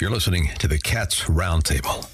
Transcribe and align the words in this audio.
You're 0.00 0.10
listening 0.12 0.48
to 0.60 0.68
the 0.68 0.78
Cats 0.78 1.22
Roundtable. 1.22 2.06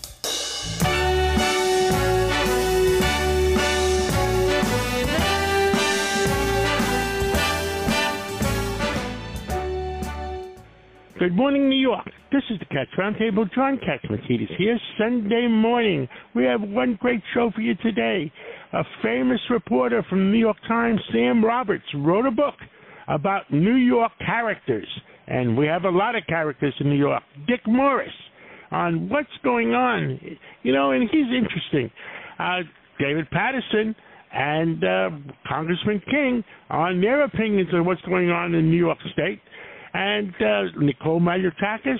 Good 11.18 11.36
morning, 11.36 11.68
New 11.68 11.76
York. 11.76 12.06
This 12.32 12.42
is 12.48 12.58
the 12.58 12.64
Cats 12.64 12.88
Roundtable. 12.98 13.52
John 13.54 13.78
Catsimatidis 13.78 14.56
here. 14.56 14.80
Sunday 14.96 15.46
morning. 15.46 16.08
We 16.34 16.44
have 16.44 16.62
one 16.62 16.96
great 17.02 17.20
show 17.34 17.50
for 17.54 17.60
you 17.60 17.74
today. 17.74 18.32
A 18.72 18.82
famous 19.02 19.40
reporter 19.50 20.02
from 20.08 20.20
the 20.20 20.32
New 20.32 20.38
York 20.38 20.56
Times, 20.66 21.02
Sam 21.12 21.44
Roberts, 21.44 21.84
wrote 21.96 22.24
a 22.24 22.30
book 22.30 22.54
about 23.08 23.52
New 23.52 23.76
York 23.76 24.12
characters. 24.24 24.88
And 25.26 25.56
we 25.56 25.66
have 25.66 25.84
a 25.84 25.90
lot 25.90 26.14
of 26.14 26.26
characters 26.26 26.74
in 26.80 26.88
New 26.88 26.96
York. 26.96 27.22
Dick 27.46 27.60
Morris 27.66 28.12
on 28.70 29.08
what's 29.08 29.28
going 29.42 29.72
on. 29.72 30.18
You 30.62 30.72
know, 30.72 30.90
and 30.90 31.08
he's 31.10 31.26
interesting. 31.26 31.90
Uh, 32.38 32.60
David 32.98 33.30
Paterson 33.30 33.94
and 34.32 34.84
uh, 34.84 35.10
Congressman 35.46 36.02
King 36.10 36.44
on 36.70 37.00
their 37.00 37.24
opinions 37.24 37.68
on 37.72 37.84
what's 37.84 38.02
going 38.02 38.30
on 38.30 38.54
in 38.54 38.70
New 38.70 38.76
York 38.76 38.98
State. 39.12 39.40
And 39.94 40.34
uh, 40.40 40.80
Nicole 40.80 41.20
Malliotakis, 41.20 41.98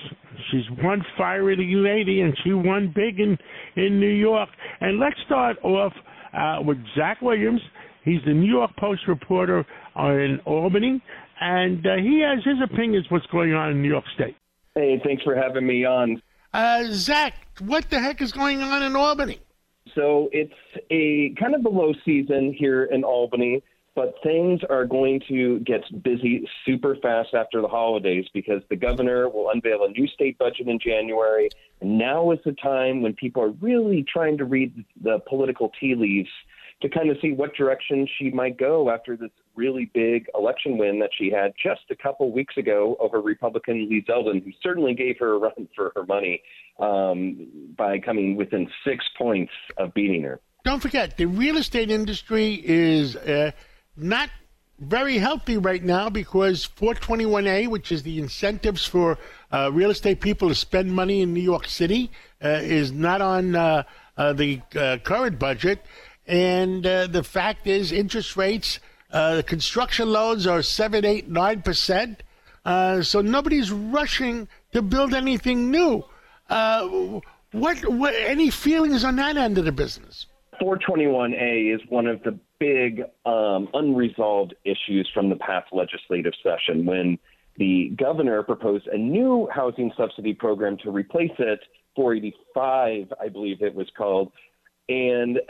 she's 0.51 0.65
one 0.83 1.01
fiery 1.17 1.57
lady, 1.57 2.23
and 2.23 2.37
she 2.43 2.53
won 2.53 2.93
big 2.93 3.21
in 3.21 3.39
in 3.77 4.01
New 4.01 4.09
York. 4.09 4.49
And 4.81 4.99
let's 4.99 5.15
start 5.27 5.57
off 5.63 5.93
uh, 6.37 6.59
with 6.65 6.79
Zach 6.97 7.23
Williams. 7.23 7.61
He's 8.05 8.21
the 8.27 8.33
New 8.33 8.51
York 8.51 8.73
Post 8.79 9.03
reporter 9.07 9.65
in 9.97 10.41
Albany, 10.45 11.01
and 11.41 11.87
uh, 11.87 11.97
he 11.97 12.21
has 12.21 12.45
his 12.45 12.61
opinions 12.63 13.07
what's 13.11 13.27
going 13.27 13.55
on 13.55 13.71
in 13.71 13.83
New 13.83 13.89
York 13.89 14.05
State. 14.15 14.37
Hey, 14.75 15.01
thanks 15.05 15.23
for 15.23 15.35
having 15.35 15.67
me 15.67 15.85
on. 15.85 16.21
Uh, 16.53 16.85
Zach, 16.91 17.35
what 17.61 17.91
the 17.91 17.99
heck 17.99 18.21
is 18.21 18.33
going 18.33 18.61
on 18.61 18.83
in 18.83 18.97
Albany? 18.97 19.41
So 19.95 20.29
it's 20.33 20.53
a 20.91 21.35
kind 21.39 21.55
of 21.55 21.65
a 21.65 21.69
low 21.69 21.93
season 22.05 22.53
here 22.53 22.85
in 22.85 23.05
Albany 23.05 23.63
but 23.95 24.15
things 24.25 24.61
are 24.69 24.85
going 24.85 25.21
to 25.29 25.61
get 25.61 25.81
busy 26.03 26.49
super 26.67 26.97
fast 26.97 27.33
after 27.33 27.61
the 27.61 27.69
holidays 27.69 28.27
because 28.35 28.61
the 28.69 28.77
governor 28.77 29.29
will 29.29 29.51
unveil 29.51 29.85
a 29.85 29.89
new 29.91 30.09
state 30.09 30.37
budget 30.37 30.67
in 30.67 30.79
January. 30.81 31.49
And 31.81 31.97
now 31.97 32.33
is 32.33 32.41
the 32.45 32.53
time 32.53 33.03
when 33.03 33.15
people 33.15 33.43
are 33.43 33.51
really 33.51 34.05
trying 34.13 34.37
to 34.39 34.45
read 34.45 34.85
the 35.01 35.21
political 35.29 35.71
tea 35.81 35.95
leaves 35.95 36.31
to 36.83 36.89
kind 36.89 37.09
of 37.09 37.19
see 37.23 37.33
what 37.33 37.55
direction 37.55 38.09
she 38.19 38.31
might 38.31 38.59
go 38.59 38.91
after 38.91 39.17
this 39.17 39.31
really 39.57 39.91
big 39.95 40.27
election 40.35 40.79
win 40.79 40.99
that 41.01 41.11
she 41.17 41.31
had 41.31 41.53
just 41.63 41.83
a 41.91 41.97
couple 41.97 42.31
weeks 42.33 42.57
ago 42.57 42.97
over 43.01 43.21
Republican 43.21 43.89
Lee 43.89 44.05
Zeldin, 44.09 44.43
who 44.45 44.51
certainly 44.63 44.95
gave 44.95 45.19
her 45.19 45.35
a 45.35 45.39
run 45.39 45.69
for 45.75 45.93
her 45.95 46.05
money 46.05 46.43
um, 46.79 47.47
by 47.77 47.99
coming 47.99 48.37
within 48.37 48.69
six 48.85 49.05
points 49.17 49.53
of 49.79 49.95
beating 49.95 50.23
her. 50.23 50.41
Don't 50.65 50.81
forget, 50.81 51.17
the 51.17 51.27
real 51.27 51.57
estate 51.57 51.91
industry 51.91 52.61
is. 52.65 53.17
Uh 53.17 53.53
not 53.97 54.31
very 54.79 55.19
healthy 55.19 55.57
right 55.57 55.83
now 55.83 56.11
because 56.11 56.67
421A, 56.67 57.69
which 57.69 57.93
is 57.93 58.03
the 58.03 58.19
incentives 58.19 58.85
for 58.85 59.19
uh, 59.53 59.71
real 59.73 59.91
estate 59.91 60.21
people 60.21 60.49
to 60.49 60.55
spend 60.55 60.93
money 60.93 61.23
in 61.23 61.33
New 61.33 61.41
York 61.41 61.67
City, 61.67 62.11
uh, 62.43 62.49
is 62.63 62.93
not 62.93 63.21
on 63.21 63.55
uh, 63.55 63.85
uh 64.17 64.33
the 64.33 64.61
uh, 64.77 64.99
current 65.03 65.39
budget. 65.39 65.85
And 66.27 66.85
the 66.85 67.23
fact 67.23 67.67
is, 67.67 67.93
interest 67.93 68.35
rates, 68.35 68.81
Uh, 69.15 69.43
construction 69.47 70.11
loans 70.11 70.45
are 70.45 70.61
7, 70.61 71.05
8, 71.05 71.33
9%. 71.33 72.17
Uh, 72.65 73.01
so 73.01 73.21
nobody's 73.21 73.71
rushing 73.71 74.49
to 74.73 74.83
build 74.83 75.15
anything 75.15 75.71
new. 75.71 76.05
Uh, 76.51 77.21
what, 77.53 77.79
what, 77.87 78.13
any 78.17 78.51
feelings 78.51 79.05
on 79.05 79.15
that 79.15 79.37
end 79.37 79.57
of 79.57 79.65
the 79.67 79.73
business? 79.73 80.27
421A 80.61 81.73
is 81.73 81.81
one 81.89 82.09
of 82.09 82.25
the 82.25 82.37
big 82.59 83.05
um, 83.25 83.69
unresolved 83.73 84.55
issues 84.65 85.09
from 85.15 85.29
the 85.29 85.37
past 85.37 85.69
legislative 85.73 86.33
session 86.43 86.85
when 86.85 87.17
the 87.57 87.93
governor 87.97 88.43
proposed 88.43 88.89
a 88.89 88.99
new 88.99 89.49
housing 89.55 89.93
subsidy 89.97 90.35
program 90.35 90.77
to 90.79 90.91
replace 90.91 91.31
it, 91.39 91.61
485, 91.95 93.13
I 93.21 93.29
believe 93.29 93.63
it 93.63 93.77
was 93.77 93.87
called. 93.97 94.33
And 94.89 95.41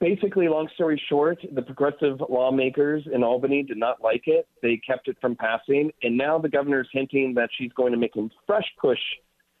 basically, 0.00 0.48
long 0.48 0.68
story 0.74 1.00
short, 1.08 1.38
the 1.52 1.62
progressive 1.62 2.20
lawmakers 2.28 3.04
in 3.12 3.22
Albany 3.22 3.62
did 3.62 3.76
not 3.76 4.02
like 4.02 4.24
it. 4.26 4.48
They 4.60 4.80
kept 4.84 5.06
it 5.06 5.16
from 5.20 5.36
passing. 5.36 5.92
And 6.02 6.16
now 6.16 6.38
the 6.38 6.48
governor 6.48 6.80
is 6.80 6.88
hinting 6.92 7.34
that 7.34 7.50
she's 7.56 7.72
going 7.74 7.92
to 7.92 7.98
make 7.98 8.16
a 8.16 8.28
fresh 8.46 8.66
push 8.80 8.98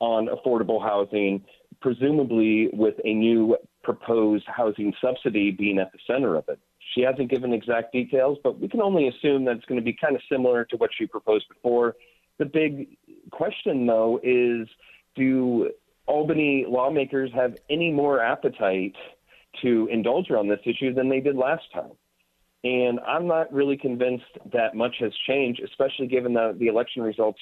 on 0.00 0.26
affordable 0.26 0.82
housing, 0.82 1.44
presumably 1.80 2.68
with 2.72 2.94
a 3.04 3.14
new 3.14 3.56
proposed 3.84 4.44
housing 4.48 4.92
subsidy 5.00 5.52
being 5.52 5.78
at 5.78 5.92
the 5.92 5.98
center 6.06 6.34
of 6.34 6.44
it. 6.48 6.58
She 6.94 7.02
hasn't 7.02 7.30
given 7.30 7.52
exact 7.52 7.92
details, 7.92 8.38
but 8.42 8.58
we 8.58 8.68
can 8.68 8.82
only 8.82 9.06
assume 9.06 9.44
that 9.44 9.56
it's 9.56 9.64
going 9.66 9.80
to 9.80 9.84
be 9.84 9.96
kind 9.98 10.16
of 10.16 10.22
similar 10.30 10.64
to 10.66 10.76
what 10.76 10.90
she 10.96 11.06
proposed 11.06 11.46
before. 11.48 11.94
The 12.38 12.44
big 12.44 12.96
question, 13.30 13.86
though, 13.86 14.18
is 14.24 14.66
do 15.14 15.70
Albany 16.12 16.66
lawmakers 16.68 17.30
have 17.34 17.56
any 17.70 17.90
more 17.90 18.20
appetite 18.20 18.94
to 19.62 19.88
indulge 19.90 20.28
her 20.28 20.36
on 20.36 20.46
this 20.46 20.60
issue 20.66 20.92
than 20.92 21.08
they 21.08 21.20
did 21.20 21.36
last 21.36 21.62
time? 21.72 21.92
And 22.64 23.00
I'm 23.00 23.26
not 23.26 23.50
really 23.50 23.78
convinced 23.78 24.32
that 24.52 24.74
much 24.74 24.96
has 25.00 25.12
changed, 25.26 25.62
especially 25.64 26.08
given 26.08 26.34
the, 26.34 26.54
the 26.58 26.66
election 26.66 27.02
results 27.02 27.40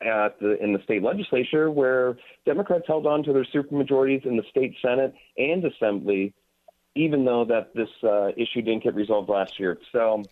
at 0.00 0.40
the, 0.40 0.60
in 0.60 0.72
the 0.72 0.80
state 0.82 1.04
legislature, 1.04 1.70
where 1.70 2.18
Democrats 2.44 2.86
held 2.88 3.06
on 3.06 3.22
to 3.22 3.32
their 3.32 3.46
supermajorities 3.54 4.26
in 4.26 4.36
the 4.36 4.42
state 4.50 4.74
Senate 4.82 5.14
and 5.38 5.64
Assembly, 5.64 6.34
even 6.96 7.24
though 7.24 7.44
that 7.44 7.72
this 7.72 7.88
uh, 8.02 8.30
issue 8.36 8.62
didn't 8.62 8.82
get 8.82 8.96
resolved 8.96 9.28
last 9.28 9.60
year. 9.60 9.78
So 9.92 10.24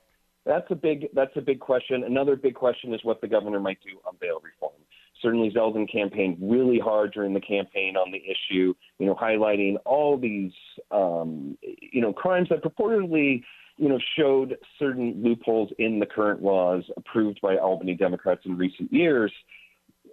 that's 0.44 0.68
a 0.70 0.74
big 0.74 1.06
that's 1.14 1.36
a 1.36 1.40
big 1.40 1.60
question. 1.60 2.02
Another 2.02 2.34
big 2.34 2.56
question 2.56 2.92
is 2.92 3.04
what 3.04 3.20
the 3.20 3.28
governor 3.28 3.60
might 3.60 3.78
do 3.80 4.00
on 4.04 4.16
bail 4.20 4.40
reform. 4.42 4.79
Certainly, 5.22 5.52
Zeldin 5.54 5.90
campaigned 5.90 6.38
really 6.40 6.78
hard 6.78 7.12
during 7.12 7.34
the 7.34 7.40
campaign 7.40 7.96
on 7.96 8.10
the 8.10 8.22
issue, 8.24 8.74
you 8.98 9.06
know, 9.06 9.14
highlighting 9.14 9.76
all 9.84 10.16
these, 10.16 10.52
um, 10.90 11.58
you 11.62 12.00
know, 12.00 12.12
crimes 12.12 12.48
that 12.48 12.62
purportedly 12.62 13.42
you 13.80 13.88
know, 13.88 13.98
showed 14.18 14.58
certain 14.78 15.22
loopholes 15.22 15.70
in 15.78 16.00
the 16.00 16.06
current 16.06 16.42
laws 16.42 16.84
approved 16.98 17.40
by 17.40 17.56
Albany 17.56 17.94
Democrats 17.94 18.42
in 18.44 18.58
recent 18.58 18.92
years. 18.92 19.32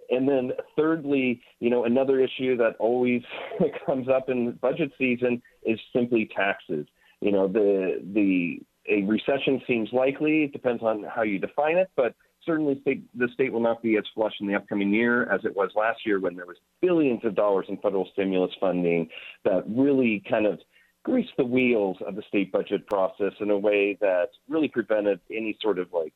And 0.08 0.26
then, 0.26 0.52
thirdly, 0.74 1.42
you 1.60 1.68
know, 1.68 1.84
another 1.84 2.18
issue 2.18 2.56
that 2.56 2.76
always 2.78 3.20
comes 3.86 4.08
up 4.08 4.30
in 4.30 4.52
budget 4.62 4.90
season 4.96 5.42
is 5.66 5.78
simply 5.94 6.30
taxes. 6.34 6.86
You 7.20 7.30
know, 7.30 7.46
the 7.46 8.00
the 8.14 8.60
a 8.88 9.02
recession 9.02 9.60
seems 9.66 9.90
likely. 9.92 10.44
It 10.44 10.52
depends 10.52 10.82
on 10.82 11.04
how 11.04 11.20
you 11.20 11.38
define 11.38 11.76
it, 11.76 11.90
but 11.94 12.14
certainly 12.48 12.80
state, 12.80 13.04
the 13.16 13.28
state 13.34 13.52
will 13.52 13.60
not 13.60 13.82
be 13.82 13.96
as 13.98 14.04
flush 14.14 14.32
in 14.40 14.48
the 14.48 14.54
upcoming 14.54 14.92
year 14.92 15.30
as 15.30 15.40
it 15.44 15.54
was 15.54 15.70
last 15.76 16.00
year 16.04 16.18
when 16.18 16.34
there 16.34 16.46
was 16.46 16.56
billions 16.80 17.20
of 17.24 17.36
dollars 17.36 17.66
in 17.68 17.76
federal 17.76 18.08
stimulus 18.12 18.50
funding 18.58 19.08
that 19.44 19.62
really 19.68 20.22
kind 20.28 20.46
of 20.46 20.58
greased 21.04 21.32
the 21.36 21.44
wheels 21.44 21.96
of 22.06 22.16
the 22.16 22.22
state 22.26 22.50
budget 22.50 22.86
process 22.86 23.32
in 23.40 23.50
a 23.50 23.58
way 23.58 23.96
that 24.00 24.28
really 24.48 24.68
prevented 24.68 25.20
any 25.30 25.56
sort 25.62 25.78
of 25.78 25.88
like 25.92 26.12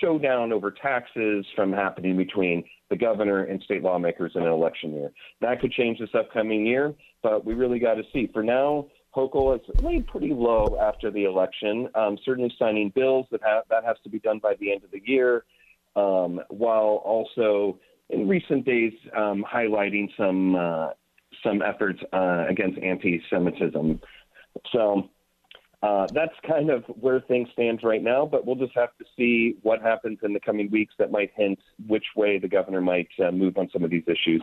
showdown 0.00 0.52
over 0.52 0.70
taxes 0.70 1.44
from 1.54 1.72
happening 1.72 2.16
between 2.16 2.64
the 2.90 2.96
governor 2.96 3.44
and 3.44 3.62
state 3.62 3.82
lawmakers 3.82 4.32
in 4.34 4.42
an 4.42 4.48
election 4.48 4.94
year. 4.94 5.10
That 5.40 5.60
could 5.60 5.72
change 5.72 5.98
this 5.98 6.08
upcoming 6.18 6.66
year, 6.66 6.94
but 7.22 7.44
we 7.44 7.54
really 7.54 7.78
got 7.78 7.94
to 7.94 8.02
see. 8.12 8.28
For 8.32 8.42
now, 8.42 8.86
Hochul 9.14 9.52
has 9.52 9.82
laid 9.82 10.06
pretty 10.06 10.32
low 10.32 10.78
after 10.80 11.10
the 11.10 11.24
election. 11.24 11.88
Um, 11.94 12.18
certainly 12.24 12.52
signing 12.58 12.90
bills 12.94 13.26
that 13.30 13.42
have, 13.42 13.64
that 13.70 13.84
has 13.84 13.96
to 14.04 14.10
be 14.10 14.18
done 14.18 14.38
by 14.38 14.54
the 14.60 14.72
end 14.72 14.84
of 14.84 14.90
the 14.90 15.02
year, 15.04 15.44
um, 15.96 16.40
while 16.48 17.02
also 17.04 17.78
in 18.10 18.28
recent 18.28 18.64
days 18.64 18.92
um, 19.16 19.44
highlighting 19.50 20.08
some 20.16 20.56
uh, 20.56 20.90
some 21.42 21.62
efforts 21.62 22.00
uh, 22.12 22.46
against 22.48 22.78
anti-Semitism. 22.78 24.00
So 24.72 25.08
uh, 25.82 26.06
that's 26.12 26.34
kind 26.46 26.70
of 26.70 26.84
where 26.86 27.20
things 27.20 27.48
stand 27.52 27.80
right 27.82 28.02
now. 28.02 28.26
But 28.26 28.44
we'll 28.46 28.56
just 28.56 28.74
have 28.74 28.96
to 28.98 29.04
see 29.16 29.56
what 29.62 29.80
happens 29.80 30.18
in 30.22 30.32
the 30.32 30.40
coming 30.40 30.70
weeks 30.70 30.94
that 30.98 31.10
might 31.10 31.30
hint 31.36 31.60
which 31.86 32.06
way 32.16 32.38
the 32.38 32.48
governor 32.48 32.80
might 32.80 33.08
uh, 33.24 33.30
move 33.30 33.56
on 33.56 33.68
some 33.72 33.84
of 33.84 33.90
these 33.90 34.04
issues. 34.06 34.42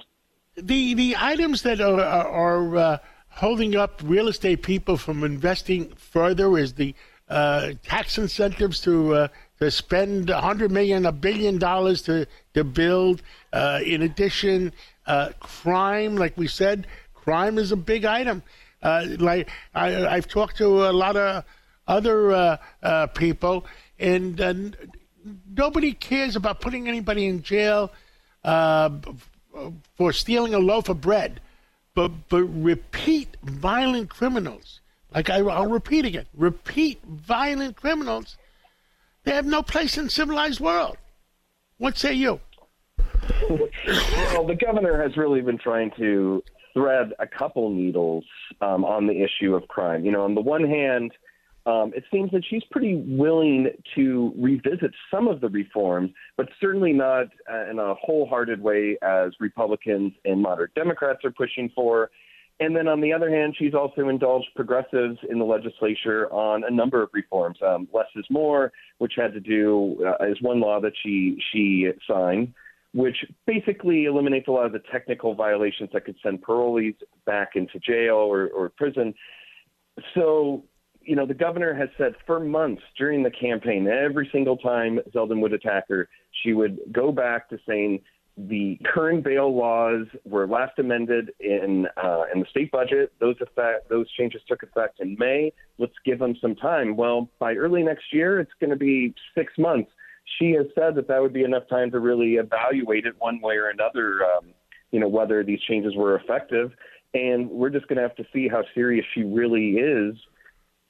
The 0.55 0.93
the 0.93 1.17
items 1.19 1.63
that 1.63 1.81
are 1.81 1.99
are, 1.99 2.77
uh, 2.77 2.97
holding 3.35 3.75
up 3.75 4.01
real 4.03 4.27
estate 4.29 4.63
people 4.63 4.97
from 4.97 5.23
investing 5.23 5.91
further 5.97 6.57
is 6.57 6.73
the 6.73 6.95
uh, 7.29 7.71
tax 7.83 8.17
incentives 8.17 8.79
to 8.81 9.13
uh, 9.13 9.27
to 9.59 9.71
spend 9.71 10.29
a 10.29 10.41
hundred 10.41 10.71
million, 10.71 11.05
a 11.05 11.11
billion 11.11 11.57
dollars 11.57 12.01
to 12.03 12.25
to 12.53 12.63
build. 12.63 13.21
Uh, 13.51 13.79
in 13.85 14.01
addition, 14.03 14.71
uh, 15.07 15.29
crime, 15.39 16.15
like 16.15 16.37
we 16.37 16.47
said, 16.47 16.87
crime 17.13 17.57
is 17.57 17.71
a 17.71 17.75
big 17.75 18.05
item. 18.05 18.41
Uh, 18.81 19.05
like 19.19 19.49
I, 19.73 20.05
I've 20.05 20.27
talked 20.27 20.57
to 20.57 20.89
a 20.89 20.93
lot 20.93 21.15
of 21.15 21.43
other 21.87 22.59
uh, 22.83 23.07
people, 23.07 23.65
and 23.99 24.75
nobody 25.55 25.93
cares 25.93 26.35
about 26.35 26.61
putting 26.61 26.87
anybody 26.87 27.25
in 27.25 27.41
jail 27.41 27.91
for 28.43 30.13
stealing 30.13 30.53
a 30.53 30.59
loaf 30.59 30.89
of 30.89 31.01
bread, 31.01 31.41
but 31.95 32.11
but 32.29 32.43
repeat 32.43 33.35
violent 33.43 34.09
criminals. 34.09 34.81
Like 35.13 35.29
I, 35.29 35.39
I'll 35.39 35.69
repeat 35.69 36.05
again, 36.05 36.25
repeat 36.35 37.01
violent 37.03 37.77
criminals. 37.77 38.37
They 39.23 39.31
have 39.31 39.45
no 39.45 39.63
place 39.63 39.97
in 39.97 40.09
civilized 40.09 40.59
world. 40.59 40.97
What 41.77 41.97
say 41.97 42.13
you? 42.13 42.39
well, 43.49 44.45
the 44.45 44.57
governor 44.59 45.01
has 45.01 45.17
really 45.17 45.41
been 45.41 45.57
trying 45.57 45.91
to 45.97 46.43
thread 46.73 47.13
a 47.19 47.25
couple 47.25 47.69
needles 47.69 48.25
um, 48.61 48.83
on 48.85 49.07
the 49.07 49.23
issue 49.23 49.55
of 49.55 49.67
crime. 49.67 50.05
You 50.05 50.11
know, 50.11 50.23
on 50.23 50.35
the 50.35 50.41
one 50.41 50.63
hand, 50.63 51.11
um, 51.65 51.91
it 51.95 52.03
seems 52.11 52.31
that 52.31 52.43
she's 52.47 52.63
pretty 52.69 52.95
willing 53.07 53.69
to 53.95 54.33
revisit 54.37 54.91
some 55.09 55.27
of 55.27 55.41
the 55.41 55.49
reforms, 55.49 56.11
but 56.37 56.47
certainly 56.61 56.93
not 56.93 57.27
uh, 57.51 57.69
in 57.69 57.79
a 57.79 57.95
wholehearted 57.95 58.61
way 58.61 58.97
as 59.01 59.31
Republicans 59.39 60.13
and 60.25 60.41
moderate 60.41 60.75
Democrats 60.75 61.19
are 61.23 61.31
pushing 61.31 61.71
for. 61.73 62.11
And 62.59 62.75
then 62.75 62.87
on 62.87 63.01
the 63.01 63.11
other 63.11 63.29
hand, 63.29 63.55
she's 63.57 63.73
also 63.73 64.07
indulged 64.07 64.47
progressives 64.55 65.17
in 65.29 65.39
the 65.39 65.45
legislature 65.45 66.31
on 66.31 66.63
a 66.63 66.71
number 66.71 67.01
of 67.01 67.09
reforms. 67.13 67.57
Um, 67.65 67.87
less 67.93 68.05
is 68.15 68.25
more, 68.29 68.71
which 68.99 69.13
had 69.17 69.33
to 69.33 69.41
do 69.41 69.97
uh, 70.05 70.25
is 70.25 70.41
one 70.41 70.61
law 70.61 70.79
that 70.79 70.93
she 71.03 71.37
she 71.51 71.89
signed, 72.07 72.53
which 72.93 73.17
basically 73.45 74.05
eliminates 74.05 74.47
a 74.47 74.51
lot 74.51 74.65
of 74.65 74.71
the 74.71 74.81
technical 74.91 75.33
violations 75.33 75.89
that 75.91 76.05
could 76.05 76.15
send 76.23 76.43
parolees 76.43 76.95
back 77.25 77.55
into 77.55 77.77
jail 77.79 78.15
or, 78.15 78.47
or 78.49 78.69
prison. 78.69 79.13
So 80.13 80.63
you 81.05 81.15
know, 81.15 81.25
the 81.25 81.33
governor 81.33 81.73
has 81.73 81.89
said 81.97 82.15
for 82.25 82.39
months 82.39 82.81
during 82.97 83.23
the 83.23 83.31
campaign, 83.31 83.87
every 83.87 84.29
single 84.31 84.57
time 84.57 84.99
Zeldin 85.13 85.41
would 85.41 85.53
attack 85.53 85.85
her, 85.89 86.09
she 86.43 86.53
would 86.53 86.79
go 86.91 87.11
back 87.11 87.49
to 87.49 87.59
saying 87.67 88.01
the 88.37 88.77
current 88.83 89.23
bail 89.23 89.55
laws 89.55 90.07
were 90.25 90.45
last 90.45 90.77
amended 90.77 91.31
in 91.39 91.87
uh, 92.03 92.23
in 92.33 92.41
the 92.41 92.45
state 92.49 92.71
budget. 92.71 93.13
Those 93.19 93.35
effect 93.39 93.87
those 93.89 94.11
changes 94.11 94.41
took 94.47 94.61
effect 94.63 94.99
in 94.99 95.15
May. 95.17 95.53
Let's 95.77 95.93
give 96.05 96.19
them 96.19 96.35
some 96.41 96.55
time. 96.55 96.97
Well, 96.97 97.29
by 97.39 97.55
early 97.55 97.83
next 97.83 98.11
year, 98.11 98.39
it's 98.39 98.51
going 98.59 98.71
to 98.71 98.75
be 98.75 99.13
six 99.35 99.53
months. 99.57 99.91
She 100.37 100.51
has 100.51 100.65
said 100.75 100.95
that 100.95 101.07
that 101.07 101.21
would 101.21 101.33
be 101.33 101.43
enough 101.43 101.63
time 101.69 101.91
to 101.91 101.99
really 101.99 102.33
evaluate 102.33 103.05
it 103.05 103.13
one 103.19 103.39
way 103.39 103.55
or 103.55 103.69
another. 103.69 104.19
Um, 104.23 104.47
you 104.91 104.99
know 104.99 105.07
whether 105.07 105.43
these 105.43 105.61
changes 105.61 105.95
were 105.95 106.17
effective, 106.17 106.71
and 107.13 107.49
we're 107.49 107.69
just 107.69 107.87
going 107.87 107.97
to 107.97 108.03
have 108.03 108.15
to 108.17 108.25
see 108.33 108.47
how 108.47 108.63
serious 108.73 109.05
she 109.13 109.23
really 109.23 109.71
is 109.71 110.15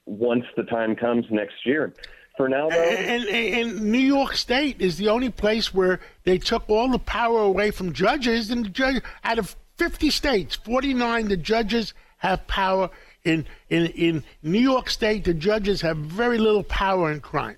once 0.06 0.46
the 0.56 0.64
time 0.64 0.96
comes 0.96 1.26
next 1.30 1.66
year. 1.66 1.94
For 2.38 2.50
now, 2.50 2.70
though, 2.70 2.76
and, 2.76 3.26
and, 3.26 3.70
and, 3.70 3.82
New 3.92 3.98
York 3.98 4.36
State 4.36 4.82
is 4.82 4.98
the 4.98 5.08
only 5.08 5.30
place 5.30 5.74
where 5.74 6.02
they 6.26 6.38
took 6.38 6.70
all 6.70 6.90
the 6.90 7.00
power 7.00 7.40
away 7.40 7.72
from 7.72 7.94
judges. 7.94 8.50
And 8.52 8.66
the 8.66 8.70
judge, 8.70 9.02
out 9.24 9.40
of 9.40 9.56
50 9.78 10.10
states, 10.10 10.56
49, 10.56 11.30
the 11.30 11.38
judges 11.38 11.94
have 12.18 12.46
power. 12.48 12.90
In, 13.24 13.46
in 13.70 13.88
in 13.88 14.24
New 14.44 14.60
York 14.60 14.90
State, 14.90 15.24
the 15.24 15.34
judges 15.34 15.82
have 15.82 15.98
very 15.98 16.38
little 16.38 16.64
power 16.64 17.12
in 17.12 17.22
crime. 17.22 17.58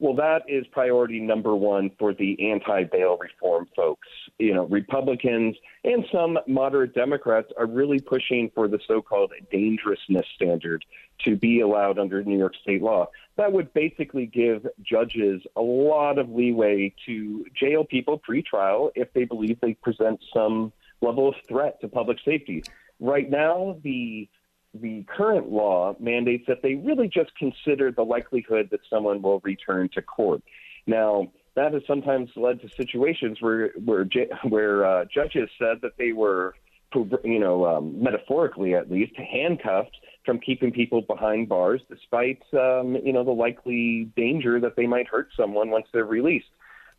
Well, 0.00 0.14
that 0.16 0.42
is 0.48 0.66
priority 0.72 1.20
number 1.20 1.54
one 1.54 1.90
for 1.96 2.12
the 2.12 2.50
anti 2.50 2.84
bail 2.84 3.18
reform 3.18 3.68
folks. 3.76 4.08
You 4.38 4.54
know, 4.54 4.64
Republicans 4.64 5.56
and 5.84 6.04
some 6.12 6.38
moderate 6.46 6.94
Democrats 6.94 7.48
are 7.56 7.66
really 7.66 8.00
pushing 8.00 8.50
for 8.54 8.68
the 8.68 8.78
so 8.86 9.02
called 9.02 9.32
dangerousness 9.50 10.26
standard 10.34 10.84
to 11.24 11.36
be 11.36 11.60
allowed 11.60 11.98
under 11.98 12.22
New 12.22 12.38
York 12.38 12.54
state 12.62 12.82
law. 12.82 13.08
That 13.36 13.52
would 13.52 13.72
basically 13.72 14.26
give 14.26 14.66
judges 14.82 15.42
a 15.56 15.60
lot 15.60 16.18
of 16.18 16.30
leeway 16.30 16.94
to 17.06 17.44
jail 17.54 17.84
people 17.84 18.18
pre-trial 18.18 18.92
if 18.94 19.12
they 19.12 19.24
believe 19.24 19.60
they 19.60 19.74
present 19.74 20.20
some 20.32 20.72
level 21.00 21.28
of 21.28 21.34
threat 21.48 21.80
to 21.80 21.88
public 21.88 22.18
safety. 22.24 22.62
Right 23.00 23.28
now, 23.28 23.78
the 23.82 24.28
the 24.74 25.04
current 25.04 25.50
law 25.50 25.94
mandates 26.00 26.44
that 26.48 26.62
they 26.62 26.76
really 26.76 27.06
just 27.06 27.36
consider 27.36 27.92
the 27.92 28.04
likelihood 28.04 28.68
that 28.70 28.80
someone 28.88 29.20
will 29.20 29.40
return 29.40 29.90
to 29.90 30.00
court. 30.00 30.42
Now, 30.86 31.30
that 31.54 31.74
has 31.74 31.82
sometimes 31.86 32.30
led 32.36 32.60
to 32.62 32.68
situations 32.76 33.38
where 33.40 33.70
where 33.84 34.06
where 34.48 34.84
uh, 34.84 35.04
judges 35.12 35.48
said 35.58 35.78
that 35.82 35.92
they 35.98 36.12
were, 36.12 36.54
you 36.94 37.38
know, 37.38 37.66
um, 37.66 38.02
metaphorically 38.02 38.74
at 38.74 38.90
least, 38.90 39.12
handcuffed 39.16 39.96
from 40.24 40.38
keeping 40.38 40.70
people 40.70 41.02
behind 41.02 41.48
bars, 41.48 41.80
despite 41.90 42.42
um, 42.54 42.96
you 43.04 43.12
know 43.12 43.24
the 43.24 43.30
likely 43.30 44.10
danger 44.16 44.60
that 44.60 44.76
they 44.76 44.86
might 44.86 45.08
hurt 45.08 45.28
someone 45.36 45.70
once 45.70 45.86
they're 45.92 46.04
released. 46.04 46.46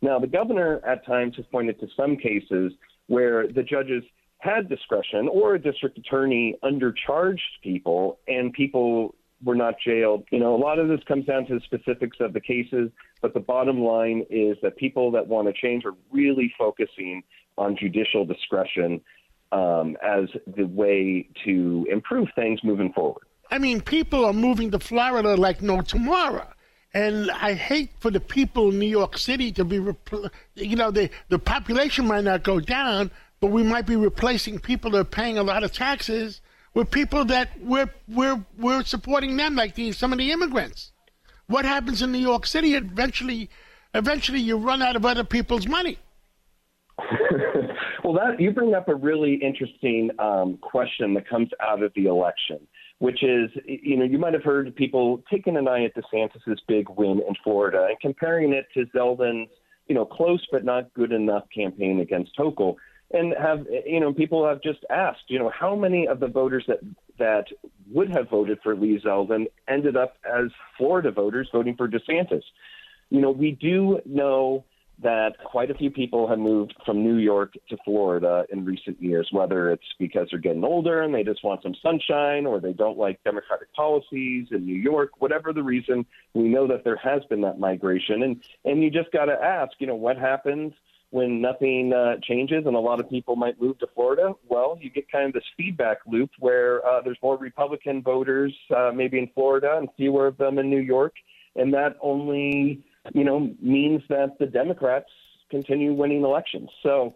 Now, 0.02 0.18
the 0.18 0.26
governor 0.26 0.80
at 0.86 1.06
times 1.06 1.36
has 1.36 1.46
pointed 1.50 1.80
to 1.80 1.86
some 1.96 2.16
cases 2.16 2.72
where 3.06 3.48
the 3.48 3.62
judges 3.62 4.04
had 4.38 4.68
discretion 4.68 5.28
or 5.28 5.54
a 5.54 5.58
district 5.58 5.96
attorney 5.96 6.56
undercharged 6.62 7.38
people 7.62 8.18
and 8.28 8.52
people 8.52 9.14
were 9.44 9.54
not 9.54 9.74
jailed. 9.84 10.24
You 10.30 10.40
know, 10.40 10.54
a 10.54 10.58
lot 10.58 10.78
of 10.78 10.88
this 10.88 11.00
comes 11.06 11.26
down 11.26 11.46
to 11.46 11.54
the 11.54 11.60
specifics 11.60 12.16
of 12.20 12.32
the 12.32 12.40
cases, 12.40 12.90
but 13.20 13.34
the 13.34 13.40
bottom 13.40 13.80
line 13.80 14.24
is 14.30 14.56
that 14.62 14.76
people 14.76 15.10
that 15.12 15.26
want 15.26 15.48
to 15.48 15.52
change 15.52 15.84
are 15.84 15.94
really 16.10 16.52
focusing 16.58 17.22
on 17.56 17.76
judicial 17.76 18.24
discretion 18.24 19.00
um, 19.52 19.96
as 20.02 20.28
the 20.56 20.64
way 20.64 21.28
to 21.44 21.86
improve 21.90 22.28
things 22.34 22.60
moving 22.64 22.92
forward. 22.92 23.24
I 23.50 23.58
mean, 23.58 23.80
people 23.80 24.24
are 24.24 24.32
moving 24.32 24.70
to 24.72 24.78
Florida 24.78 25.36
like 25.36 25.62
no 25.62 25.80
tomorrow. 25.80 26.48
And 26.92 27.30
I 27.30 27.54
hate 27.54 27.90
for 27.98 28.10
the 28.10 28.20
people 28.20 28.70
in 28.70 28.78
New 28.78 28.88
York 28.88 29.18
City 29.18 29.50
to 29.52 29.64
be, 29.64 29.76
you 30.54 30.76
know, 30.76 30.90
the, 30.90 31.10
the 31.28 31.38
population 31.38 32.06
might 32.06 32.24
not 32.24 32.44
go 32.44 32.60
down, 32.60 33.10
but 33.40 33.48
we 33.48 33.64
might 33.64 33.84
be 33.84 33.96
replacing 33.96 34.60
people 34.60 34.92
that 34.92 34.98
are 34.98 35.04
paying 35.04 35.36
a 35.36 35.42
lot 35.42 35.64
of 35.64 35.72
taxes 35.72 36.40
with 36.74 36.90
people 36.90 37.24
that 37.26 37.50
we're 37.60 37.90
we're 38.08 38.44
we're 38.58 38.82
supporting 38.82 39.36
them, 39.36 39.54
like 39.54 39.74
the, 39.74 39.92
some 39.92 40.12
of 40.12 40.18
the 40.18 40.30
immigrants. 40.30 40.90
What 41.46 41.64
happens 41.64 42.02
in 42.02 42.12
New 42.12 42.18
York 42.18 42.46
City? 42.46 42.74
Eventually, 42.74 43.48
eventually, 43.94 44.40
you 44.40 44.56
run 44.56 44.82
out 44.82 44.96
of 44.96 45.06
other 45.06 45.24
people's 45.24 45.66
money. 45.66 45.98
well, 48.04 48.14
that 48.14 48.40
you 48.40 48.50
bring 48.50 48.74
up 48.74 48.88
a 48.88 48.94
really 48.94 49.34
interesting 49.34 50.10
um, 50.18 50.58
question 50.58 51.14
that 51.14 51.28
comes 51.28 51.50
out 51.60 51.82
of 51.82 51.92
the 51.94 52.06
election, 52.06 52.60
which 52.98 53.22
is, 53.22 53.50
you 53.66 53.96
know, 53.96 54.04
you 54.04 54.18
might 54.18 54.32
have 54.32 54.44
heard 54.44 54.74
people 54.76 55.22
taking 55.30 55.56
an 55.56 55.68
eye 55.68 55.84
at 55.84 55.92
DeSantis's 55.94 56.60
big 56.66 56.88
win 56.90 57.20
in 57.26 57.34
Florida 57.42 57.86
and 57.88 57.98
comparing 58.00 58.52
it 58.52 58.66
to 58.74 58.86
Zeldin's, 58.96 59.50
you 59.86 59.94
know, 59.94 60.04
close 60.04 60.46
but 60.50 60.64
not 60.64 60.92
good 60.94 61.12
enough 61.12 61.44
campaign 61.54 62.00
against 62.00 62.36
Hochul 62.38 62.76
and 63.14 63.34
have 63.40 63.66
you 63.86 64.00
know 64.00 64.12
people 64.12 64.46
have 64.46 64.60
just 64.62 64.80
asked 64.90 65.24
you 65.28 65.38
know 65.38 65.50
how 65.50 65.74
many 65.74 66.06
of 66.06 66.20
the 66.20 66.26
voters 66.26 66.64
that 66.68 66.80
that 67.18 67.46
would 67.90 68.10
have 68.10 68.28
voted 68.28 68.58
for 68.62 68.74
Lee 68.74 69.00
Zeldin 69.04 69.46
ended 69.68 69.96
up 69.96 70.16
as 70.24 70.46
Florida 70.76 71.12
voters 71.12 71.48
voting 71.52 71.76
for 71.76 71.88
DeSantis. 71.88 72.42
You 73.10 73.20
know 73.20 73.30
we 73.30 73.52
do 73.52 74.00
know 74.04 74.64
that 75.02 75.32
quite 75.44 75.70
a 75.70 75.74
few 75.74 75.90
people 75.90 76.28
have 76.28 76.38
moved 76.38 76.74
from 76.86 77.02
New 77.02 77.16
York 77.16 77.54
to 77.68 77.76
Florida 77.84 78.46
in 78.50 78.64
recent 78.64 79.00
years, 79.02 79.28
whether 79.32 79.70
it's 79.72 79.82
because 79.98 80.28
they're 80.30 80.38
getting 80.38 80.62
older 80.62 81.02
and 81.02 81.12
they 81.12 81.24
just 81.24 81.42
want 81.42 81.62
some 81.62 81.74
sunshine 81.82 82.46
or 82.46 82.60
they 82.60 82.72
don't 82.72 82.96
like 82.96 83.22
Democratic 83.24 83.72
policies 83.74 84.46
in 84.52 84.64
New 84.64 84.76
York, 84.76 85.20
whatever 85.20 85.52
the 85.52 85.62
reason, 85.62 86.06
we 86.34 86.44
know 86.44 86.68
that 86.68 86.84
there 86.84 86.96
has 86.96 87.24
been 87.24 87.40
that 87.40 87.58
migration. 87.58 88.22
And, 88.22 88.44
and 88.64 88.84
you 88.84 88.90
just 88.90 89.10
got 89.10 89.24
to 89.24 89.32
ask, 89.32 89.72
you 89.80 89.88
know, 89.88 89.96
what 89.96 90.16
happens 90.16 90.72
when 91.14 91.40
nothing 91.40 91.92
uh, 91.92 92.16
changes 92.24 92.64
and 92.66 92.74
a 92.74 92.80
lot 92.80 92.98
of 92.98 93.08
people 93.08 93.36
might 93.36 93.60
move 93.62 93.78
to 93.78 93.86
Florida, 93.94 94.32
well, 94.48 94.76
you 94.80 94.90
get 94.90 95.08
kind 95.12 95.26
of 95.26 95.32
this 95.32 95.44
feedback 95.56 95.98
loop 96.08 96.28
where 96.40 96.84
uh, 96.84 97.00
there's 97.02 97.18
more 97.22 97.36
Republican 97.36 98.02
voters 98.02 98.52
uh, 98.76 98.90
maybe 98.92 99.20
in 99.20 99.30
Florida 99.32 99.76
and 99.78 99.88
fewer 99.96 100.26
of 100.26 100.36
them 100.38 100.58
in 100.58 100.68
New 100.68 100.80
York, 100.80 101.14
and 101.54 101.72
that 101.72 101.96
only 102.00 102.82
you 103.12 103.22
know 103.22 103.54
means 103.62 104.02
that 104.08 104.36
the 104.40 104.46
Democrats 104.46 105.08
continue 105.50 105.94
winning 105.94 106.24
elections. 106.24 106.68
So, 106.82 107.14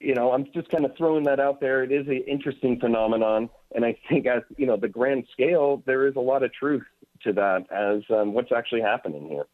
you 0.00 0.14
know, 0.14 0.32
I'm 0.32 0.46
just 0.54 0.70
kind 0.70 0.86
of 0.86 0.96
throwing 0.96 1.24
that 1.24 1.38
out 1.38 1.60
there. 1.60 1.84
It 1.84 1.92
is 1.92 2.06
an 2.08 2.24
interesting 2.26 2.80
phenomenon, 2.80 3.50
and 3.74 3.84
I 3.84 3.98
think 4.08 4.26
as 4.26 4.44
you 4.56 4.64
know 4.64 4.78
the 4.78 4.88
grand 4.88 5.26
scale, 5.30 5.82
there 5.84 6.06
is 6.06 6.16
a 6.16 6.20
lot 6.20 6.42
of 6.42 6.54
truth 6.54 6.86
to 7.24 7.34
that 7.34 7.66
as 7.70 8.02
um, 8.16 8.32
what's 8.32 8.50
actually 8.50 8.80
happening 8.80 9.28
here. 9.28 9.44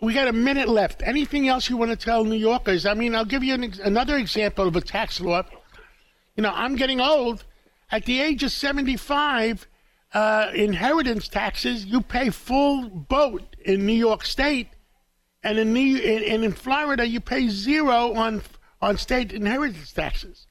We 0.00 0.14
got 0.14 0.28
a 0.28 0.32
minute 0.32 0.68
left. 0.68 1.02
Anything 1.04 1.48
else 1.48 1.68
you 1.68 1.76
want 1.76 1.90
to 1.90 1.96
tell 1.96 2.24
New 2.24 2.36
Yorkers? 2.36 2.86
I 2.86 2.94
mean, 2.94 3.14
I'll 3.14 3.24
give 3.24 3.42
you 3.42 3.54
an, 3.54 3.74
another 3.82 4.16
example 4.16 4.68
of 4.68 4.76
a 4.76 4.80
tax 4.80 5.20
law. 5.20 5.42
You 6.36 6.42
know, 6.42 6.52
I'm 6.54 6.76
getting 6.76 7.00
old. 7.00 7.44
At 7.90 8.04
the 8.04 8.20
age 8.20 8.42
of 8.42 8.52
75, 8.52 9.66
uh, 10.14 10.50
inheritance 10.54 11.26
taxes, 11.26 11.84
you 11.84 12.00
pay 12.00 12.30
full 12.30 12.88
boat 12.88 13.56
in 13.64 13.86
New 13.86 13.94
York 13.94 14.24
State, 14.24 14.68
and 15.42 15.58
in, 15.58 15.72
New, 15.72 15.98
in, 15.98 16.44
in 16.44 16.52
Florida, 16.52 17.06
you 17.06 17.20
pay 17.20 17.48
zero 17.48 18.14
on 18.14 18.42
on 18.80 18.96
state 18.96 19.32
inheritance 19.32 19.92
taxes. 19.92 20.46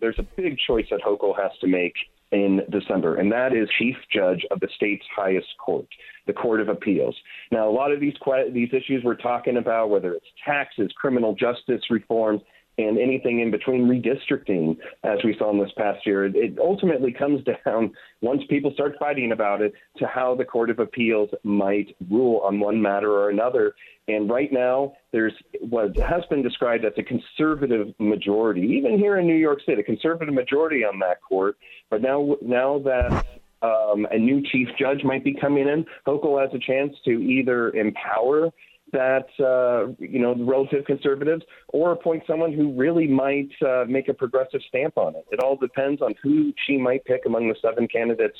There's 0.00 0.18
a 0.18 0.26
big 0.36 0.58
choice 0.58 0.86
that 0.90 1.00
Hochul 1.00 1.36
has 1.40 1.52
to 1.60 1.66
make 1.66 1.94
in 2.32 2.60
December, 2.70 3.16
and 3.16 3.30
that 3.32 3.54
is 3.54 3.68
chief 3.78 3.96
judge 4.12 4.44
of 4.50 4.60
the 4.60 4.68
state's 4.76 5.04
highest 5.14 5.48
court, 5.58 5.86
the 6.26 6.32
Court 6.32 6.60
of 6.60 6.68
Appeals. 6.68 7.16
Now, 7.50 7.68
a 7.68 7.72
lot 7.72 7.90
of 7.90 8.00
these 8.00 8.14
these 8.52 8.68
issues 8.72 9.02
we're 9.04 9.16
talking 9.16 9.56
about, 9.56 9.90
whether 9.90 10.12
it's 10.12 10.26
taxes, 10.44 10.90
criminal 10.96 11.34
justice 11.34 11.82
reforms, 11.90 12.40
and 12.82 12.98
anything 12.98 13.40
in 13.40 13.50
between 13.50 13.86
redistricting, 13.88 14.76
as 15.04 15.18
we 15.24 15.34
saw 15.38 15.50
in 15.50 15.58
this 15.58 15.72
past 15.76 16.06
year, 16.06 16.24
it 16.24 16.58
ultimately 16.58 17.12
comes 17.12 17.40
down, 17.64 17.92
once 18.20 18.42
people 18.48 18.72
start 18.74 18.96
fighting 18.98 19.32
about 19.32 19.60
it, 19.60 19.72
to 19.98 20.06
how 20.06 20.34
the 20.34 20.44
Court 20.44 20.70
of 20.70 20.78
Appeals 20.78 21.30
might 21.42 21.96
rule 22.10 22.40
on 22.44 22.60
one 22.60 22.80
matter 22.80 23.10
or 23.10 23.30
another. 23.30 23.74
And 24.08 24.28
right 24.28 24.52
now, 24.52 24.94
there's 25.12 25.32
what 25.60 25.90
has 25.98 26.22
been 26.30 26.42
described 26.42 26.84
as 26.84 26.92
a 26.98 27.02
conservative 27.02 27.94
majority, 27.98 28.62
even 28.62 28.98
here 28.98 29.18
in 29.18 29.26
New 29.26 29.36
York 29.36 29.60
City, 29.64 29.80
a 29.80 29.84
conservative 29.84 30.34
majority 30.34 30.84
on 30.84 30.98
that 31.00 31.22
court. 31.22 31.56
But 31.90 32.02
now, 32.02 32.36
now 32.42 32.80
that 32.80 33.18
um, 33.62 34.06
a 34.10 34.18
new 34.18 34.42
chief 34.50 34.68
judge 34.78 35.04
might 35.04 35.22
be 35.22 35.34
coming 35.34 35.68
in, 35.68 35.84
Hochul 36.06 36.40
has 36.40 36.50
a 36.54 36.58
chance 36.58 36.94
to 37.04 37.10
either 37.10 37.70
empower 37.70 38.50
that 38.92 39.26
uh, 39.38 39.92
you 39.98 40.18
know 40.18 40.34
relative 40.34 40.84
conservatives 40.84 41.42
or 41.68 41.92
appoint 41.92 42.22
someone 42.26 42.52
who 42.52 42.72
really 42.72 43.06
might 43.06 43.50
uh, 43.66 43.84
make 43.88 44.08
a 44.08 44.14
progressive 44.14 44.60
stamp 44.68 44.96
on 44.96 45.14
it. 45.14 45.24
It 45.30 45.40
all 45.40 45.56
depends 45.56 46.02
on 46.02 46.14
who 46.22 46.52
she 46.66 46.76
might 46.76 47.04
pick 47.04 47.22
among 47.26 47.48
the 47.48 47.56
seven 47.62 47.88
candidates 47.88 48.38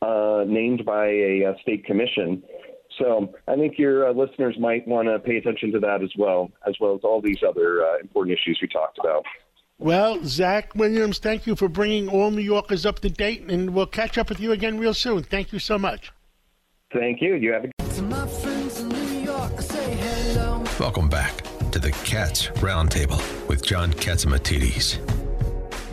uh, 0.00 0.44
named 0.46 0.84
by 0.84 1.06
a, 1.06 1.42
a, 1.42 1.54
state 1.62 1.84
commission. 1.84 2.42
So 2.98 3.32
I 3.48 3.56
think 3.56 3.78
your 3.78 4.08
uh, 4.08 4.12
listeners 4.12 4.56
might 4.58 4.86
want 4.86 5.08
to 5.08 5.18
pay 5.18 5.36
attention 5.36 5.72
to 5.72 5.80
that 5.80 6.02
as 6.02 6.10
well, 6.18 6.50
as 6.66 6.74
well 6.80 6.94
as 6.94 7.00
all 7.04 7.20
these 7.20 7.38
other 7.46 7.82
uh, 7.84 7.98
important 8.00 8.38
issues 8.38 8.58
we 8.60 8.68
talked 8.68 8.98
about. 8.98 9.24
Well, 9.78 10.20
Zach 10.24 10.74
Williams, 10.74 11.18
thank 11.18 11.46
you 11.46 11.56
for 11.56 11.68
bringing 11.68 12.08
all 12.08 12.30
New 12.30 12.42
Yorkers 12.42 12.86
up 12.86 13.00
to 13.00 13.10
date, 13.10 13.42
and 13.48 13.74
we'll 13.74 13.86
catch 13.86 14.18
up 14.18 14.28
with 14.28 14.38
you 14.38 14.52
again 14.52 14.78
real 14.78 14.94
soon. 14.94 15.22
Thank 15.22 15.52
you 15.52 15.58
so 15.58 15.78
much. 15.78 16.12
Thank 16.92 17.22
you. 17.22 17.34
You 17.34 17.52
have 17.52 17.64
a 17.64 17.71
Welcome 20.82 21.08
back 21.08 21.44
to 21.70 21.78
the 21.78 21.92
Cats 22.02 22.48
Roundtable 22.58 23.22
with 23.46 23.64
John 23.64 23.92
Catsimatidis. 23.92 24.98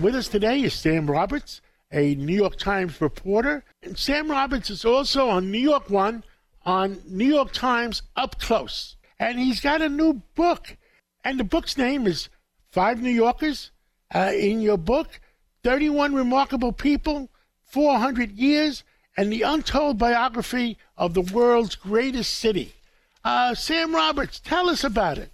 With 0.01 0.15
us 0.15 0.27
today 0.27 0.63
is 0.63 0.73
Sam 0.73 1.05
Roberts, 1.05 1.61
a 1.91 2.15
New 2.15 2.35
York 2.35 2.55
Times 2.55 2.99
reporter. 2.99 3.63
And 3.83 3.95
Sam 3.95 4.31
Roberts 4.31 4.71
is 4.71 4.83
also 4.85 5.29
on 5.29 5.51
New 5.51 5.59
York 5.59 5.91
One 5.91 6.23
on 6.65 6.97
New 7.07 7.27
York 7.27 7.53
Times 7.53 8.01
Up 8.15 8.39
Close. 8.39 8.95
And 9.19 9.37
he's 9.37 9.61
got 9.61 9.83
a 9.83 9.89
new 9.89 10.23
book. 10.33 10.75
And 11.23 11.39
the 11.39 11.43
book's 11.43 11.77
name 11.77 12.07
is 12.07 12.27
Five 12.71 12.99
New 12.99 13.11
Yorkers. 13.11 13.69
Uh, 14.11 14.31
in 14.33 14.59
your 14.59 14.79
book, 14.79 15.21
31 15.63 16.15
Remarkable 16.15 16.71
People, 16.71 17.29
400 17.61 18.31
Years, 18.31 18.83
and 19.15 19.31
the 19.31 19.43
Untold 19.43 19.99
Biography 19.99 20.79
of 20.97 21.13
the 21.13 21.21
World's 21.21 21.75
Greatest 21.75 22.33
City. 22.33 22.73
Uh, 23.23 23.53
Sam 23.53 23.93
Roberts, 23.93 24.39
tell 24.39 24.69
us 24.69 24.83
about 24.83 25.17
it. 25.17 25.31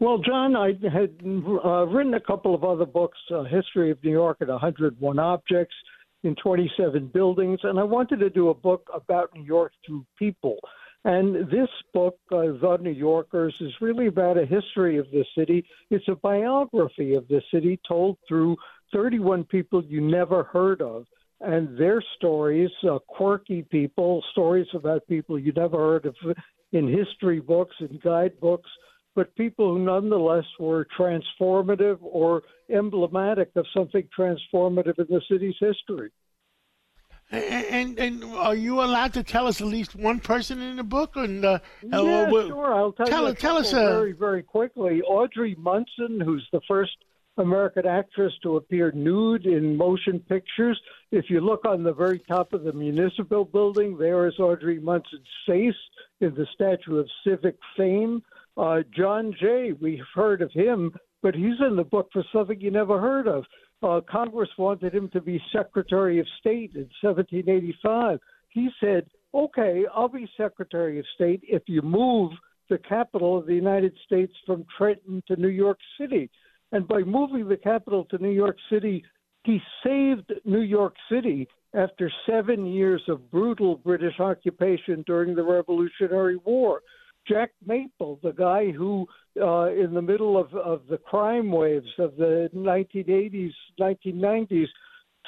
Well, 0.00 0.18
John, 0.18 0.54
I 0.54 0.74
had 0.92 1.16
uh, 1.24 1.86
written 1.86 2.14
a 2.14 2.20
couple 2.20 2.54
of 2.54 2.62
other 2.62 2.86
books, 2.86 3.18
uh, 3.34 3.42
History 3.44 3.90
of 3.90 4.02
New 4.04 4.12
York 4.12 4.38
at 4.40 4.48
101 4.48 5.18
Objects 5.18 5.74
in 6.22 6.36
27 6.36 7.08
Buildings, 7.08 7.60
and 7.64 7.80
I 7.80 7.82
wanted 7.82 8.20
to 8.20 8.30
do 8.30 8.50
a 8.50 8.54
book 8.54 8.88
about 8.94 9.30
New 9.34 9.44
York 9.44 9.72
through 9.84 10.06
people. 10.16 10.58
And 11.04 11.48
this 11.50 11.68
book, 11.92 12.16
uh, 12.30 12.52
The 12.60 12.78
New 12.80 12.90
Yorkers, 12.90 13.54
is 13.60 13.72
really 13.80 14.06
about 14.06 14.38
a 14.38 14.46
history 14.46 14.98
of 14.98 15.10
the 15.10 15.24
city. 15.36 15.64
It's 15.90 16.06
a 16.08 16.14
biography 16.16 17.14
of 17.14 17.26
the 17.28 17.42
city 17.52 17.80
told 17.86 18.18
through 18.28 18.56
31 18.92 19.44
people 19.44 19.84
you 19.84 20.00
never 20.00 20.44
heard 20.44 20.80
of 20.80 21.06
and 21.40 21.78
their 21.78 22.02
stories, 22.16 22.70
uh, 22.88 22.98
quirky 23.06 23.62
people, 23.62 24.22
stories 24.32 24.66
about 24.74 25.06
people 25.06 25.38
you 25.38 25.52
never 25.52 25.76
heard 25.76 26.06
of 26.06 26.16
in 26.72 26.88
history 26.88 27.40
books 27.40 27.76
and 27.80 28.00
guidebooks, 28.02 28.68
but 29.14 29.34
people 29.36 29.72
who 29.72 29.84
nonetheless 29.84 30.44
were 30.58 30.86
transformative 30.98 31.98
or 32.00 32.42
emblematic 32.70 33.50
of 33.56 33.66
something 33.74 34.06
transformative 34.16 34.98
in 34.98 35.06
the 35.08 35.20
city's 35.30 35.54
history. 35.60 36.10
And, 37.30 37.66
and, 37.66 37.98
and 37.98 38.24
are 38.24 38.54
you 38.54 38.82
allowed 38.82 39.12
to 39.14 39.22
tell 39.22 39.46
us 39.46 39.60
at 39.60 39.66
least 39.66 39.94
one 39.94 40.18
person 40.18 40.60
in 40.62 40.76
the 40.76 40.82
book? 40.82 41.14
And 41.16 41.44
uh, 41.44 41.58
yeah, 41.82 42.00
uh, 42.00 42.30
sure. 42.30 42.74
I'll 42.74 42.92
tell, 42.92 43.06
tell 43.06 43.28
you. 43.28 43.34
tell 43.34 43.56
us 43.58 43.72
uh, 43.72 43.84
very 43.84 44.12
very 44.12 44.42
quickly. 44.42 45.02
Audrey 45.02 45.54
Munson, 45.58 46.20
who's 46.20 46.46
the 46.52 46.60
first 46.66 46.96
American 47.38 47.86
actress 47.86 48.32
to 48.42 48.56
appear 48.56 48.92
nude 48.92 49.46
in 49.46 49.76
motion 49.76 50.20
pictures. 50.20 50.80
If 51.10 51.26
you 51.28 51.40
look 51.40 51.64
on 51.64 51.82
the 51.82 51.92
very 51.92 52.18
top 52.20 52.52
of 52.52 52.64
the 52.64 52.72
municipal 52.72 53.44
building, 53.44 53.96
there 53.96 54.26
is 54.26 54.38
Audrey 54.38 54.78
Munson's 54.78 55.26
face 55.46 55.74
in 56.20 56.34
the 56.34 56.46
Statue 56.54 56.98
of 56.98 57.08
Civic 57.24 57.56
Fame. 57.76 58.22
Uh, 58.56 58.80
John 58.96 59.34
Jay, 59.40 59.72
we've 59.80 60.00
heard 60.14 60.42
of 60.42 60.52
him, 60.52 60.92
but 61.22 61.34
he's 61.34 61.60
in 61.60 61.76
the 61.76 61.84
book 61.84 62.08
for 62.12 62.24
something 62.32 62.60
you 62.60 62.70
never 62.70 63.00
heard 63.00 63.28
of. 63.28 63.44
Uh, 63.82 64.00
Congress 64.10 64.50
wanted 64.58 64.92
him 64.92 65.08
to 65.10 65.20
be 65.20 65.40
Secretary 65.52 66.18
of 66.18 66.26
State 66.40 66.72
in 66.74 66.88
1785. 67.00 68.18
He 68.48 68.68
said, 68.80 69.06
okay, 69.32 69.84
I'll 69.94 70.08
be 70.08 70.28
Secretary 70.36 70.98
of 70.98 71.04
State 71.14 71.42
if 71.44 71.62
you 71.66 71.82
move 71.82 72.32
the 72.68 72.78
capital 72.78 73.38
of 73.38 73.46
the 73.46 73.54
United 73.54 73.96
States 74.04 74.32
from 74.44 74.64
Trenton 74.76 75.22
to 75.28 75.36
New 75.36 75.48
York 75.48 75.78
City. 75.98 76.30
And 76.72 76.86
by 76.86 77.00
moving 77.00 77.48
the 77.48 77.56
capital 77.56 78.04
to 78.06 78.18
New 78.18 78.30
York 78.30 78.56
City, 78.70 79.04
he 79.44 79.60
saved 79.84 80.32
New 80.44 80.60
York 80.60 80.94
City 81.10 81.48
after 81.74 82.10
seven 82.28 82.66
years 82.66 83.02
of 83.08 83.30
brutal 83.30 83.76
British 83.76 84.20
occupation 84.20 85.02
during 85.06 85.34
the 85.34 85.42
Revolutionary 85.42 86.36
War. 86.36 86.82
Jack 87.26 87.50
Maple, 87.64 88.18
the 88.22 88.32
guy 88.32 88.70
who, 88.70 89.06
uh, 89.40 89.70
in 89.72 89.92
the 89.92 90.02
middle 90.02 90.38
of, 90.38 90.52
of 90.54 90.82
the 90.88 90.96
crime 90.96 91.50
waves 91.50 91.88
of 91.98 92.16
the 92.16 92.50
1980s, 92.54 93.52
1990s, 93.78 94.66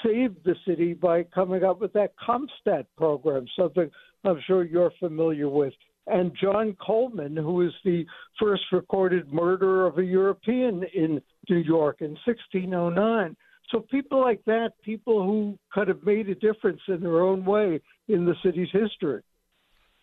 saved 0.04 0.38
the 0.44 0.56
city 0.66 0.94
by 0.94 1.22
coming 1.24 1.62
up 1.62 1.80
with 1.80 1.92
that 1.92 2.14
CompStat 2.16 2.86
program, 2.96 3.46
something 3.58 3.90
I'm 4.24 4.40
sure 4.46 4.64
you're 4.64 4.92
familiar 4.98 5.48
with 5.48 5.74
and 6.06 6.32
John 6.40 6.76
Colman, 6.84 7.36
who 7.36 7.62
is 7.62 7.72
the 7.84 8.04
first 8.38 8.62
recorded 8.72 9.32
murderer 9.32 9.86
of 9.86 9.98
a 9.98 10.04
European 10.04 10.84
in 10.94 11.20
New 11.48 11.58
York 11.58 11.98
in 12.00 12.16
1609. 12.26 13.36
So 13.70 13.80
people 13.80 14.20
like 14.20 14.44
that, 14.46 14.72
people 14.82 15.24
who 15.24 15.58
could 15.72 15.88
have 15.88 16.02
made 16.04 16.28
a 16.28 16.34
difference 16.34 16.80
in 16.88 17.00
their 17.00 17.20
own 17.20 17.44
way 17.44 17.80
in 18.08 18.24
the 18.24 18.34
city's 18.42 18.70
history. 18.72 19.22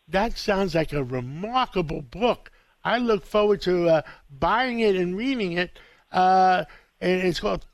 That 0.07 0.37
sounds 0.37 0.73
like 0.73 0.93
a 0.93 1.03
remarkable 1.03 2.01
book. 2.01 2.49
I 2.83 2.99
look 2.99 3.25
forward 3.25 3.61
to 3.63 3.89
uh, 3.89 4.01
buying 4.39 4.79
it 4.79 4.95
and 4.95 5.17
reading 5.17 5.53
it. 5.53 5.77
Uh, 6.11 6.63
and 7.01 7.21
it's 7.27 7.41
called, 7.41 7.65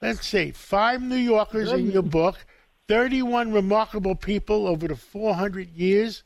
let's 0.00 0.24
see, 0.24 0.52
Five 0.52 1.02
New 1.02 1.16
Yorkers 1.16 1.72
in 1.72 1.90
your 1.90 2.02
book, 2.02 2.46
31 2.86 3.52
remarkable 3.52 4.14
people 4.14 4.68
over 4.68 4.86
the 4.86 4.94
400 4.94 5.70
years 5.70 6.22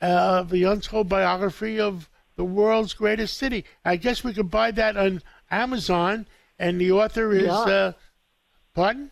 uh, 0.00 0.42
the 0.42 0.64
untold 0.64 1.08
biography 1.08 1.80
of 1.80 2.08
the 2.36 2.44
world's 2.44 2.94
greatest 2.94 3.36
city. 3.36 3.64
I 3.84 3.96
guess 3.96 4.22
we 4.22 4.32
could 4.32 4.50
buy 4.50 4.70
that 4.72 4.96
on 4.96 5.22
Amazon, 5.50 6.26
and 6.58 6.80
the 6.80 6.92
author 6.92 7.32
is. 7.32 7.46
Yeah. 7.46 7.52
Uh, 7.52 7.92
pardon? 8.74 9.10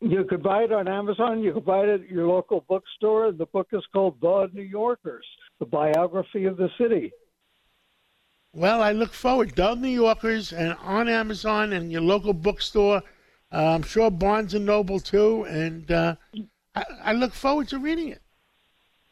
You 0.00 0.24
could 0.24 0.44
buy 0.44 0.62
it 0.62 0.72
on 0.72 0.86
Amazon. 0.86 1.42
You 1.42 1.52
could 1.52 1.64
buy 1.64 1.84
it 1.84 1.88
at 1.88 2.08
your 2.08 2.28
local 2.28 2.64
bookstore. 2.68 3.32
The 3.32 3.46
book 3.46 3.68
is 3.72 3.82
called 3.92 4.20
The 4.20 4.48
New 4.52 4.62
Yorkers, 4.62 5.26
the 5.58 5.66
biography 5.66 6.44
of 6.44 6.56
the 6.56 6.68
city. 6.78 7.12
Well, 8.52 8.80
I 8.80 8.92
look 8.92 9.12
forward. 9.12 9.56
The 9.56 9.74
New 9.74 9.88
Yorkers 9.88 10.52
and 10.52 10.74
on 10.82 11.08
Amazon 11.08 11.72
and 11.72 11.90
your 11.90 12.00
local 12.00 12.32
bookstore. 12.32 13.02
Uh, 13.52 13.74
I'm 13.74 13.82
sure 13.82 14.10
Barnes 14.10 14.54
and 14.54 14.66
Noble 14.66 15.00
too, 15.00 15.44
and 15.44 15.90
uh, 15.90 16.14
I, 16.74 16.84
I 17.02 17.12
look 17.12 17.34
forward 17.34 17.68
to 17.68 17.78
reading 17.78 18.08
it. 18.08 18.22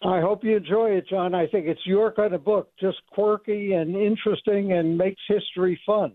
I 0.03 0.21
hope 0.21 0.45
you 0.45 0.57
enjoy 0.57 0.91
it, 0.91 1.09
John. 1.09 1.35
I 1.35 1.47
think 1.47 1.67
it's 1.67 1.85
your 1.87 2.13
kind 2.13 2.35
of 2.35 2.45
book, 2.45 2.71
just 2.79 2.99
quirky 3.11 3.73
and 3.73 3.97
interesting 3.97 4.73
and 4.73 4.99
makes 4.99 5.21
history 5.27 5.81
fun. 5.87 6.13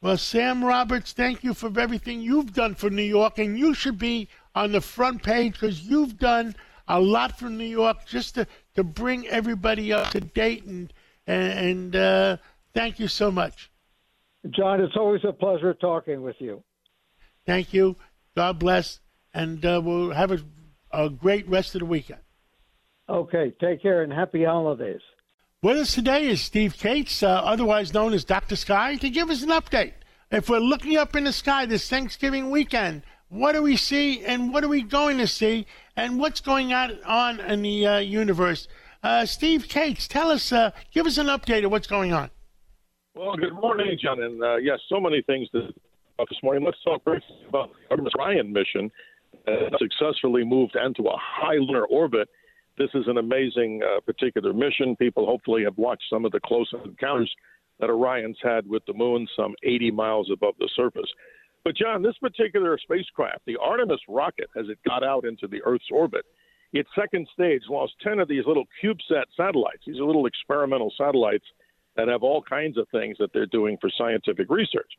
Well, 0.00 0.16
Sam 0.16 0.64
Roberts, 0.64 1.12
thank 1.12 1.42
you 1.42 1.54
for 1.54 1.78
everything 1.78 2.20
you've 2.20 2.52
done 2.52 2.74
for 2.74 2.88
New 2.88 3.02
York, 3.02 3.38
and 3.38 3.58
you 3.58 3.74
should 3.74 3.98
be 3.98 4.28
on 4.54 4.72
the 4.72 4.80
front 4.80 5.22
page 5.22 5.54
because 5.54 5.82
you've 5.82 6.18
done 6.18 6.54
a 6.86 7.00
lot 7.00 7.38
for 7.38 7.50
New 7.50 7.64
York 7.64 8.06
just 8.06 8.36
to, 8.36 8.46
to 8.74 8.84
bring 8.84 9.26
everybody 9.26 9.92
up 9.92 10.10
to 10.12 10.20
date. 10.20 10.64
And, 10.64 10.92
and 11.26 11.94
uh, 11.94 12.36
thank 12.74 12.98
you 12.98 13.08
so 13.08 13.30
much. 13.30 13.70
John, 14.50 14.80
it's 14.80 14.96
always 14.96 15.20
a 15.24 15.32
pleasure 15.32 15.74
talking 15.74 16.22
with 16.22 16.36
you. 16.38 16.62
Thank 17.44 17.74
you. 17.74 17.96
God 18.36 18.58
bless. 18.58 19.00
And 19.34 19.64
uh, 19.64 19.82
we'll 19.84 20.12
have 20.12 20.30
a, 20.30 20.38
a 20.92 21.10
great 21.10 21.48
rest 21.48 21.74
of 21.74 21.80
the 21.80 21.86
weekend. 21.86 22.20
Okay, 23.08 23.52
take 23.60 23.80
care 23.80 24.02
and 24.02 24.12
happy 24.12 24.44
holidays. 24.44 25.00
With 25.62 25.78
us 25.78 25.94
today 25.94 26.26
is 26.26 26.40
Steve 26.42 26.76
Kates, 26.76 27.22
uh, 27.22 27.28
otherwise 27.28 27.94
known 27.94 28.12
as 28.12 28.24
Dr. 28.24 28.54
Sky, 28.54 28.96
to 28.96 29.08
give 29.08 29.30
us 29.30 29.42
an 29.42 29.48
update. 29.48 29.94
If 30.30 30.48
we're 30.48 30.58
looking 30.58 30.96
up 30.96 31.16
in 31.16 31.24
the 31.24 31.32
sky 31.32 31.64
this 31.64 31.88
Thanksgiving 31.88 32.50
weekend, 32.50 33.02
What 33.30 33.52
do 33.52 33.62
we 33.62 33.76
see, 33.76 34.24
and 34.24 34.54
what 34.54 34.64
are 34.64 34.68
we 34.68 34.82
going 34.82 35.18
to 35.18 35.26
see, 35.26 35.66
and 35.96 36.18
what's 36.18 36.40
going 36.40 36.72
on, 36.72 36.98
on 37.04 37.40
in 37.40 37.60
the 37.60 37.86
uh, 37.86 37.98
universe? 37.98 38.68
Uh, 39.02 39.26
Steve 39.26 39.68
Kates, 39.68 40.08
tell 40.08 40.30
us, 40.30 40.50
uh, 40.50 40.70
give 40.92 41.06
us 41.06 41.18
an 41.18 41.26
update 41.26 41.62
of 41.64 41.70
what's 41.70 41.86
going 41.86 42.14
on. 42.14 42.30
Well, 43.14 43.36
good 43.36 43.52
morning, 43.52 43.98
John. 44.02 44.22
And 44.22 44.42
uh, 44.42 44.56
yes, 44.56 44.78
so 44.88 44.98
many 44.98 45.20
things 45.22 45.48
to 45.50 45.68
talk 46.16 46.30
this 46.30 46.38
morning. 46.42 46.64
Let's 46.64 46.82
talk 46.82 47.04
briefly 47.04 47.36
about 47.48 47.70
the 47.72 47.90
Artemis 47.90 48.12
Orion 48.18 48.50
mission 48.50 48.90
that 49.44 49.78
successfully 49.78 50.44
moved 50.44 50.74
into 50.76 51.02
a 51.02 51.16
high 51.18 51.56
lunar 51.56 51.84
orbit. 51.84 52.28
This 52.78 52.90
is 52.94 53.08
an 53.08 53.18
amazing 53.18 53.82
uh, 53.82 54.00
particular 54.00 54.52
mission. 54.52 54.94
People 54.96 55.26
hopefully 55.26 55.64
have 55.64 55.76
watched 55.76 56.04
some 56.08 56.24
of 56.24 56.30
the 56.30 56.38
close 56.40 56.72
encounters 56.84 57.32
that 57.80 57.90
Orion's 57.90 58.38
had 58.40 58.68
with 58.68 58.84
the 58.86 58.94
moon, 58.94 59.26
some 59.36 59.54
80 59.64 59.90
miles 59.90 60.30
above 60.32 60.54
the 60.60 60.68
surface. 60.76 61.10
But, 61.64 61.76
John, 61.76 62.02
this 62.02 62.16
particular 62.18 62.78
spacecraft, 62.78 63.40
the 63.46 63.56
Artemis 63.60 64.00
rocket, 64.08 64.48
as 64.56 64.66
it 64.68 64.78
got 64.86 65.02
out 65.02 65.24
into 65.24 65.48
the 65.48 65.60
Earth's 65.64 65.90
orbit, 65.90 66.24
its 66.72 66.88
second 66.94 67.26
stage 67.32 67.62
lost 67.68 67.94
10 68.02 68.20
of 68.20 68.28
these 68.28 68.46
little 68.46 68.64
CubeSat 68.82 69.24
satellites. 69.36 69.82
These 69.86 69.98
are 69.98 70.04
little 70.04 70.26
experimental 70.26 70.92
satellites 70.96 71.46
that 71.96 72.08
have 72.08 72.22
all 72.22 72.42
kinds 72.42 72.78
of 72.78 72.86
things 72.90 73.16
that 73.18 73.32
they're 73.32 73.46
doing 73.46 73.76
for 73.80 73.90
scientific 73.98 74.48
research. 74.50 74.90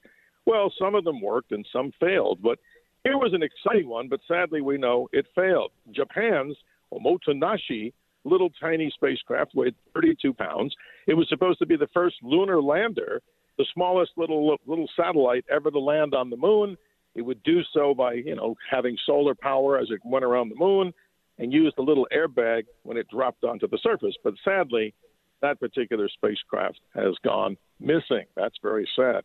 Well, 0.45 0.73
some 0.77 0.95
of 0.95 1.05
them 1.05 1.21
worked 1.21 1.53
and 1.53 1.65
some 1.71 1.93
failed, 1.99 2.39
but 2.41 2.59
here 3.03 3.17
was 3.17 3.33
an 3.33 3.43
exciting 3.43 3.87
one, 3.87 4.09
but 4.09 4.19
sadly 4.27 4.61
we 4.61 4.77
know 4.77 5.07
it 5.13 5.25
failed. 5.33 5.71
Japan's 5.91 6.57
Omotenashi 6.93 7.93
little 8.25 8.49
tiny 8.59 8.91
spacecraft 8.93 9.55
weighed 9.55 9.75
32 9.93 10.33
pounds. 10.33 10.75
It 11.07 11.13
was 11.13 11.27
supposed 11.29 11.59
to 11.59 11.65
be 11.65 11.77
the 11.77 11.87
first 11.93 12.17
lunar 12.21 12.61
lander 12.61 13.21
the 13.59 13.65
smallest 13.73 14.13
little 14.15 14.57
little 14.65 14.89
satellite 14.95 15.45
ever 15.51 15.69
to 15.69 15.79
land 15.79 16.15
on 16.15 16.31
the 16.31 16.37
moon. 16.37 16.77
It 17.13 17.21
would 17.21 17.43
do 17.43 17.61
so 17.73 17.93
by, 17.93 18.13
you 18.13 18.35
know, 18.35 18.55
having 18.71 18.97
solar 19.05 19.35
power 19.35 19.77
as 19.77 19.89
it 19.91 19.99
went 20.05 20.23
around 20.23 20.49
the 20.49 20.55
moon 20.55 20.93
and 21.37 21.51
use 21.51 21.73
the 21.75 21.83
little 21.83 22.07
airbag 22.15 22.63
when 22.83 22.97
it 22.97 23.07
dropped 23.09 23.43
onto 23.43 23.67
the 23.67 23.77
surface. 23.83 24.15
But 24.23 24.35
sadly, 24.45 24.93
that 25.41 25.59
particular 25.59 26.07
spacecraft 26.07 26.79
has 26.95 27.15
gone 27.23 27.57
missing. 27.81 28.23
That's 28.35 28.55
very 28.63 28.87
sad. 28.95 29.23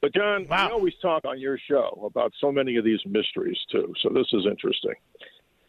But 0.00 0.12
John, 0.12 0.48
wow. 0.48 0.66
we 0.66 0.72
always 0.72 0.94
talk 1.00 1.24
on 1.24 1.38
your 1.38 1.58
show 1.70 2.02
about 2.04 2.32
so 2.40 2.50
many 2.50 2.76
of 2.76 2.84
these 2.84 3.00
mysteries 3.06 3.58
too. 3.70 3.94
So 4.02 4.08
this 4.08 4.26
is 4.32 4.46
interesting. 4.46 4.94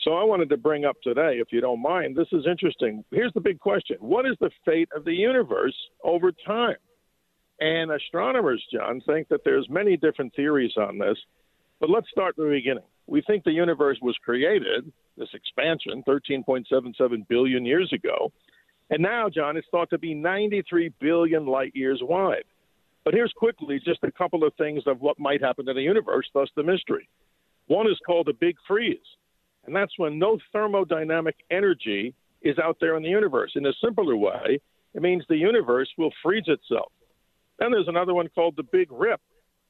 So 0.06 0.14
I 0.14 0.24
wanted 0.24 0.50
to 0.50 0.58
bring 0.58 0.86
up 0.86 0.98
today, 1.02 1.40
if 1.42 1.48
you 1.50 1.62
don't 1.62 1.82
mind, 1.82 2.16
this 2.16 2.28
is 2.32 2.46
interesting. 2.48 3.04
Here's 3.10 3.34
the 3.34 3.42
big 3.42 3.60
question: 3.60 3.98
What 4.00 4.28
is 4.28 4.38
the 4.40 4.52
fate 4.64 4.88
of 4.96 5.04
the 5.04 5.14
universe 5.14 5.76
over 6.04 6.32
time? 6.46 6.76
And 7.60 7.92
astronomers, 7.92 8.64
John, 8.72 9.02
think 9.08 9.30
that 9.30 9.42
there's 9.44 9.68
many 9.68 9.98
different 9.98 10.36
theories 10.36 10.74
on 10.78 11.00
this. 11.00 11.18
But 11.80 11.90
let's 11.90 12.08
start 12.12 12.36
from 12.36 12.50
the 12.50 12.56
beginning. 12.56 12.84
We 13.08 13.24
think 13.24 13.44
the 13.44 13.52
universe 13.52 13.98
was 14.00 14.16
created, 14.24 14.92
this 15.18 15.30
expansion, 15.34 16.04
13.77 16.08 17.28
billion 17.28 17.66
years 17.66 17.92
ago. 17.92 18.32
And 18.92 19.02
now, 19.02 19.28
John, 19.28 19.58
it's 19.58 19.68
thought 19.72 19.90
to 19.90 19.98
be 19.98 20.14
93 20.14 20.92
billion 21.00 21.48
light 21.48 21.72
years 21.76 22.00
wide. 22.04 22.44
But 23.06 23.16
here's 23.16 23.34
quickly 23.36 23.82
just 23.84 24.04
a 24.04 24.12
couple 24.12 24.44
of 24.44 24.54
things 24.54 24.84
of 24.86 25.02
what 25.02 25.20
might 25.20 25.42
happen 25.42 25.66
to 25.66 25.74
the 25.74 25.82
universe, 25.82 26.28
thus 26.34 26.50
the 26.56 26.64
mystery. 26.64 27.10
One 27.68 27.88
is 27.88 28.00
called 28.06 28.28
the 28.28 28.34
big 28.34 28.56
freeze, 28.68 28.98
and 29.66 29.76
that's 29.76 29.98
when 29.98 30.20
no 30.20 30.38
thermodynamic 30.54 31.36
energy 31.50 32.14
is 32.42 32.58
out 32.60 32.78
there 32.80 32.96
in 32.96 33.04
the 33.04 33.10
universe. 33.10 33.52
In 33.56 33.66
a 33.66 33.74
simpler 33.84 34.16
way, 34.16 34.60
it 34.94 35.02
means 35.02 35.24
the 35.28 35.36
universe 35.36 35.90
will 35.98 36.12
freeze 36.24 36.46
itself. 36.48 36.92
Then 37.60 37.72
there's 37.72 37.88
another 37.88 38.14
one 38.14 38.30
called 38.34 38.56
the 38.58 38.64
Big 38.64 38.92
Rip, 38.92 39.22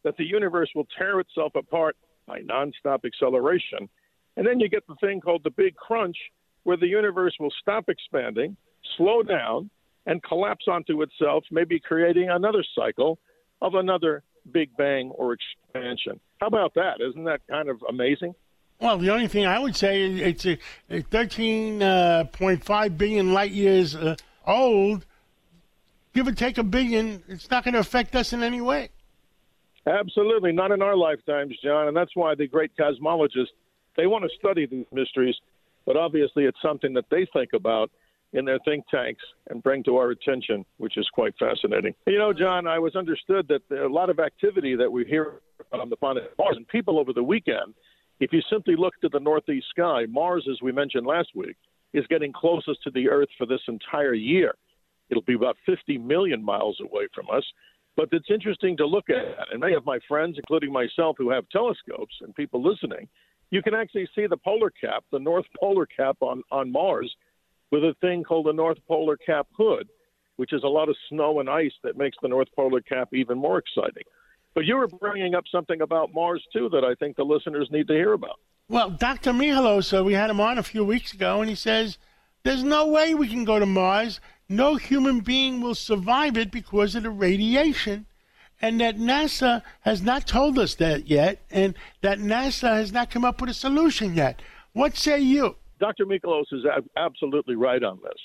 that 0.03 0.17
the 0.17 0.25
universe 0.25 0.69
will 0.75 0.87
tear 0.97 1.19
itself 1.19 1.53
apart 1.55 1.95
by 2.27 2.41
nonstop 2.41 3.05
acceleration. 3.05 3.89
And 4.37 4.45
then 4.45 4.59
you 4.59 4.69
get 4.69 4.85
the 4.87 4.95
thing 4.95 5.21
called 5.21 5.43
the 5.43 5.49
Big 5.51 5.75
Crunch, 5.75 6.17
where 6.63 6.77
the 6.77 6.87
universe 6.87 7.35
will 7.39 7.53
stop 7.61 7.85
expanding, 7.89 8.55
slow 8.97 9.23
down, 9.23 9.69
and 10.05 10.21
collapse 10.21 10.65
onto 10.67 11.01
itself, 11.01 11.43
maybe 11.51 11.79
creating 11.79 12.29
another 12.29 12.63
cycle 12.75 13.17
of 13.61 13.73
another 13.75 14.23
Big 14.51 14.75
Bang 14.77 15.09
or 15.11 15.33
expansion. 15.33 16.19
How 16.39 16.47
about 16.47 16.73
that? 16.75 17.01
Isn't 17.01 17.23
that 17.23 17.41
kind 17.49 17.69
of 17.69 17.77
amazing? 17.87 18.35
Well, 18.79 18.97
the 18.97 19.09
only 19.09 19.27
thing 19.27 19.45
I 19.45 19.57
would 19.57 19.75
say 19.75 20.01
is 20.01 20.19
it's 20.19 20.45
a, 20.45 20.57
a 20.89 21.01
13.5 21.01 22.69
uh, 22.69 22.89
billion 22.89 23.33
light 23.33 23.51
years 23.51 23.95
uh, 23.95 24.15
old 24.45 25.05
give 26.15 26.27
or 26.27 26.31
take 26.31 26.57
a 26.57 26.63
billion, 26.63 27.21
it's 27.27 27.51
not 27.51 27.63
going 27.63 27.73
to 27.73 27.79
affect 27.79 28.15
us 28.15 28.33
in 28.33 28.41
any 28.41 28.61
way. 28.61 28.89
Absolutely, 29.85 30.51
not 30.51 30.71
in 30.71 30.81
our 30.81 30.95
lifetimes, 30.95 31.55
John, 31.63 31.89
and 31.89 31.95
that's 31.95 32.15
why 32.15 32.33
the 32.33 32.47
great 32.47 32.71
cosmologists 32.79 33.53
they 33.97 34.07
want 34.07 34.23
to 34.23 34.29
study 34.39 34.65
these 34.65 34.85
mysteries, 34.91 35.35
but 35.85 35.95
obviously 35.95 36.45
it's 36.45 36.57
something 36.61 36.93
that 36.93 37.05
they 37.11 37.27
think 37.31 37.53
about 37.53 37.91
in 38.33 38.43
their 38.43 38.59
think 38.65 38.85
tanks 38.89 39.21
and 39.49 39.61
bring 39.61 39.83
to 39.83 39.97
our 39.97 40.09
attention, 40.09 40.65
which 40.77 40.97
is 40.97 41.07
quite 41.13 41.33
fascinating. 41.37 41.93
You 42.07 42.17
know, 42.17 42.33
John, 42.33 42.67
I 42.67 42.79
was 42.79 42.95
understood 42.95 43.47
that 43.49 43.61
a 43.77 43.87
lot 43.87 44.09
of 44.09 44.19
activity 44.19 44.75
that 44.75 44.91
we 44.91 45.05
hear 45.05 45.41
on 45.71 45.89
the 45.89 45.95
planet 45.95 46.33
Mars 46.37 46.57
and 46.57 46.67
people 46.67 46.99
over 46.99 47.13
the 47.13 47.23
weekend. 47.23 47.73
If 48.19 48.31
you 48.31 48.41
simply 48.49 48.75
look 48.77 48.93
to 49.01 49.09
the 49.09 49.19
northeast 49.19 49.67
sky, 49.69 50.05
Mars, 50.09 50.47
as 50.49 50.61
we 50.61 50.71
mentioned 50.71 51.05
last 51.05 51.29
week, 51.35 51.57
is 51.93 52.05
getting 52.07 52.31
closest 52.31 52.81
to 52.83 52.91
the 52.91 53.09
Earth 53.09 53.29
for 53.37 53.45
this 53.45 53.61
entire 53.67 54.13
year. 54.13 54.55
It'll 55.09 55.23
be 55.23 55.35
about 55.35 55.57
50 55.65 55.97
million 55.97 56.43
miles 56.43 56.79
away 56.81 57.07
from 57.13 57.25
us. 57.31 57.43
But 57.95 58.09
it's 58.11 58.29
interesting 58.29 58.75
to 58.77 58.85
look 58.85 59.09
at. 59.09 59.51
And 59.51 59.61
many 59.61 59.73
of 59.73 59.85
my 59.85 59.99
friends, 60.07 60.37
including 60.37 60.71
myself, 60.71 61.15
who 61.17 61.29
have 61.29 61.47
telescopes 61.49 62.15
and 62.21 62.35
people 62.35 62.61
listening, 62.61 63.07
you 63.51 63.61
can 63.61 63.73
actually 63.73 64.07
see 64.15 64.27
the 64.27 64.37
polar 64.37 64.69
cap, 64.69 65.03
the 65.11 65.19
North 65.19 65.45
Polar 65.59 65.85
Cap 65.85 66.17
on, 66.21 66.41
on 66.51 66.71
Mars, 66.71 67.13
with 67.71 67.83
a 67.83 67.95
thing 68.01 68.23
called 68.23 68.47
the 68.47 68.53
North 68.53 68.77
Polar 68.87 69.17
Cap 69.17 69.47
Hood, 69.57 69.87
which 70.35 70.51
is 70.51 70.63
a 70.63 70.67
lot 70.67 70.89
of 70.89 70.95
snow 71.09 71.39
and 71.39 71.49
ice 71.49 71.71
that 71.83 71.97
makes 71.97 72.17
the 72.21 72.27
North 72.27 72.49
Polar 72.55 72.81
Cap 72.81 73.09
even 73.13 73.37
more 73.37 73.59
exciting. 73.59 74.03
But 74.55 74.65
you 74.65 74.77
were 74.77 74.87
bringing 74.87 75.35
up 75.35 75.43
something 75.51 75.81
about 75.81 76.13
Mars, 76.13 76.43
too, 76.51 76.69
that 76.69 76.83
I 76.83 76.95
think 76.95 77.17
the 77.17 77.23
listeners 77.23 77.67
need 77.71 77.87
to 77.87 77.93
hear 77.93 78.13
about. 78.13 78.39
Well, 78.67 78.89
Dr. 78.89 79.31
Mihalos, 79.31 79.95
uh, 79.95 80.03
we 80.03 80.13
had 80.13 80.31
him 80.31 80.39
on 80.39 80.57
a 80.57 80.63
few 80.63 80.83
weeks 80.83 81.13
ago, 81.13 81.41
and 81.41 81.49
he 81.49 81.55
says 81.55 81.99
there's 82.43 82.63
no 82.63 82.87
way 82.87 83.13
we 83.13 83.27
can 83.27 83.45
go 83.45 83.59
to 83.59 83.65
Mars 83.67 84.19
no 84.49 84.75
human 84.75 85.21
being 85.21 85.61
will 85.61 85.75
survive 85.75 86.37
it 86.37 86.51
because 86.51 86.95
of 86.95 87.03
the 87.03 87.09
radiation, 87.09 88.05
and 88.61 88.79
that 88.79 88.97
NASA 88.97 89.63
has 89.81 90.01
not 90.01 90.27
told 90.27 90.59
us 90.59 90.75
that 90.75 91.07
yet, 91.07 91.41
and 91.49 91.75
that 92.01 92.19
NASA 92.19 92.69
has 92.69 92.91
not 92.91 93.09
come 93.09 93.25
up 93.25 93.41
with 93.41 93.49
a 93.49 93.53
solution 93.53 94.15
yet. 94.15 94.41
What 94.73 94.95
say 94.95 95.19
you? 95.19 95.55
Dr. 95.79 96.05
Michalos 96.05 96.45
is 96.51 96.63
absolutely 96.95 97.55
right 97.55 97.83
on 97.83 97.99
this. 98.03 98.17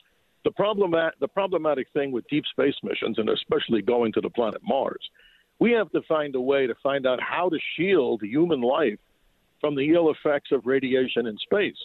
The, 0.44 0.50
problemat- 0.50 1.18
the 1.20 1.28
problematic 1.28 1.88
thing 1.92 2.12
with 2.12 2.26
deep 2.28 2.44
space 2.50 2.74
missions, 2.82 3.18
and 3.18 3.28
especially 3.28 3.82
going 3.82 4.12
to 4.12 4.20
the 4.20 4.30
planet 4.30 4.60
Mars, 4.62 5.10
we 5.61 5.73
have 5.73 5.90
to 5.92 6.01
find 6.09 6.35
a 6.35 6.40
way 6.40 6.66
to 6.66 6.75
find 6.83 7.07
out 7.07 7.20
how 7.23 7.49
to 7.51 7.59
shield 7.77 8.23
human 8.23 8.62
life 8.62 8.99
from 9.61 9.77
the 9.77 9.92
ill 9.92 10.11
effects 10.11 10.51
of 10.53 10.66
radiation 10.66 11.27
in 11.27 11.37
space. 11.38 11.77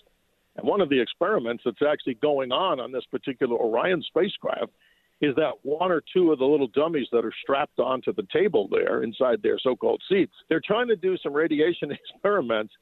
And 0.56 0.66
one 0.66 0.80
of 0.80 0.90
the 0.90 1.00
experiments 1.00 1.64
that's 1.66 1.82
actually 1.88 2.16
going 2.16 2.54
on 2.54 2.80
on 2.80 2.92
this 2.92 3.04
particular 3.12 3.58
Orion 3.58 4.02
spacecraft 4.02 4.72
is 5.22 5.36
that 5.36 5.54
one 5.64 5.92
or 5.92 6.02
two 6.14 6.32
of 6.32 6.40
the 6.40 6.46
little 6.46 6.68
dummies 6.68 7.08
that 7.12 7.26
are 7.26 7.34
strapped 7.42 7.80
onto 7.80 8.14
the 8.14 8.28
table 8.34 8.68
there 8.72 9.04
inside 9.04 9.42
their 9.42 9.60
so 9.60 9.76
called 9.76 10.02
seats, 10.10 10.34
they're 10.50 10.62
trying 10.66 10.88
to 10.88 10.96
do 10.96 11.18
some 11.18 11.34
radiation 11.34 11.92
experiments 12.14 12.74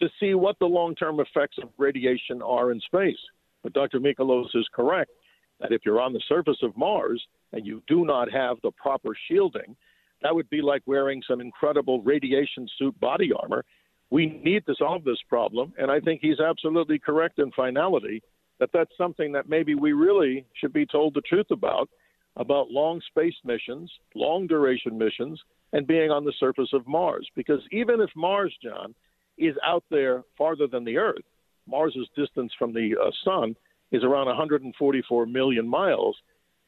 to 0.00 0.08
see 0.20 0.34
what 0.34 0.58
the 0.58 0.66
long 0.66 0.94
term 0.94 1.20
effects 1.20 1.56
of 1.62 1.70
radiation 1.78 2.42
are 2.42 2.72
in 2.72 2.80
space. 2.80 3.18
But 3.62 3.72
Dr. 3.72 4.00
Michalos 4.00 4.54
is 4.54 4.66
correct 4.74 5.12
that 5.60 5.72
if 5.72 5.82
you're 5.84 6.00
on 6.00 6.12
the 6.12 6.22
surface 6.28 6.58
of 6.62 6.76
Mars 6.76 7.22
and 7.52 7.66
you 7.66 7.82
do 7.86 8.04
not 8.04 8.30
have 8.30 8.56
the 8.62 8.72
proper 8.72 9.10
shielding, 9.28 9.76
that 10.22 10.34
would 10.34 10.48
be 10.50 10.62
like 10.62 10.82
wearing 10.86 11.22
some 11.28 11.40
incredible 11.40 12.02
radiation 12.02 12.68
suit 12.78 12.98
body 13.00 13.30
armor 13.32 13.64
we 14.12 14.26
need 14.44 14.66
to 14.66 14.74
solve 14.78 15.04
this 15.04 15.16
problem. 15.26 15.72
And 15.78 15.90
I 15.90 15.98
think 15.98 16.20
he's 16.20 16.38
absolutely 16.38 16.98
correct 16.98 17.38
in 17.38 17.50
finality 17.52 18.22
that 18.60 18.68
that's 18.70 18.90
something 18.98 19.32
that 19.32 19.48
maybe 19.48 19.74
we 19.74 19.94
really 19.94 20.44
should 20.60 20.74
be 20.74 20.84
told 20.84 21.14
the 21.14 21.22
truth 21.22 21.46
about 21.50 21.88
about 22.36 22.70
long 22.70 23.00
space 23.08 23.34
missions, 23.44 23.90
long 24.14 24.46
duration 24.46 24.98
missions, 24.98 25.40
and 25.72 25.86
being 25.86 26.10
on 26.10 26.24
the 26.24 26.32
surface 26.38 26.68
of 26.74 26.86
Mars. 26.86 27.26
Because 27.34 27.60
even 27.72 28.02
if 28.02 28.10
Mars, 28.14 28.54
John, 28.62 28.94
is 29.38 29.54
out 29.66 29.84
there 29.90 30.22
farther 30.36 30.66
than 30.66 30.84
the 30.84 30.98
Earth, 30.98 31.24
Mars's 31.66 32.08
distance 32.14 32.52
from 32.58 32.74
the 32.74 32.94
uh, 33.02 33.10
sun 33.24 33.56
is 33.92 34.04
around 34.04 34.26
144 34.26 35.26
million 35.26 35.66
miles. 35.66 36.16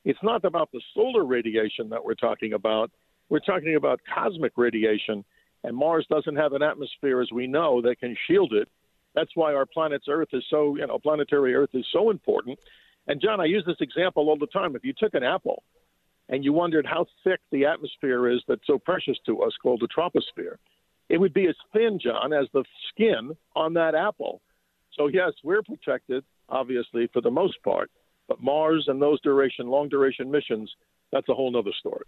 It's 0.06 0.22
not 0.22 0.44
about 0.46 0.70
the 0.72 0.80
solar 0.94 1.24
radiation 1.24 1.90
that 1.90 2.02
we're 2.02 2.14
talking 2.14 2.54
about. 2.54 2.90
We're 3.28 3.40
talking 3.40 3.76
about 3.76 4.00
cosmic 4.12 4.52
radiation 4.56 5.24
and 5.64 5.74
Mars 5.74 6.06
doesn't 6.10 6.36
have 6.36 6.52
an 6.52 6.62
atmosphere, 6.62 7.22
as 7.22 7.32
we 7.32 7.46
know, 7.46 7.80
that 7.82 7.98
can 7.98 8.14
shield 8.26 8.52
it. 8.52 8.68
That's 9.14 9.34
why 9.34 9.54
our 9.54 9.64
planet's 9.64 10.06
Earth 10.08 10.28
is 10.32 10.44
so, 10.50 10.76
you 10.76 10.86
know, 10.86 10.98
planetary 10.98 11.54
Earth 11.54 11.70
is 11.72 11.86
so 11.90 12.10
important. 12.10 12.58
And 13.06 13.20
John, 13.20 13.40
I 13.40 13.46
use 13.46 13.64
this 13.66 13.80
example 13.80 14.28
all 14.28 14.36
the 14.38 14.46
time. 14.46 14.76
If 14.76 14.84
you 14.84 14.92
took 14.92 15.14
an 15.14 15.22
apple 15.22 15.62
and 16.28 16.44
you 16.44 16.52
wondered 16.52 16.84
how 16.86 17.06
thick 17.22 17.40
the 17.50 17.64
atmosphere 17.64 18.28
is 18.28 18.42
that's 18.46 18.66
so 18.66 18.78
precious 18.78 19.16
to 19.26 19.42
us, 19.42 19.52
called 19.62 19.80
the 19.80 19.88
troposphere, 19.88 20.56
it 21.08 21.18
would 21.18 21.32
be 21.32 21.46
as 21.46 21.56
thin, 21.72 21.98
John, 21.98 22.32
as 22.32 22.46
the 22.52 22.64
skin 22.90 23.36
on 23.56 23.74
that 23.74 23.94
apple. 23.94 24.42
So 24.92 25.06
yes, 25.06 25.32
we're 25.42 25.62
protected, 25.62 26.24
obviously, 26.48 27.08
for 27.12 27.22
the 27.22 27.30
most 27.30 27.62
part. 27.62 27.90
But 28.28 28.42
Mars 28.42 28.84
and 28.88 29.00
those 29.00 29.20
duration, 29.22 29.68
long 29.68 29.88
duration 29.88 30.30
missions, 30.30 30.70
that's 31.12 31.28
a 31.28 31.34
whole 31.34 31.56
other 31.56 31.72
story. 31.78 32.04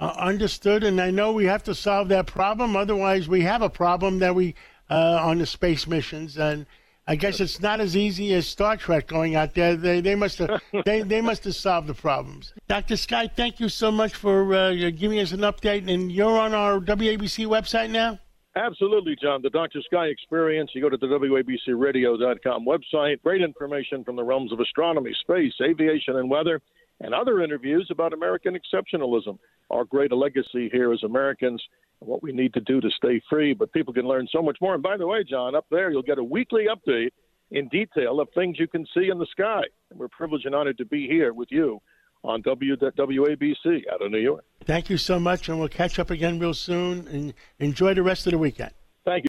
Uh, 0.00 0.14
understood, 0.16 0.84
and 0.84 1.00
I 1.00 1.10
know 1.10 1.32
we 1.32 1.46
have 1.46 1.64
to 1.64 1.74
solve 1.74 2.08
that 2.08 2.28
problem. 2.28 2.76
Otherwise, 2.76 3.28
we 3.28 3.40
have 3.42 3.62
a 3.62 3.70
problem 3.70 4.20
that 4.20 4.32
we 4.32 4.54
uh, 4.90 5.18
on 5.20 5.38
the 5.38 5.46
space 5.46 5.88
missions, 5.88 6.38
and 6.38 6.66
I 7.08 7.16
guess 7.16 7.40
it's 7.40 7.60
not 7.60 7.80
as 7.80 7.96
easy 7.96 8.32
as 8.34 8.46
Star 8.46 8.76
Trek 8.76 9.08
going 9.08 9.34
out 9.34 9.54
there. 9.54 9.74
They 9.74 10.00
they 10.00 10.14
must 10.14 10.38
have 10.38 10.60
they, 10.84 11.02
they 11.02 11.20
must 11.20 11.42
have 11.44 11.56
solved 11.56 11.88
the 11.88 11.94
problems. 11.94 12.52
Dr. 12.68 12.96
Sky, 12.96 13.26
thank 13.26 13.58
you 13.58 13.68
so 13.68 13.90
much 13.90 14.14
for 14.14 14.54
uh, 14.54 14.90
giving 14.90 15.18
us 15.18 15.32
an 15.32 15.40
update, 15.40 15.90
and 15.92 16.12
you're 16.12 16.38
on 16.38 16.54
our 16.54 16.78
WABC 16.78 17.46
website 17.46 17.90
now. 17.90 18.20
Absolutely, 18.54 19.16
John. 19.20 19.40
The 19.42 19.50
Dr. 19.50 19.80
Sky 19.82 20.06
Experience. 20.06 20.70
You 20.74 20.82
go 20.82 20.88
to 20.88 20.96
the 20.96 21.06
WABCRadio.com 21.06 22.66
website. 22.66 23.22
Great 23.22 23.42
information 23.42 24.04
from 24.04 24.16
the 24.16 24.24
realms 24.24 24.52
of 24.52 24.60
astronomy, 24.60 25.14
space, 25.20 25.52
aviation, 25.62 26.16
and 26.16 26.28
weather, 26.28 26.60
and 27.00 27.14
other 27.14 27.42
interviews 27.42 27.88
about 27.90 28.12
American 28.12 28.56
exceptionalism, 28.56 29.38
our 29.70 29.84
great 29.84 30.12
legacy 30.12 30.68
here 30.72 30.92
as 30.92 31.02
Americans, 31.02 31.62
and 32.00 32.08
what 32.08 32.22
we 32.22 32.32
need 32.32 32.54
to 32.54 32.60
do 32.60 32.80
to 32.80 32.90
stay 32.90 33.20
free. 33.28 33.54
But 33.54 33.72
people 33.72 33.94
can 33.94 34.06
learn 34.06 34.28
so 34.30 34.42
much 34.42 34.58
more. 34.60 34.74
And 34.74 34.82
by 34.82 34.96
the 34.96 35.06
way, 35.06 35.24
John, 35.24 35.54
up 35.54 35.66
there 35.70 35.90
you'll 35.90 36.02
get 36.02 36.18
a 36.18 36.24
weekly 36.24 36.66
update 36.66 37.10
in 37.50 37.68
detail 37.68 38.20
of 38.20 38.28
things 38.34 38.58
you 38.58 38.68
can 38.68 38.86
see 38.94 39.08
in 39.08 39.18
the 39.18 39.26
sky. 39.30 39.62
And 39.90 39.98
we're 39.98 40.08
privileged 40.08 40.46
and 40.46 40.54
honored 40.54 40.78
to 40.78 40.84
be 40.84 41.06
here 41.06 41.32
with 41.32 41.48
you 41.50 41.80
on 42.24 42.42
WABC 42.42 43.82
out 43.92 44.02
of 44.02 44.10
New 44.10 44.18
York. 44.18 44.44
Thank 44.64 44.90
you 44.90 44.98
so 44.98 45.18
much, 45.20 45.48
and 45.48 45.58
we'll 45.58 45.68
catch 45.68 45.98
up 45.98 46.10
again 46.10 46.38
real 46.38 46.54
soon. 46.54 47.06
And 47.08 47.34
enjoy 47.58 47.94
the 47.94 48.02
rest 48.02 48.26
of 48.26 48.32
the 48.32 48.38
weekend. 48.38 48.72
Thank 49.04 49.24
you. 49.24 49.28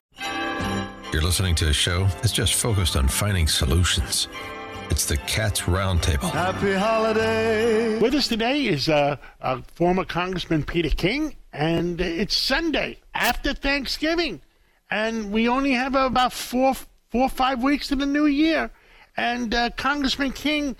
You're 1.13 1.21
listening 1.23 1.55
to 1.55 1.69
a 1.69 1.73
show 1.73 2.05
that's 2.21 2.31
just 2.31 2.55
focused 2.55 2.95
on 2.95 3.07
finding 3.07 3.47
solutions. 3.47 4.27
It's 4.89 5.05
the 5.05 5.17
Cats 5.17 5.61
Roundtable. 5.61 6.31
Happy 6.31 6.73
holiday. 6.73 7.99
With 7.99 8.13
us 8.15 8.27
today 8.27 8.65
is 8.65 8.89
uh, 8.89 9.17
uh, 9.41 9.61
former 9.75 10.05
Congressman 10.05 10.63
Peter 10.63 10.89
King, 10.89 11.35
and 11.53 11.99
it's 12.01 12.37
Sunday 12.37 12.99
after 13.13 13.53
Thanksgiving, 13.53 14.41
and 14.89 15.31
we 15.31 15.47
only 15.47 15.71
have 15.73 15.95
about 15.95 16.33
four, 16.33 16.73
four 17.09 17.23
or 17.23 17.29
five 17.29 17.63
weeks 17.63 17.87
to 17.89 17.95
the 17.95 18.05
new 18.05 18.25
year. 18.25 18.71
And 19.17 19.53
uh, 19.53 19.69
Congressman 19.77 20.31
King 20.31 20.75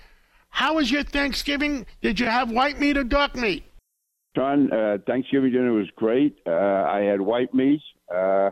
how 0.50 0.74
was 0.74 0.90
your 0.90 1.04
Thanksgiving? 1.04 1.86
Did 2.02 2.20
you 2.20 2.26
have 2.26 2.50
white 2.50 2.78
meat 2.78 2.98
or 2.98 3.04
dark 3.04 3.34
meat? 3.34 3.64
John, 4.36 4.72
uh, 4.72 4.98
Thanksgiving 5.06 5.52
dinner 5.52 5.72
was 5.72 5.88
great. 5.96 6.36
Uh, 6.46 6.50
I 6.50 7.00
had 7.00 7.20
white 7.20 7.54
meat. 7.54 7.80
Uh, 8.12 8.50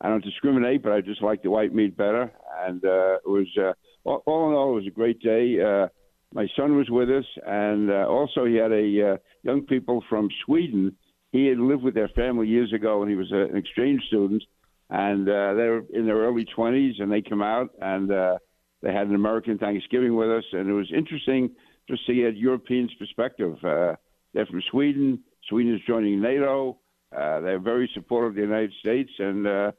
I 0.00 0.08
don't 0.08 0.22
discriminate, 0.22 0.82
but 0.82 0.92
I 0.92 1.00
just 1.00 1.22
like 1.22 1.42
the 1.42 1.50
white 1.50 1.74
meat 1.74 1.96
better. 1.96 2.32
And 2.60 2.84
uh, 2.84 3.16
it 3.16 3.26
was 3.26 3.46
uh, 3.60 3.72
all, 4.08 4.22
all 4.26 4.48
in 4.48 4.54
all, 4.54 4.70
it 4.72 4.80
was 4.80 4.86
a 4.86 4.90
great 4.90 5.20
day. 5.20 5.56
Uh, 5.60 5.88
my 6.32 6.46
son 6.56 6.76
was 6.76 6.90
with 6.90 7.08
us, 7.10 7.24
and 7.46 7.90
uh, 7.90 8.06
also 8.08 8.44
he 8.44 8.56
had 8.56 8.72
a 8.72 9.12
uh, 9.12 9.16
young 9.42 9.62
people 9.62 10.02
from 10.08 10.28
Sweden. 10.44 10.96
He 11.32 11.46
had 11.46 11.58
lived 11.58 11.82
with 11.82 11.94
their 11.94 12.08
family 12.08 12.46
years 12.46 12.72
ago, 12.72 13.02
and 13.02 13.10
he 13.10 13.16
was 13.16 13.32
a, 13.32 13.42
an 13.50 13.56
exchange 13.56 14.02
student. 14.08 14.42
And 14.90 15.28
uh, 15.28 15.52
they 15.54 15.68
were 15.68 15.84
in 15.92 16.06
their 16.06 16.16
early 16.16 16.46
20s, 16.56 17.00
and 17.00 17.10
they 17.12 17.22
come 17.22 17.42
out 17.42 17.70
and. 17.80 18.10
Uh, 18.10 18.38
they 18.82 18.92
had 18.92 19.08
an 19.08 19.14
American 19.14 19.58
Thanksgiving 19.58 20.14
with 20.14 20.30
us, 20.30 20.44
and 20.52 20.68
it 20.68 20.72
was 20.72 20.90
interesting 20.96 21.50
just 21.88 22.06
to 22.06 22.14
get 22.14 22.36
Europeans' 22.36 22.92
perspective. 22.98 23.56
Uh, 23.64 23.94
they're 24.34 24.46
from 24.46 24.62
Sweden. 24.70 25.20
Sweden 25.48 25.74
is 25.74 25.80
joining 25.86 26.20
NATO. 26.20 26.78
Uh, 27.16 27.40
they're 27.40 27.58
very 27.58 27.90
supportive 27.94 28.30
of 28.30 28.34
the 28.36 28.42
United 28.42 28.72
States, 28.80 29.10
and 29.18 29.46
uh, 29.46 29.72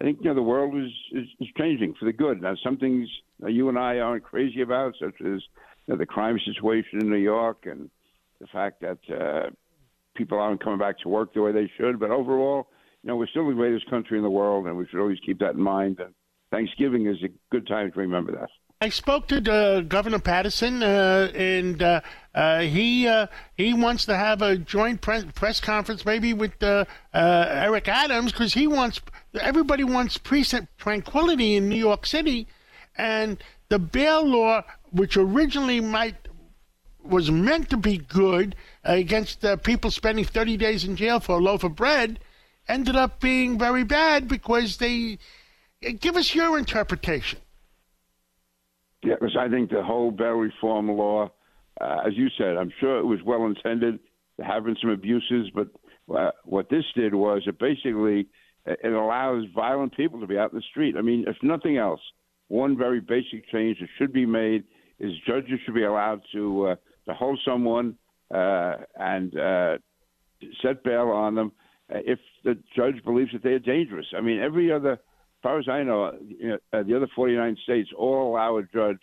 I 0.00 0.04
think 0.04 0.18
you 0.20 0.26
know 0.26 0.34
the 0.34 0.42
world 0.42 0.76
is, 0.76 0.90
is, 1.12 1.28
is 1.40 1.48
changing 1.56 1.94
for 1.98 2.06
the 2.06 2.12
good. 2.12 2.42
Now, 2.42 2.54
some 2.62 2.76
things 2.76 3.08
uh, 3.42 3.48
you 3.48 3.68
and 3.68 3.78
I 3.78 3.98
aren't 3.98 4.24
crazy 4.24 4.60
about, 4.60 4.94
such 5.00 5.14
as 5.20 5.40
you 5.86 5.88
know, 5.88 5.96
the 5.96 6.06
crime 6.06 6.38
situation 6.44 7.00
in 7.00 7.10
New 7.10 7.16
York 7.16 7.66
and 7.66 7.88
the 8.40 8.46
fact 8.48 8.82
that 8.82 8.98
uh, 9.08 9.50
people 10.16 10.38
aren't 10.38 10.62
coming 10.62 10.78
back 10.78 10.98
to 11.00 11.08
work 11.08 11.32
the 11.32 11.42
way 11.42 11.52
they 11.52 11.70
should. 11.78 12.00
But 12.00 12.10
overall, 12.10 12.68
you 13.02 13.08
know, 13.08 13.16
we're 13.16 13.28
still 13.28 13.46
the 13.46 13.54
greatest 13.54 13.88
country 13.88 14.16
in 14.16 14.24
the 14.24 14.30
world, 14.30 14.66
and 14.66 14.76
we 14.76 14.86
should 14.88 15.00
always 15.00 15.18
keep 15.24 15.38
that 15.38 15.54
in 15.54 15.60
mind. 15.60 16.00
And 16.00 16.12
Thanksgiving 16.50 17.06
is 17.06 17.16
a 17.22 17.28
good 17.50 17.66
time 17.66 17.92
to 17.92 18.00
remember 18.00 18.32
that. 18.32 18.50
I 18.84 18.90
spoke 18.90 19.28
to 19.28 19.50
uh, 19.50 19.80
Governor 19.80 20.18
Paterson, 20.18 20.82
uh, 20.82 21.32
and 21.34 21.82
uh, 21.82 22.02
uh 22.34 22.58
he 22.58 23.08
uh, 23.08 23.28
he 23.56 23.72
wants 23.72 24.04
to 24.04 24.14
have 24.14 24.42
a 24.42 24.58
joint 24.58 25.00
press, 25.00 25.24
press 25.34 25.58
conference, 25.58 26.04
maybe 26.04 26.34
with 26.34 26.52
Eric 26.62 27.88
Adams, 27.88 28.30
because 28.30 28.52
he 28.52 28.66
wants 28.66 29.00
everybody 29.40 29.84
wants 29.84 30.18
precinct 30.18 30.76
tranquility 30.76 31.56
in 31.56 31.66
New 31.66 31.78
York 31.78 32.04
City, 32.04 32.46
and 32.98 33.42
the 33.70 33.78
bail 33.78 34.22
law, 34.22 34.62
which 34.90 35.16
originally 35.16 35.80
might 35.80 36.28
was 37.02 37.30
meant 37.30 37.70
to 37.70 37.78
be 37.78 37.96
good 37.96 38.54
against 38.84 39.46
people 39.62 39.90
spending 39.90 40.26
30 40.26 40.58
days 40.58 40.84
in 40.84 40.94
jail 40.94 41.20
for 41.20 41.38
a 41.38 41.42
loaf 41.42 41.64
of 41.64 41.74
bread, 41.74 42.20
ended 42.68 42.96
up 42.96 43.18
being 43.18 43.58
very 43.58 43.82
bad 43.82 44.28
because 44.28 44.76
they 44.76 45.18
Give 45.92 46.16
us 46.16 46.34
your 46.34 46.58
interpretation. 46.58 47.40
Yeah, 49.04 49.14
because 49.20 49.36
I 49.38 49.48
think 49.48 49.70
the 49.70 49.82
whole 49.82 50.10
bail 50.10 50.32
reform 50.32 50.88
law, 50.88 51.30
uh, 51.80 51.96
as 52.06 52.14
you 52.16 52.28
said, 52.38 52.56
I'm 52.56 52.72
sure 52.80 52.98
it 52.98 53.04
was 53.04 53.20
well 53.24 53.44
intended. 53.44 53.98
Been 54.38 54.76
some 54.80 54.90
abuses, 54.90 55.50
but 55.54 55.68
uh, 56.12 56.30
what 56.44 56.68
this 56.70 56.84
did 56.96 57.14
was 57.14 57.42
it 57.46 57.58
basically 57.58 58.26
it 58.66 58.92
allows 58.92 59.44
violent 59.54 59.94
people 59.96 60.20
to 60.20 60.26
be 60.26 60.38
out 60.38 60.52
in 60.52 60.58
the 60.58 60.64
street. 60.70 60.96
I 60.96 61.02
mean, 61.02 61.24
if 61.28 61.36
nothing 61.42 61.76
else, 61.76 62.00
one 62.48 62.76
very 62.76 63.00
basic 63.00 63.48
change 63.52 63.78
that 63.80 63.88
should 63.98 64.12
be 64.12 64.26
made 64.26 64.64
is 64.98 65.12
judges 65.26 65.60
should 65.64 65.74
be 65.74 65.84
allowed 65.84 66.22
to 66.32 66.68
uh, 66.68 66.76
to 67.06 67.14
hold 67.14 67.38
someone 67.44 67.96
uh, 68.34 68.76
and 68.98 69.38
uh, 69.38 69.76
set 70.62 70.82
bail 70.82 71.10
on 71.10 71.34
them 71.34 71.52
if 71.90 72.18
the 72.44 72.58
judge 72.74 73.04
believes 73.04 73.32
that 73.32 73.42
they 73.42 73.50
are 73.50 73.58
dangerous. 73.58 74.06
I 74.16 74.20
mean, 74.20 74.40
every 74.40 74.72
other 74.72 74.98
far 75.44 75.60
as 75.60 75.68
I 75.68 75.84
know, 75.84 76.12
you 76.26 76.48
know 76.48 76.58
uh, 76.72 76.82
the 76.82 76.96
other 76.96 77.08
49 77.14 77.56
states 77.62 77.90
all 77.96 78.32
allow 78.32 78.58
a 78.58 78.62
judge 78.74 78.98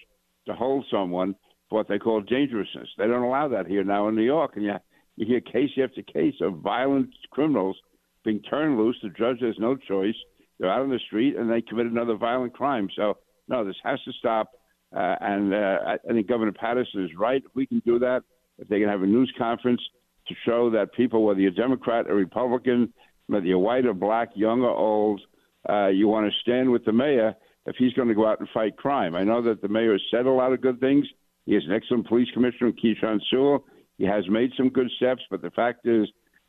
to 0.47 0.53
hold 0.53 0.85
someone 0.91 1.35
for 1.69 1.77
what 1.77 1.87
they 1.87 1.99
call 1.99 2.19
dangerousness. 2.21 2.89
They 2.97 3.07
don't 3.07 3.23
allow 3.23 3.47
that 3.47 3.67
here 3.67 3.85
now 3.85 4.09
in 4.09 4.15
New 4.15 4.23
York, 4.23 4.53
and 4.55 4.65
you, 4.65 4.73
you 5.15 5.25
hear 5.25 5.39
case 5.39 5.69
after 5.81 6.01
case 6.01 6.35
of 6.41 6.55
violent 6.55 7.11
criminals 7.31 7.77
being 8.23 8.41
turned 8.41 8.77
loose. 8.77 8.97
The 9.01 9.09
judge 9.09 9.41
has 9.41 9.55
no 9.57 9.75
choice. 9.75 10.15
They're 10.59 10.71
out 10.71 10.81
on 10.81 10.89
the 10.89 10.99
street 11.07 11.35
and 11.35 11.49
they 11.49 11.61
commit 11.61 11.87
another 11.87 12.15
violent 12.15 12.53
crime. 12.53 12.87
So, 12.95 13.17
no, 13.47 13.65
this 13.65 13.75
has 13.83 13.99
to 14.03 14.11
stop. 14.13 14.51
Uh, 14.95 15.15
and 15.21 15.53
uh, 15.53 15.77
I, 15.87 15.93
I 15.93 16.13
think 16.13 16.27
Governor 16.27 16.51
Paterson 16.51 17.03
is 17.03 17.11
right. 17.17 17.41
If 17.43 17.55
we 17.55 17.65
can 17.65 17.81
do 17.85 17.97
that, 17.99 18.21
if 18.59 18.67
they 18.67 18.79
can 18.79 18.89
have 18.89 19.01
a 19.01 19.07
news 19.07 19.33
conference 19.37 19.81
to 20.27 20.35
show 20.45 20.69
that 20.71 20.93
people, 20.93 21.23
whether 21.23 21.39
you're 21.39 21.51
Democrat 21.51 22.07
or 22.07 22.15
Republican, 22.15 22.93
whether 23.27 23.45
you're 23.45 23.57
white 23.57 23.85
or 23.85 23.93
black, 23.93 24.29
young 24.35 24.61
or 24.61 24.75
old, 24.75 25.21
uh, 25.69 25.87
you 25.87 26.07
want 26.07 26.31
to 26.31 26.39
stand 26.41 26.71
with 26.71 26.85
the 26.85 26.91
mayor 26.91 27.35
if 27.65 27.75
he's 27.77 27.93
going 27.93 28.07
to 28.07 28.15
go 28.15 28.27
out 28.27 28.39
and 28.39 28.49
fight 28.53 28.77
crime. 28.77 29.15
I 29.15 29.23
know 29.23 29.41
that 29.43 29.61
the 29.61 29.67
mayor 29.67 29.93
has 29.93 30.01
said 30.09 30.25
a 30.25 30.31
lot 30.31 30.53
of 30.53 30.61
good 30.61 30.79
things. 30.79 31.05
He 31.45 31.53
has 31.53 31.63
an 31.67 31.73
excellent 31.73 32.07
police 32.07 32.27
commissioner, 32.33 32.71
Keechant 32.71 33.19
Sewell. 33.29 33.65
He 33.97 34.05
has 34.05 34.23
made 34.29 34.51
some 34.57 34.69
good 34.69 34.89
steps, 34.97 35.21
but 35.29 35.41
the 35.41 35.51
fact 35.51 35.85
is, 35.85 36.07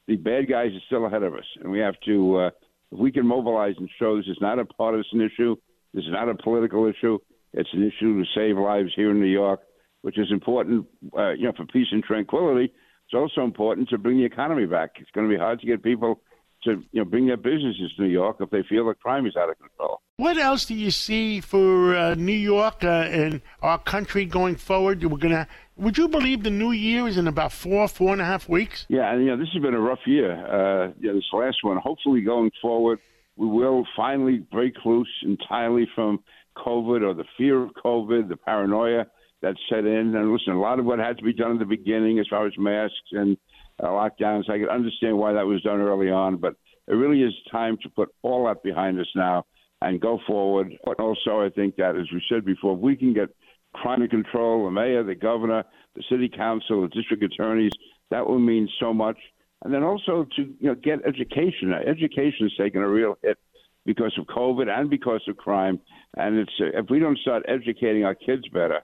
the 0.09 0.16
bad 0.16 0.48
guys 0.48 0.70
are 0.72 0.87
still 0.87 1.07
ahead 1.07 1.22
of 1.22 1.35
us, 1.35 1.44
and 1.61 1.70
we 1.70 1.79
have 1.79 1.94
to. 2.07 2.37
Uh, 2.37 2.51
if 2.90 2.98
we 2.98 3.12
can 3.12 3.27
mobilize 3.27 3.75
and 3.79 3.88
show 3.98 4.16
this 4.16 4.27
is 4.27 4.38
not 4.40 4.59
a 4.59 4.64
partisan 4.64 5.20
issue, 5.20 5.57
this 5.94 6.05
is 6.05 6.11
not 6.11 6.29
a 6.29 6.35
political 6.35 6.87
issue. 6.87 7.18
It's 7.55 7.68
an 7.72 7.83
issue 7.83 8.22
to 8.22 8.25
save 8.35 8.59
lives 8.59 8.90
here 8.94 9.11
in 9.11 9.20
New 9.20 9.27
York, 9.27 9.61
which 10.03 10.18
is 10.18 10.31
important, 10.31 10.87
uh, 11.16 11.31
you 11.31 11.44
know, 11.44 11.53
for 11.57 11.66
peace 11.66 11.87
and 11.90 12.03
tranquility. 12.03 12.72
It's 13.07 13.14
also 13.14 13.44
important 13.44 13.88
to 13.90 13.98
bring 13.98 14.18
the 14.18 14.25
economy 14.25 14.66
back. 14.66 14.92
It's 14.98 15.11
going 15.11 15.29
to 15.29 15.35
be 15.35 15.38
hard 15.38 15.61
to 15.61 15.66
get 15.66 15.83
people 15.83 16.20
to 16.64 16.83
you 16.92 17.01
know 17.01 17.05
bring 17.05 17.27
their 17.27 17.37
businesses 17.37 17.92
to 17.96 18.03
New 18.03 18.09
York 18.09 18.37
if 18.40 18.51
they 18.51 18.62
feel 18.62 18.87
the 18.87 18.94
crime 18.94 19.27
is 19.27 19.37
out 19.37 19.51
of 19.51 19.59
control. 19.59 20.01
What 20.16 20.37
else 20.37 20.64
do 20.64 20.75
you 20.75 20.90
see 20.90 21.40
for 21.40 21.96
uh, 21.96 22.14
New 22.14 22.33
York 22.33 22.85
uh, 22.85 23.09
and 23.11 23.40
our 23.62 23.79
country 23.79 24.25
going 24.25 24.57
forward? 24.57 25.03
We're 25.05 25.18
gonna. 25.18 25.48
Would 25.77 25.98
you 25.98 26.07
believe 26.09 26.42
the 26.42 26.51
new 26.51 26.70
year 26.70 27.09
is 27.09 27.16
in 27.16 27.27
about 27.27 27.51
four, 27.51 27.88
four 27.88 28.12
and 28.12 28.20
a 28.20 28.25
half 28.25 28.48
weeks? 28.48 28.87
Yeah, 28.88 29.12
and 29.12 29.25
you 29.25 29.31
know 29.31 29.37
this 29.37 29.48
has 29.53 29.62
been 29.62 29.75
a 29.75 29.81
rough 29.81 30.07
year. 30.07 30.33
Uh, 30.33 30.92
yeah, 31.01 31.12
this 31.12 31.25
last 31.33 31.59
one. 31.62 31.79
Hopefully, 31.79 32.20
going 32.20 32.51
forward, 32.61 32.98
we 33.37 33.46
will 33.46 33.87
finally 33.96 34.38
break 34.38 34.75
loose 34.85 35.09
entirely 35.22 35.88
from 35.94 36.20
COVID 36.57 37.03
or 37.03 37.14
the 37.14 37.25
fear 37.38 37.62
of 37.62 37.70
COVID, 37.85 38.29
the 38.29 38.37
paranoia 38.37 39.07
that 39.40 39.57
set 39.68 39.85
in. 39.85 40.14
And 40.14 40.33
listen, 40.33 40.53
a 40.53 40.61
lot 40.61 40.79
of 40.79 40.85
what 40.85 40.98
had 40.98 41.18
to 41.18 41.25
be 41.25 41.33
done 41.33 41.53
in 41.53 41.59
the 41.59 41.64
beginning, 41.64 42.18
as 42.18 42.27
far 42.29 42.46
as 42.46 42.53
masks 42.59 42.96
and 43.12 43.37
uh, 43.81 43.87
lockdowns. 43.87 44.51
I 44.51 44.59
can 44.59 44.69
understand 44.69 45.19
why 45.19 45.33
that 45.33 45.47
was 45.47 45.63
done 45.63 45.81
early 45.81 46.11
on, 46.11 46.37
but 46.37 46.55
it 46.89 46.95
really 46.95 47.23
is 47.23 47.33
time 47.51 47.79
to 47.83 47.89
put 47.89 48.09
all 48.23 48.47
that 48.47 48.63
behind 48.63 48.99
us 49.01 49.07
now 49.15 49.47
and 49.81 50.01
go 50.01 50.19
forward. 50.27 50.73
But 50.85 51.01
also, 51.01 51.41
I 51.41 51.51
think 51.51 51.77
that, 51.77 51.97
as 51.97 52.07
we 52.13 52.23
said 52.29 52.45
before, 52.45 52.75
if 52.75 52.81
we 52.81 52.97
can 52.97 53.15
get 53.15 53.29
crime 53.75 54.07
control, 54.09 54.65
the 54.65 54.71
mayor, 54.71 55.03
the 55.03 55.15
governor, 55.15 55.65
the 55.95 56.03
city 56.11 56.29
council, 56.29 56.83
the 56.83 56.89
district 56.89 57.23
attorneys, 57.23 57.73
that 58.11 58.27
will 58.27 58.39
mean 58.39 58.69
so 58.81 58.93
much. 58.93 59.17
And 59.65 59.73
then 59.73 59.83
also 59.83 60.27
to 60.37 60.43
you 60.43 60.69
know 60.69 60.75
get 60.75 61.01
education. 61.07 61.73
Education 61.73 62.49
has 62.49 62.53
taken 62.59 62.83
a 62.83 62.89
real 62.89 63.17
hit 63.23 63.39
because 63.87 64.13
of 64.19 64.27
COVID 64.27 64.69
and 64.69 64.91
because 64.91 65.23
of 65.29 65.37
crime. 65.37 65.81
And 66.17 66.37
it's 66.37 66.53
uh, 66.61 66.79
if 66.79 66.91
we 66.91 66.99
don't 66.99 67.19
start 67.19 67.45
educating 67.49 68.05
our 68.05 68.15
kids 68.15 68.43
better, 68.53 68.81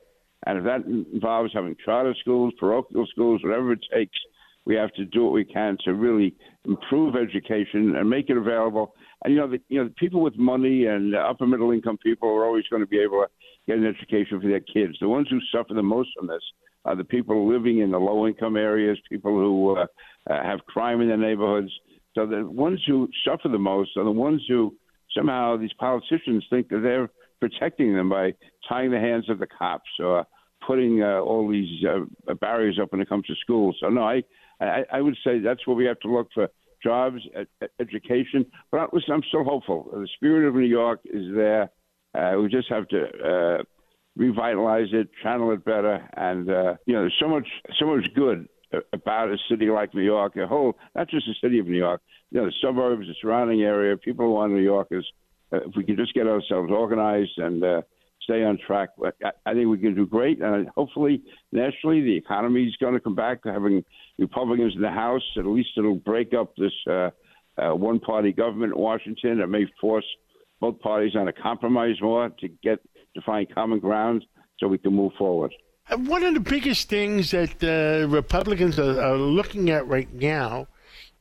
and 0.47 0.59
if 0.59 0.65
that 0.65 0.85
involves 0.87 1.53
having 1.53 1.77
charter 1.85 2.15
schools, 2.21 2.55
parochial 2.59 3.07
schools, 3.11 3.41
whatever 3.43 3.73
it 3.73 3.85
takes, 3.93 4.17
we 4.69 4.75
have 4.75 4.93
to 4.93 5.07
do 5.07 5.25
what 5.25 5.33
we 5.33 5.47
can 5.47 5.79
to 5.85 5.95
really 5.95 6.37
improve 6.67 7.17
education 7.17 7.97
and 7.97 8.09
make 8.09 8.29
it 8.29 8.37
available. 8.37 8.95
And 9.25 9.33
you 9.33 9.41
know, 9.41 9.49
the, 9.49 9.59
you 9.69 9.81
know, 9.81 9.89
the 9.89 9.95
people 9.95 10.21
with 10.21 10.37
money 10.37 10.85
and 10.85 11.17
upper 11.17 11.47
middle 11.47 11.73
income 11.73 11.97
people 11.97 12.29
are 12.29 12.45
always 12.45 12.65
going 12.71 12.83
to 12.83 12.87
be 12.87 13.01
able 13.01 13.25
to 13.25 13.29
get 13.67 13.79
an 13.79 13.87
education 13.87 14.41
for 14.41 14.47
their 14.47 14.61
kids. 14.61 14.99
The 15.01 15.09
ones 15.09 15.27
who 15.31 15.41
suffer 15.51 15.73
the 15.73 15.83
most 15.83 16.11
from 16.17 16.29
this 16.29 16.43
are 16.85 16.95
the 16.95 17.05
people 17.05 17.51
living 17.51 17.79
in 17.79 17.91
the 17.91 17.99
low 17.99 18.27
income 18.27 18.57
areas, 18.57 18.99
people 19.11 19.33
who 19.33 19.77
uh, 19.77 19.87
uh, 20.31 20.43
have 20.43 20.61
crime 20.67 21.01
in 21.01 21.09
their 21.09 21.17
neighborhoods. 21.17 21.73
So 22.15 22.27
the 22.27 22.45
ones 22.45 22.83
who 22.87 23.09
suffer 23.27 23.49
the 23.49 23.59
most 23.59 23.97
are 23.97 24.05
the 24.05 24.11
ones 24.11 24.45
who 24.49 24.77
somehow 25.17 25.57
these 25.57 25.73
politicians 25.81 26.45
think 26.51 26.69
that 26.69 26.81
they're 26.83 27.09
protecting 27.41 27.95
them 27.95 28.11
by 28.11 28.35
tying 28.69 28.91
the 28.91 29.01
hands 29.01 29.31
of 29.31 29.39
the 29.39 29.47
cops 29.47 29.89
or 29.99 30.27
putting 30.67 31.03
uh, 31.03 31.21
all 31.21 31.49
these 31.49 31.85
uh, 31.89 32.35
barriers 32.35 32.79
up 32.83 32.93
when 32.93 33.01
it 33.01 33.09
comes 33.09 33.25
to 33.27 33.35
schools. 33.41 33.77
So 33.81 33.89
no, 33.89 34.03
I, 34.03 34.23
I 34.61 34.85
I 34.93 35.01
would 35.01 35.17
say 35.25 35.39
that's 35.39 35.67
where 35.67 35.77
we 35.77 35.87
have 35.87 36.01
to 36.01 36.09
look 36.09 36.29
for 36.35 36.49
jobs, 36.83 37.21
education. 37.81 38.47
But 38.71 38.93
listen, 38.95 39.13
I'm 39.13 39.23
still 39.29 39.45
hopeful. 39.45 39.89
The 39.93 40.09
spirit 40.15 40.49
of 40.49 40.55
New 40.55 40.63
York 40.63 41.01
is 41.05 41.35
there. 41.35 41.71
Uh, 42.15 42.39
we 42.41 42.49
just 42.49 42.69
have 42.69 42.89
to 42.89 43.03
uh, 43.03 43.63
revitalize 44.17 44.89
it, 44.93 45.09
channel 45.23 45.53
it 45.53 45.65
better, 45.65 46.09
and 46.17 46.51
uh, 46.51 46.75
you 46.87 46.95
know, 46.95 47.01
there's 47.03 47.17
so 47.21 47.29
much 47.29 47.49
so 47.79 47.87
much 47.87 48.07
good 48.15 48.49
about 48.93 49.31
a 49.31 49.37
city 49.49 49.67
like 49.67 49.95
New 49.95 50.03
York, 50.03 50.37
a 50.37 50.47
whole 50.47 50.75
not 50.95 51.09
just 51.09 51.27
the 51.27 51.35
city 51.43 51.59
of 51.59 51.67
New 51.67 51.79
York, 51.79 52.01
you 52.31 52.41
know, 52.41 52.47
the 52.47 52.53
suburbs, 52.63 53.07
the 53.07 53.15
surrounding 53.21 53.63
area, 53.63 53.97
people 53.97 54.27
who 54.27 54.37
are 54.37 54.49
New 54.49 54.63
Yorkers. 54.63 55.07
Uh, 55.53 55.59
if 55.59 55.77
we 55.77 55.85
could 55.85 55.97
just 55.97 56.13
get 56.13 56.27
ourselves 56.27 56.71
organized 56.71 57.39
and 57.39 57.65
uh, 57.65 57.81
stay 58.29 58.45
on 58.45 58.59
track, 58.65 58.91
I, 59.25 59.31
I 59.47 59.55
think 59.55 59.69
we 59.69 59.79
can 59.79 59.95
do 59.95 60.07
great. 60.07 60.41
And 60.43 60.69
hopefully, 60.77 61.23
nationally, 61.53 62.03
the 62.03 62.17
economy 62.17 62.65
is 62.65 62.77
going 62.77 62.95
to 62.95 63.01
come 63.01 63.15
back. 63.15 63.43
to 63.43 63.53
Having 63.53 63.85
Republicans 64.19 64.75
in 64.77 64.83
the 64.83 64.91
House, 64.91 65.23
at 65.39 65.47
least 65.47 65.71
it'll 65.77 65.95
break 65.95 66.35
up 66.35 66.55
this 66.57 66.73
uh, 66.87 67.11
uh, 67.57 67.75
one-party 67.75 68.33
government 68.33 68.75
in 68.75 68.81
Washington. 68.81 69.41
It 69.41 69.49
may 69.49 69.67
force 69.81 70.05
both 70.61 70.79
parties 70.81 71.17
on 71.17 71.29
a 71.29 71.33
compromise 71.33 71.97
more 72.03 72.29
to 72.41 72.49
get 72.63 72.81
to 73.15 73.23
find 73.23 73.53
common 73.55 73.79
ground 73.79 74.25
so 74.59 74.69
we 74.69 74.79
can 74.79 74.95
move 74.95 75.13
forward. 75.17 75.53
One 75.97 76.23
of 76.23 76.35
the 76.35 76.41
biggest 76.41 76.91
things 76.91 77.31
that 77.31 77.65
uh, 77.65 78.07
Republicans 78.09 78.79
are, 78.79 79.01
are, 79.01 79.17
looking 79.17 79.71
at 79.71 79.87
right 79.87 80.13
now 80.13 80.69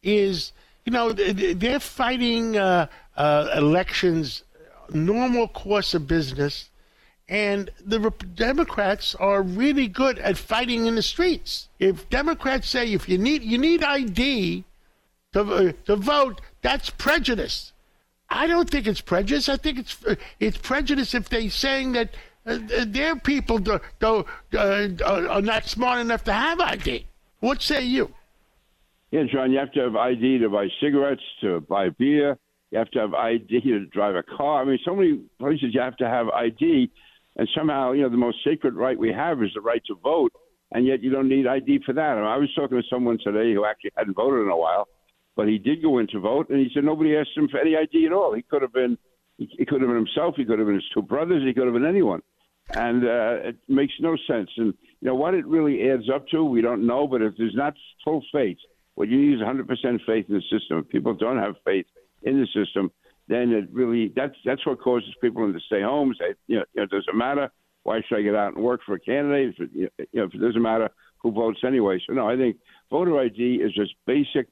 is, 0.04 0.52
you 0.84 0.92
know, 0.92 1.14
they're 1.14 1.80
fighting 1.80 2.58
uh, 2.58 2.88
uh, 3.16 3.50
elections, 3.56 4.44
normal 4.92 5.48
course 5.48 5.94
of 5.94 6.06
business, 6.06 6.70
and 7.30 7.70
the 7.86 8.12
Democrats 8.36 9.16
are 9.16 9.42
really 9.42 9.88
good 9.88 10.18
at 10.20 10.38
fighting 10.38 10.86
in 10.86 10.96
the 10.96 11.02
streets. 11.02 11.68
If 11.80 12.10
Democrats 12.10 12.70
say 12.70 12.94
if 12.94 13.10
you 13.10 13.18
need 13.18 13.44
you 13.44 13.58
need 13.58 13.84
ID 13.84 14.64
to 15.34 15.42
uh, 15.42 15.72
to 15.86 15.96
vote, 15.96 16.42
that's 16.62 16.90
prejudice. 16.90 17.74
I 18.30 18.48
don't 18.48 18.70
think 18.70 18.88
it's 18.88 19.02
prejudice. 19.02 19.50
I 19.50 19.58
think 19.58 19.80
it's 19.80 19.98
it's 20.40 20.58
prejudice 20.58 21.14
if 21.14 21.30
they're 21.30 21.50
saying 21.50 21.94
that 21.94 22.10
uh, 22.46 22.60
their 22.86 23.18
people 23.18 23.60
do, 23.60 23.80
do, 24.00 24.26
uh, 24.54 24.88
are 25.06 25.42
not 25.42 25.66
smart 25.66 26.00
enough 26.00 26.24
to 26.24 26.34
have 26.34 26.60
ID. 26.62 27.06
What 27.42 27.62
say 27.62 27.84
you? 27.84 28.14
Yeah, 29.12 29.24
John, 29.32 29.52
you 29.52 29.60
have 29.60 29.72
to 29.74 29.82
have 29.82 29.96
ID 29.96 30.40
to 30.40 30.50
buy 30.50 30.68
cigarettes, 30.82 31.22
to 31.42 31.62
buy 31.62 31.90
beer. 31.90 32.38
You 32.72 32.80
have 32.80 32.92
to 32.92 33.00
have 33.00 33.14
ID 33.14 33.62
to 33.62 33.86
drive 33.86 34.16
a 34.16 34.24
car. 34.24 34.62
I 34.62 34.66
mean, 34.66 34.80
so 34.84 34.96
many 34.96 35.20
places 35.40 35.74
you 35.74 35.80
have 35.80 35.96
to 35.98 36.08
have 36.08 36.30
ID, 36.30 36.92
and 37.38 37.48
somehow, 37.56 37.94
you 37.94 38.02
know, 38.02 38.10
the 38.10 38.18
most 38.18 38.38
sacred 38.44 38.76
right 38.76 38.98
we 38.98 39.12
have 39.14 39.42
is 39.42 39.52
the 39.54 39.62
right 39.62 39.82
to 39.88 39.96
vote, 39.96 40.32
and 40.72 40.86
yet 40.86 41.02
you 41.02 41.10
don't 41.10 41.30
need 41.30 41.48
ID 41.48 41.82
for 41.86 41.94
that. 41.94 42.02
I, 42.02 42.16
mean, 42.16 42.26
I 42.26 42.38
was 42.38 42.50
talking 42.56 42.78
to 42.78 42.84
someone 42.90 43.18
today 43.24 43.54
who 43.54 43.66
actually 43.66 43.92
hadn't 43.96 44.16
voted 44.16 44.42
in 44.42 44.50
a 44.50 44.58
while, 44.58 44.88
but 45.36 45.48
he 45.48 45.58
did 45.58 45.82
go 45.82 46.00
in 46.00 46.08
to 46.08 46.20
vote, 46.20 46.50
and 46.50 46.60
he 46.60 46.70
said 46.74 46.84
nobody 46.84 47.16
asked 47.16 47.36
him 47.36 47.48
for 47.48 47.60
any 47.60 47.76
ID 47.76 48.08
at 48.08 48.14
all. 48.14 48.34
He 48.34 48.42
could 48.42 48.62
have 48.62 48.74
been, 48.74 48.98
he 49.38 49.66
could 49.66 49.82
have 49.82 49.90
been 49.90 49.96
himself. 49.96 50.36
He 50.36 50.46
could 50.46 50.60
have 50.60 50.68
been 50.68 50.76
his 50.76 50.90
two 50.94 51.04
brothers. 51.04 51.44
He 51.46 51.54
could 51.54 51.66
have 51.66 51.74
been 51.74 51.86
anyone 51.86 52.22
and 52.76 53.04
uh, 53.04 53.50
it 53.50 53.58
makes 53.68 53.94
no 54.00 54.18
sense. 54.28 54.50
And 54.58 54.74
you 55.00 55.08
know 55.08 55.16
what 55.16 55.34
it 55.34 55.46
really 55.46 55.90
adds 55.90 56.10
up 56.14 56.28
to, 56.30 56.44
we 56.44 56.62
don't 56.62 56.86
know. 56.86 57.08
But 57.08 57.22
if 57.22 57.34
there's 57.38 57.56
not 57.56 57.74
full 58.04 58.24
faith, 58.32 58.58
what 58.96 59.10
you 59.10 59.18
need 59.18 59.36
is 59.36 59.42
100% 59.42 59.66
faith 60.06 60.26
in 60.28 60.36
the 60.36 60.42
system. 60.52 60.80
If 60.80 60.90
people 60.90 61.14
don't 61.14 61.38
have 61.38 61.56
faith 61.64 61.86
in 62.24 62.40
the 62.40 62.48
system, 62.48 62.92
then 63.28 63.52
it 63.52 63.70
really 63.72 64.14
that's 64.16 64.36
that's 64.46 64.66
what 64.66 64.80
causes 64.80 65.14
people 65.22 65.52
to 65.52 65.60
stay 65.66 65.82
home. 65.82 66.14
Say, 66.20 66.34
you 66.48 66.58
know, 66.58 66.66
you 66.74 66.82
know, 66.82 66.84
it 66.84 66.92
doesn't 66.92 67.18
matter. 67.18 67.50
Why 67.84 68.02
should 68.08 68.18
I 68.18 68.22
get 68.22 68.36
out 68.36 68.56
and 68.56 68.64
work 68.64 68.82
for 68.86 68.96
a 68.96 69.00
candidate? 69.00 69.56
If 69.58 69.60
it, 69.60 69.70
you 69.74 69.90
know, 70.14 70.26
if 70.26 70.34
it 70.34 70.42
doesn't 70.42 70.62
matter 70.62 70.90
who 71.20 71.32
votes 71.32 71.60
anyway. 71.66 72.00
So 72.06 72.14
no, 72.14 72.30
I 72.30 72.36
think 72.36 72.58
voter 72.90 73.20
ID 73.20 73.56
is 73.56 73.74
just 73.74 73.94
basic 74.06 74.48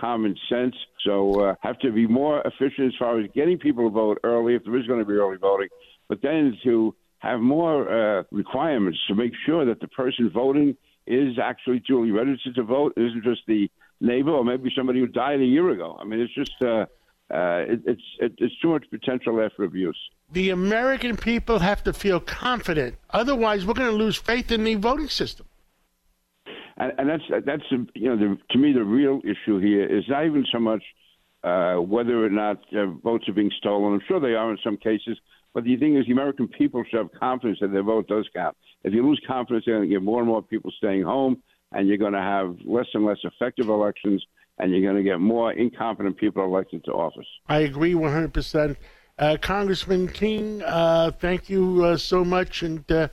common 0.00 0.34
sense. 0.48 0.74
So 1.04 1.40
uh, 1.40 1.54
have 1.60 1.78
to 1.80 1.92
be 1.92 2.06
more 2.06 2.40
efficient 2.40 2.88
as 2.88 2.94
far 2.98 3.20
as 3.20 3.26
getting 3.34 3.58
people 3.58 3.84
to 3.84 3.90
vote 3.90 4.18
early 4.24 4.54
if 4.54 4.64
there 4.64 4.76
is 4.76 4.86
going 4.86 5.00
to 5.00 5.04
be 5.04 5.14
early 5.14 5.36
voting, 5.36 5.68
but 6.08 6.22
then 6.22 6.56
to 6.64 6.94
have 7.18 7.40
more 7.40 7.88
uh, 8.18 8.22
requirements 8.30 8.98
to 9.08 9.14
make 9.14 9.32
sure 9.44 9.64
that 9.66 9.80
the 9.80 9.88
person 9.88 10.30
voting 10.32 10.74
is 11.06 11.38
actually 11.42 11.80
duly 11.80 12.10
registered 12.10 12.54
to 12.54 12.62
vote, 12.62 12.94
it 12.96 13.02
isn't 13.02 13.24
just 13.24 13.42
the 13.46 13.70
neighbor 14.00 14.30
or 14.30 14.44
maybe 14.44 14.72
somebody 14.74 15.00
who 15.00 15.06
died 15.06 15.40
a 15.40 15.44
year 15.44 15.70
ago. 15.70 15.98
I 16.00 16.04
mean, 16.04 16.20
it's 16.20 16.34
just 16.34 16.62
uh, 16.62 16.86
uh, 17.30 17.64
it, 17.68 17.80
it's 17.86 18.02
it, 18.18 18.32
it's 18.38 18.54
too 18.60 18.68
much 18.68 18.84
potential 18.90 19.48
for 19.56 19.64
abuse. 19.64 19.98
The 20.32 20.50
American 20.50 21.16
people 21.16 21.58
have 21.58 21.82
to 21.84 21.92
feel 21.92 22.20
confident. 22.20 22.96
Otherwise, 23.10 23.64
we're 23.64 23.74
going 23.74 23.90
to 23.90 23.96
lose 23.96 24.16
faith 24.16 24.50
in 24.50 24.64
the 24.64 24.74
voting 24.74 25.08
system. 25.08 25.46
And, 26.76 26.92
and 26.98 27.08
that's 27.08 27.44
that's 27.46 27.62
you 27.94 28.08
know 28.08 28.16
the, 28.16 28.38
to 28.50 28.58
me 28.58 28.72
the 28.72 28.84
real 28.84 29.20
issue 29.24 29.58
here 29.58 29.84
is 29.84 30.04
not 30.08 30.26
even 30.26 30.44
so 30.50 30.58
much 30.58 30.82
uh, 31.44 31.76
whether 31.76 32.24
or 32.24 32.30
not 32.30 32.58
uh, 32.74 32.86
votes 32.86 33.28
are 33.28 33.32
being 33.32 33.52
stolen. 33.58 33.94
I'm 33.94 34.00
sure 34.06 34.20
they 34.20 34.34
are 34.34 34.50
in 34.50 34.58
some 34.64 34.76
cases, 34.76 35.18
but 35.54 35.64
the 35.64 35.76
thing 35.76 35.96
is, 35.96 36.06
the 36.06 36.12
American 36.12 36.48
people 36.48 36.84
should 36.88 36.98
have 36.98 37.12
confidence 37.18 37.58
that 37.60 37.72
their 37.72 37.82
vote 37.82 38.08
does 38.08 38.28
count. 38.34 38.56
If 38.84 38.92
you 38.94 39.06
lose 39.06 39.20
confidence, 39.26 39.64
you're 39.66 39.78
going 39.78 39.88
to 39.88 39.94
get 39.94 40.02
more 40.02 40.20
and 40.20 40.28
more 40.28 40.42
people 40.42 40.72
staying 40.78 41.02
home, 41.02 41.42
and 41.72 41.88
you're 41.88 41.98
going 41.98 42.12
to 42.12 42.20
have 42.20 42.56
less 42.64 42.86
and 42.94 43.04
less 43.04 43.18
effective 43.24 43.68
elections, 43.68 44.24
and 44.60 44.72
you're 44.72 44.82
going 44.82 45.02
to 45.02 45.08
get 45.08 45.20
more 45.20 45.52
incompetent 45.52 46.16
people 46.16 46.44
elected 46.44 46.84
to 46.84 46.92
office. 46.92 47.26
I 47.48 47.60
agree 47.60 47.94
100%. 47.94 48.76
Uh, 49.18 49.36
Congressman 49.40 50.08
King, 50.08 50.62
uh, 50.62 51.10
thank 51.18 51.50
you 51.50 51.84
uh, 51.84 51.96
so 51.96 52.24
much, 52.24 52.62
and 52.62 52.90
uh, 52.90 53.08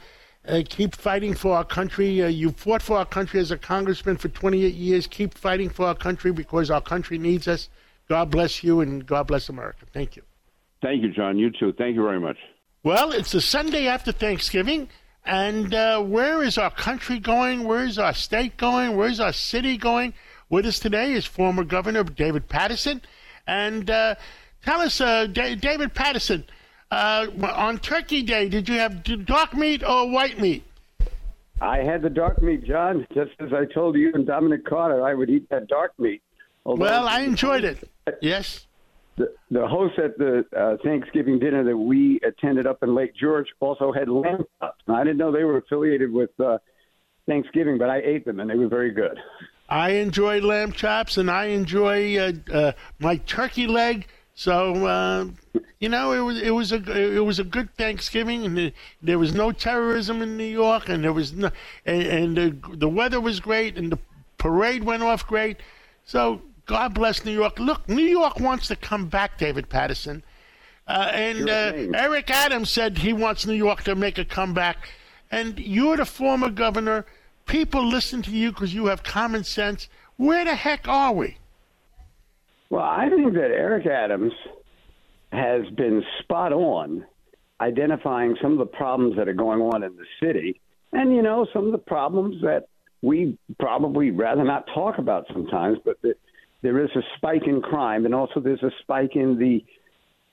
uh, 0.47 0.61
keep 0.69 0.95
fighting 0.95 1.33
for 1.33 1.55
our 1.55 1.65
country. 1.65 2.23
Uh, 2.23 2.27
you 2.27 2.51
fought 2.51 2.81
for 2.81 2.97
our 2.97 3.05
country 3.05 3.39
as 3.39 3.51
a 3.51 3.57
congressman 3.57 4.15
for 4.15 4.29
28 4.29 4.73
years. 4.73 5.07
Keep 5.07 5.33
fighting 5.33 5.69
for 5.69 5.87
our 5.87 5.95
country 5.95 6.31
because 6.31 6.71
our 6.71 6.81
country 6.81 7.17
needs 7.17 7.47
us. 7.47 7.69
God 8.07 8.31
bless 8.31 8.63
you, 8.63 8.79
and 8.79 9.05
God 9.05 9.27
bless 9.27 9.49
America. 9.49 9.85
Thank 9.93 10.15
you. 10.15 10.23
Thank 10.81 11.03
you, 11.03 11.11
John. 11.11 11.37
You 11.37 11.51
too. 11.51 11.73
Thank 11.77 11.95
you 11.95 12.03
very 12.03 12.19
much. 12.19 12.37
Well, 12.83 13.11
it's 13.11 13.31
the 13.31 13.41
Sunday 13.41 13.87
after 13.87 14.13
Thanksgiving, 14.13 14.87
and 15.25 15.73
uh, 15.73 16.01
where 16.01 16.41
is 16.41 16.57
our 16.57 16.71
country 16.71 17.19
going? 17.19 17.65
Where 17.65 17.83
is 17.83 17.99
our 17.99 18.13
state 18.13 18.55
going? 18.55 18.95
Where 18.95 19.09
is 19.09 19.19
our 19.19 19.33
city 19.33 19.75
going? 19.75 20.13
With 20.49 20.65
us 20.65 20.79
today 20.79 21.13
is 21.13 21.25
former 21.25 21.63
Governor 21.63 22.03
David 22.03 22.47
Paterson. 22.47 23.01
And 23.47 23.89
uh, 23.89 24.15
tell 24.63 24.81
us, 24.81 25.01
uh, 25.01 25.27
D- 25.27 25.55
David 25.55 25.93
Paterson, 25.93 26.45
uh, 26.91 27.27
on 27.41 27.79
Turkey 27.79 28.21
Day, 28.21 28.49
did 28.49 28.69
you 28.69 28.75
have 28.79 29.03
dark 29.25 29.53
meat 29.53 29.83
or 29.83 30.09
white 30.09 30.39
meat? 30.39 30.63
I 31.59 31.79
had 31.79 32.01
the 32.01 32.09
dark 32.09 32.41
meat, 32.41 32.63
John. 32.63 33.07
Just 33.13 33.31
as 33.39 33.51
I 33.51 33.65
told 33.65 33.95
you 33.95 34.11
and 34.13 34.25
Dominic 34.25 34.65
Carter, 34.65 35.05
I 35.05 35.13
would 35.13 35.29
eat 35.29 35.49
that 35.49 35.67
dark 35.67 35.97
meat. 35.97 36.21
well, 36.63 37.07
I 37.07 37.21
enjoyed 37.21 37.63
it. 37.63 37.89
Yes 38.21 38.67
the, 39.17 39.33
the 39.49 39.67
host 39.67 39.97
at 39.99 40.17
the 40.17 40.45
uh, 40.55 40.77
Thanksgiving 40.83 41.39
dinner 41.39 41.63
that 41.63 41.75
we 41.75 42.19
attended 42.25 42.67
up 42.67 42.83
in 42.83 42.95
Lake 42.95 43.13
George 43.19 43.47
also 43.59 43.91
had 43.91 44.07
lamb 44.07 44.45
chops. 44.59 44.83
I 44.87 45.03
didn't 45.03 45.17
know 45.17 45.31
they 45.31 45.43
were 45.43 45.57
affiliated 45.57 46.11
with 46.11 46.29
uh, 46.39 46.59
Thanksgiving, 47.27 47.77
but 47.77 47.89
I 47.89 47.97
ate 47.99 48.25
them 48.25 48.39
and 48.39 48.49
they 48.49 48.55
were 48.55 48.67
very 48.67 48.91
good. 48.91 49.17
I 49.69 49.91
enjoy 49.91 50.41
lamb 50.41 50.71
chops 50.71 51.17
and 51.17 51.29
I 51.29 51.45
enjoy 51.45 52.17
uh, 52.17 52.31
uh, 52.51 52.71
my 52.99 53.17
turkey 53.17 53.67
leg. 53.67 54.07
So 54.35 54.85
uh, 54.85 55.25
you 55.79 55.89
know, 55.89 56.11
it 56.11 56.19
was 56.19 56.41
it 56.41 56.51
was 56.51 56.71
a 56.71 57.15
it 57.15 57.25
was 57.25 57.39
a 57.39 57.43
good 57.43 57.73
Thanksgiving, 57.75 58.45
and 58.45 58.71
there 59.01 59.19
was 59.19 59.33
no 59.33 59.51
terrorism 59.51 60.21
in 60.21 60.37
New 60.37 60.43
York, 60.43 60.89
and 60.89 61.03
there 61.03 61.13
was 61.13 61.33
no, 61.33 61.49
and, 61.85 62.03
and 62.03 62.37
the 62.37 62.77
the 62.77 62.89
weather 62.89 63.19
was 63.19 63.39
great, 63.39 63.77
and 63.77 63.91
the 63.91 63.99
parade 64.37 64.83
went 64.83 65.03
off 65.03 65.25
great. 65.27 65.57
So 66.05 66.41
God 66.65 66.93
bless 66.93 67.25
New 67.25 67.31
York. 67.31 67.59
Look, 67.59 67.87
New 67.89 68.05
York 68.05 68.39
wants 68.39 68.67
to 68.67 68.75
come 68.75 69.07
back, 69.07 69.37
David 69.37 69.69
Paterson, 69.69 70.23
Uh, 70.87 71.09
and 71.13 71.49
uh, 71.49 71.73
Eric 71.93 72.31
Adams 72.31 72.69
said 72.69 72.97
he 72.99 73.11
wants 73.11 73.45
New 73.45 73.53
York 73.53 73.83
to 73.83 73.95
make 73.95 74.17
a 74.17 74.25
comeback. 74.25 74.77
And 75.29 75.59
you're 75.59 75.97
the 75.97 76.05
former 76.05 76.49
governor. 76.49 77.05
People 77.47 77.85
listen 77.85 78.21
to 78.23 78.31
you 78.31 78.51
because 78.51 78.73
you 78.73 78.87
have 78.87 79.03
common 79.03 79.43
sense. 79.43 79.87
Where 80.17 80.43
the 80.45 80.55
heck 80.55 80.87
are 80.87 81.13
we? 81.13 81.37
Well, 82.69 82.83
I 82.83 83.09
think 83.09 83.33
that 83.33 83.51
Eric 83.51 83.85
Adams 83.85 84.33
has 85.31 85.65
been 85.75 86.03
spot 86.19 86.51
on 86.51 87.05
identifying 87.61 88.35
some 88.41 88.51
of 88.51 88.57
the 88.57 88.65
problems 88.65 89.15
that 89.15 89.27
are 89.27 89.33
going 89.33 89.61
on 89.61 89.83
in 89.83 89.95
the 89.95 90.05
city 90.21 90.59
and, 90.91 91.15
you 91.15 91.21
know, 91.21 91.47
some 91.53 91.65
of 91.65 91.71
the 91.71 91.77
problems 91.77 92.41
that 92.41 92.67
we 93.01 93.37
probably 93.59 94.11
rather 94.11 94.43
not 94.43 94.65
talk 94.73 94.97
about 94.97 95.25
sometimes, 95.31 95.77
but 95.83 96.01
that 96.01 96.15
there 96.61 96.83
is 96.83 96.89
a 96.95 97.01
spike 97.15 97.43
in 97.45 97.61
crime 97.61 98.05
and 98.05 98.13
also 98.13 98.39
there's 98.39 98.63
a 98.63 98.71
spike 98.81 99.15
in 99.15 99.37
the 99.37 99.63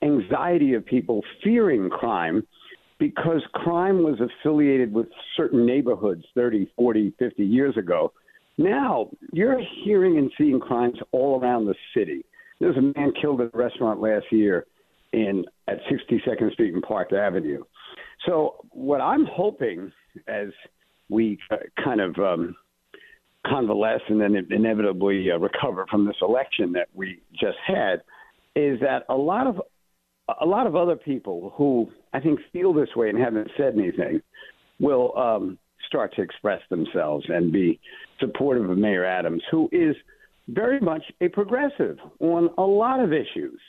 anxiety 0.03 0.74
of 0.74 0.85
people 0.85 1.22
fearing 1.42 1.88
crime 1.90 2.46
because 2.99 3.43
crime 3.53 4.03
was 4.03 4.21
affiliated 4.21 4.93
with 4.93 5.07
certain 5.37 5.67
neighborhoods 5.67 6.25
30, 6.35 6.71
40, 6.77 7.15
50 7.19 7.45
years 7.45 7.77
ago. 7.77 8.13
Now, 8.57 9.11
you're 9.33 9.61
hearing 9.85 10.19
and 10.19 10.31
seeing 10.39 10.61
crimes 10.61 10.99
all 11.13 11.41
around 11.41 11.67
the 11.67 11.75
city. 11.95 12.25
There 12.61 12.69
was 12.69 12.79
a 12.79 12.99
man 12.99 13.13
killed 13.21 13.41
at 13.41 13.51
a 13.53 13.57
restaurant 13.57 14.01
last 14.01 14.27
year 14.31 14.67
in 15.13 15.45
at 15.69 15.79
62nd 15.91 16.53
Street 16.53 16.75
and 16.75 16.83
Park 16.83 17.13
Avenue. 17.13 17.65
So, 18.27 18.57
what 18.71 19.01
I'm 19.01 19.27
hoping 19.27 19.93
as 20.29 20.49
we 21.09 21.39
uh, 21.51 21.57
kind 21.83 22.01
of 22.01 22.17
um, 22.19 22.55
convalesce 23.47 24.03
and 24.09 24.21
then 24.21 24.47
inevitably 24.51 25.31
uh, 25.31 25.39
recover 25.39 25.87
from 25.91 26.07
this 26.07 26.17
election 26.23 26.73
that 26.73 26.89
we 26.95 27.21
just 27.33 27.59
had 27.67 28.03
is 28.57 28.81
that 28.81 29.03
a 29.09 29.15
lot 29.15 29.47
of 29.47 29.61
a 30.41 30.47
lot 30.47 30.67
of 30.67 30.75
other 30.75 30.97
people 30.97 31.53
who 31.57 31.91
I 32.14 32.20
think 32.20 32.40
feel 32.53 32.72
this 32.72 32.88
way 32.96 33.11
and 33.11 33.18
haven't 33.18 33.50
said 33.57 33.74
anything 33.77 34.22
will 34.81 35.16
um, 35.18 35.59
start 35.87 36.14
to 36.14 36.22
express 36.22 36.61
themselves 36.70 37.27
and 37.29 37.53
be 37.53 37.81
supportive 38.20 38.70
of 38.70 38.79
Mayor 38.79 39.05
Adams, 39.05 39.42
who 39.50 39.68
is 39.72 39.96
very 40.48 40.81
much 40.81 41.03
a 41.20 41.29
progressive 41.29 41.98
on 42.20 42.50
a 42.57 42.62
lot 42.62 43.00
of 43.00 43.12
issues. 43.12 43.61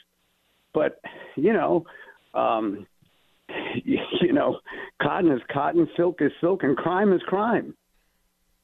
But 0.72 1.00
you 1.36 1.52
know, 1.52 1.86
um, 2.34 2.86
you 3.84 4.32
know, 4.32 4.60
cotton 5.02 5.32
is 5.32 5.40
cotton, 5.52 5.88
silk 5.96 6.20
is 6.20 6.32
silk, 6.40 6.62
and 6.62 6.76
crime 6.76 7.12
is 7.12 7.22
crime. 7.26 7.74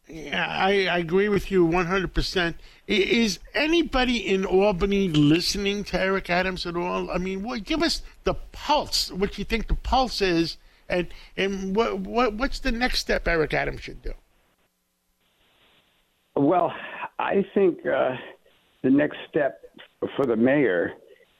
Yeah, 0.09 0.47
I, 0.47 0.87
I 0.87 0.99
agree 0.99 1.29
with 1.29 1.51
you 1.51 1.65
100%. 1.67 2.55
Is 2.93 3.39
anybody 3.55 4.19
in 4.19 4.45
Albany 4.45 5.09
listening 5.09 5.83
to 5.85 5.99
Eric 5.99 6.29
Adams 6.29 6.67
at 6.67 6.77
all? 6.77 7.11
I 7.11 7.17
mean, 7.17 7.43
what, 7.43 7.65
give 7.65 7.83
us 7.83 8.03
the 8.25 8.35
pulse, 8.35 9.11
what 9.11 9.39
you 9.39 9.47
think 9.47 9.69
the 9.69 9.77
pulse 9.77 10.21
is, 10.21 10.59
and, 10.91 11.09
and 11.35 11.75
what, 11.75 12.01
what, 12.01 12.35
what's 12.35 12.59
the 12.59 12.71
next 12.71 12.99
step 12.99 13.27
Eric 13.27 13.55
Adams 13.55 13.81
should 13.81 14.03
do? 14.03 14.13
Well, 16.37 16.71
I 17.19 17.47
think 17.55 17.79
uh, 17.87 18.11
the 18.83 18.91
next 18.91 19.17
step 19.31 19.63
for 20.15 20.27
the 20.27 20.37
mayor 20.37 20.93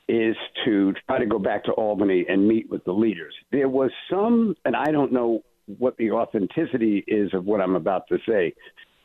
is 0.07 0.35
to 0.65 0.93
try 1.07 1.19
to 1.19 1.27
go 1.27 1.37
back 1.37 1.65
to 1.65 1.71
Albany 1.73 2.25
and 2.27 2.47
meet 2.47 2.67
with 2.71 2.83
the 2.83 2.93
leaders. 2.93 3.35
There 3.51 3.69
was 3.69 3.91
some, 4.09 4.55
and 4.65 4.75
I 4.75 4.85
don't 4.85 5.13
know 5.13 5.43
what 5.77 5.97
the 5.97 6.09
authenticity 6.09 7.03
is 7.05 7.31
of 7.35 7.45
what 7.45 7.61
I'm 7.61 7.75
about 7.75 8.07
to 8.07 8.17
say, 8.27 8.55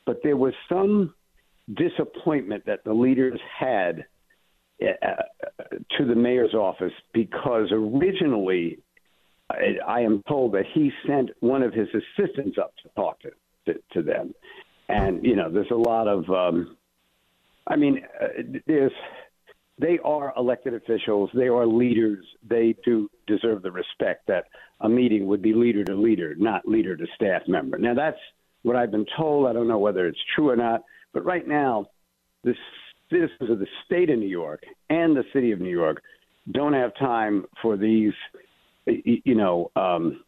but 0.07 0.21
there 0.23 0.39
was 0.39 0.55
some 0.67 1.13
disappointment 1.75 2.65
that 2.67 2.85
the 2.85 2.93
leaders 2.93 3.41
had 3.59 4.05
uh, 4.83 4.87
to 5.99 6.05
the 6.05 6.15
mayor's 6.15 6.55
office 6.55 6.93
because 7.13 7.69
originally 7.73 8.79
I, 9.51 9.77
I 9.87 10.01
am 10.01 10.23
told 10.29 10.53
that 10.53 10.65
he 10.73 10.91
sent 11.07 11.31
one 11.41 11.63
of 11.63 11.73
his 11.73 11.89
assistants 11.89 12.59
up 12.59 12.75
to 12.83 12.89
talk 12.95 13.21
to, 13.21 13.31
to, 13.67 13.81
to 13.95 14.03
them. 14.03 14.35
And, 14.89 15.25
you 15.25 15.37
know, 15.37 15.51
there's 15.51 15.71
a 15.71 15.75
lot 15.75 16.09
of, 16.09 16.29
um, 16.31 16.77
I 17.67 17.77
mean, 17.77 18.03
uh, 18.21 18.59
there's, 18.67 18.93
they 19.79 19.99
are 20.05 20.33
elected 20.37 20.75
officials, 20.75 21.31
they 21.35 21.49
are 21.49 21.67
leaders, 21.67 22.25
they 22.49 22.75
do 22.85 23.11
deserve 23.27 23.63
the 23.63 23.71
respect 23.71 24.27
that 24.27 24.47
a 24.81 24.89
meeting 24.89 25.27
would 25.27 25.43
be 25.43 25.53
leader 25.53 25.85
to 25.85 25.95
leader, 25.95 26.35
not 26.37 26.67
leader 26.67 26.97
to 26.97 27.07
staff 27.15 27.43
member. 27.47 27.79
Now, 27.79 27.95
that's 27.95 28.19
what 28.63 28.77
I've 28.77 28.91
been 28.91 29.07
told. 29.17 29.47
I 29.47 29.53
don't 29.53 29.69
know 29.69 29.79
whether 29.79 30.07
it's 30.07 30.19
true 30.35 30.51
or 30.51 30.57
not, 30.57 30.83
but 31.13 31.25
right 31.25 31.47
now, 31.47 31.87
the 32.45 32.55
citizens 33.11 33.51
of 33.51 33.59
the 33.59 33.67
state 33.85 34.11
of 34.11 34.19
New 34.19 34.29
York 34.29 34.63
and 34.91 35.17
the 35.17 35.25
city 35.33 35.53
of 35.53 35.61
New 35.61 35.71
York 35.71 36.03
don't 36.53 36.73
have 36.73 36.93
time 36.99 37.45
for 37.61 37.77
these, 37.77 38.13
you 38.87 39.35
know, 39.35 39.71
um, 39.77 40.25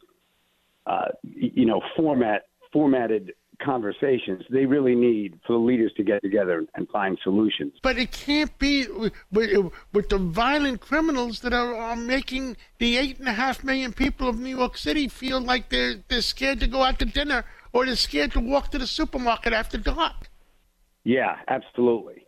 uh, 0.85 1.09
you 1.23 1.65
know, 1.65 1.81
format 1.95 2.43
formatted 2.73 3.33
conversations. 3.63 4.43
They 4.49 4.65
really 4.65 4.95
need 4.95 5.39
for 5.45 5.53
the 5.53 5.59
leaders 5.59 5.91
to 5.97 6.03
get 6.03 6.21
together 6.21 6.65
and 6.75 6.89
find 6.89 7.17
solutions. 7.23 7.73
But 7.83 7.97
it 7.97 8.11
can't 8.11 8.57
be 8.57 8.87
with, 8.87 9.73
with 9.93 10.09
the 10.09 10.17
violent 10.17 10.81
criminals 10.81 11.41
that 11.41 11.53
are, 11.53 11.75
are 11.75 11.95
making 11.95 12.57
the 12.79 12.97
eight 12.97 13.19
and 13.19 13.27
a 13.27 13.33
half 13.33 13.63
million 13.63 13.93
people 13.93 14.27
of 14.27 14.39
New 14.39 14.55
York 14.55 14.77
City 14.77 15.07
feel 15.07 15.39
like 15.39 15.69
they're 15.69 15.95
they're 16.07 16.21
scared 16.21 16.59
to 16.61 16.67
go 16.67 16.83
out 16.83 16.99
to 16.99 17.05
dinner 17.05 17.45
or 17.73 17.85
they're 17.85 17.95
scared 17.95 18.31
to 18.33 18.39
walk 18.39 18.71
to 18.71 18.77
the 18.77 18.87
supermarket 18.87 19.53
after 19.53 19.77
dark. 19.77 20.30
Yeah, 21.03 21.35
absolutely. 21.47 22.25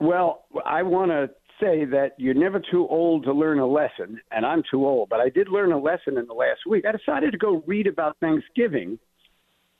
Well, 0.00 0.44
I 0.64 0.82
want 0.82 1.10
to 1.10 1.30
say 1.60 1.84
that 1.84 2.12
you're 2.18 2.34
never 2.34 2.60
too 2.70 2.86
old 2.88 3.24
to 3.24 3.32
learn 3.32 3.58
a 3.58 3.66
lesson, 3.66 4.20
and 4.30 4.44
I'm 4.44 4.62
too 4.70 4.86
old, 4.86 5.08
but 5.08 5.20
I 5.20 5.28
did 5.28 5.48
learn 5.48 5.72
a 5.72 5.78
lesson 5.78 6.18
in 6.18 6.26
the 6.26 6.34
last 6.34 6.60
week. 6.68 6.84
I 6.86 6.92
decided 6.92 7.32
to 7.32 7.38
go 7.38 7.62
read 7.66 7.86
about 7.86 8.16
Thanksgiving 8.20 8.98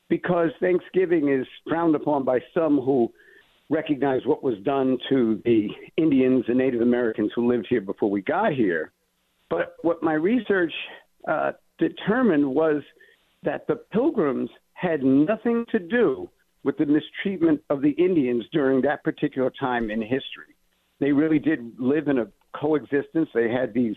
because 0.08 0.50
Thanksgiving 0.60 1.28
is 1.28 1.46
frowned 1.68 1.94
upon 1.94 2.24
by 2.24 2.38
some 2.54 2.78
who 2.78 3.10
recognize 3.70 4.20
what 4.26 4.42
was 4.42 4.54
done 4.64 4.98
to 5.08 5.40
the 5.44 5.68
Indians 5.96 6.44
and 6.48 6.58
Native 6.58 6.82
Americans 6.82 7.32
who 7.34 7.50
lived 7.50 7.66
here 7.68 7.80
before 7.80 8.10
we 8.10 8.20
got 8.20 8.52
here. 8.52 8.92
But 9.48 9.76
what 9.82 10.02
my 10.02 10.14
research 10.14 10.72
uh, 11.26 11.52
determined 11.78 12.46
was 12.46 12.82
that 13.42 13.66
the 13.66 13.76
pilgrims 13.92 14.50
had 14.74 15.02
nothing 15.02 15.64
to 15.70 15.78
do 15.78 16.28
with 16.64 16.76
the 16.78 16.86
mistreatment 16.86 17.60
of 17.70 17.82
the 17.82 17.90
Indians 17.90 18.44
during 18.52 18.82
that 18.82 19.02
particular 19.04 19.50
time 19.58 19.90
in 19.90 20.00
history. 20.00 20.54
They 21.00 21.12
really 21.12 21.38
did 21.38 21.78
live 21.78 22.08
in 22.08 22.18
a 22.18 22.26
coexistence. 22.54 23.28
They 23.34 23.50
had 23.50 23.74
these 23.74 23.96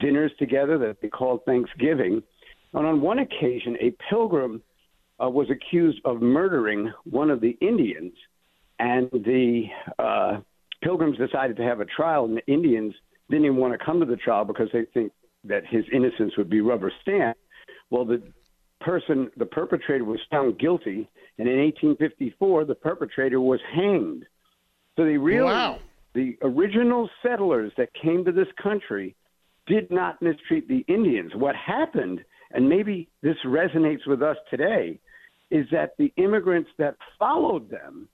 dinners 0.00 0.32
together 0.38 0.78
that 0.78 1.00
they 1.00 1.08
called 1.08 1.40
Thanksgiving. 1.46 2.22
And 2.74 2.86
on 2.86 3.00
one 3.00 3.20
occasion, 3.20 3.76
a 3.80 3.94
pilgrim 4.10 4.62
uh, 5.22 5.30
was 5.30 5.48
accused 5.50 6.00
of 6.04 6.20
murdering 6.20 6.92
one 7.04 7.30
of 7.30 7.40
the 7.40 7.56
Indians, 7.60 8.12
and 8.78 9.08
the 9.12 9.64
uh, 9.98 10.40
Pilgrims 10.82 11.16
decided 11.16 11.56
to 11.56 11.62
have 11.62 11.80
a 11.80 11.86
trial, 11.86 12.26
and 12.26 12.36
the 12.36 12.46
Indians 12.52 12.94
didn't 13.30 13.46
even 13.46 13.56
want 13.56 13.78
to 13.78 13.84
come 13.84 13.98
to 14.00 14.06
the 14.06 14.16
trial 14.16 14.44
because 14.44 14.68
they 14.72 14.84
think 14.92 15.12
that 15.44 15.66
his 15.66 15.84
innocence 15.92 16.36
would 16.36 16.50
be 16.50 16.60
rubber 16.60 16.92
stamped. 17.00 17.40
Well, 17.90 18.04
the 18.04 18.22
person, 18.86 19.30
the 19.36 19.44
perpetrator, 19.44 20.04
was 20.04 20.20
found 20.30 20.58
guilty, 20.60 21.08
and 21.38 21.48
in 21.48 21.58
1854, 21.58 22.64
the 22.66 22.74
perpetrator 22.76 23.40
was 23.40 23.60
hanged. 23.74 24.24
So 24.94 25.04
they 25.04 25.18
realized 25.18 25.56
wow. 25.56 25.78
the 26.14 26.38
original 26.40 27.10
settlers 27.20 27.72
that 27.76 27.88
came 28.00 28.24
to 28.24 28.32
this 28.32 28.46
country 28.62 29.16
did 29.66 29.90
not 29.90 30.22
mistreat 30.22 30.68
the 30.68 30.84
Indians. 30.86 31.32
What 31.34 31.56
happened, 31.56 32.24
and 32.52 32.68
maybe 32.68 33.08
this 33.22 33.36
resonates 33.44 34.06
with 34.06 34.22
us 34.22 34.36
today, 34.48 35.00
is 35.50 35.66
that 35.72 35.96
the 35.98 36.12
immigrants 36.16 36.70
that 36.78 36.94
followed 37.18 37.68
them, 37.68 38.08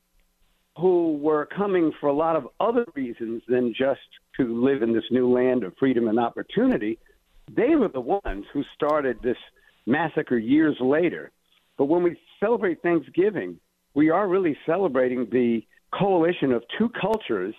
who 0.79 1.19
were 1.19 1.45
coming 1.55 1.93
for 2.01 2.09
a 2.09 2.15
lot 2.15 2.35
of 2.35 2.49
other 2.59 2.87
reasons 2.95 3.43
than 3.47 3.75
just 3.77 4.01
to 4.39 4.65
live 4.65 4.83
in 4.83 4.95
this 4.95 5.05
new 5.11 5.31
land 5.31 5.65
of 5.65 5.75
freedom 5.79 6.09
and 6.09 6.19
opportunity, 6.19 6.99
they 7.55 7.75
were 7.75 7.89
the 7.89 8.01
ones 8.01 8.47
who 8.55 8.65
started 8.75 9.19
this 9.23 9.37
massacre 9.87 10.39
years 10.39 10.77
later. 10.81 11.31
But 11.79 11.87
when 11.87 12.03
we 12.03 12.19
celebrate 12.41 12.83
Thanksgiving, 12.83 13.59
we 13.95 14.11
are 14.11 14.29
really 14.29 14.57
celebrating 14.67 15.29
the 15.31 15.63
coalition 15.99 16.53
of 16.53 16.63
two 16.79 16.91
cultures 17.01 17.55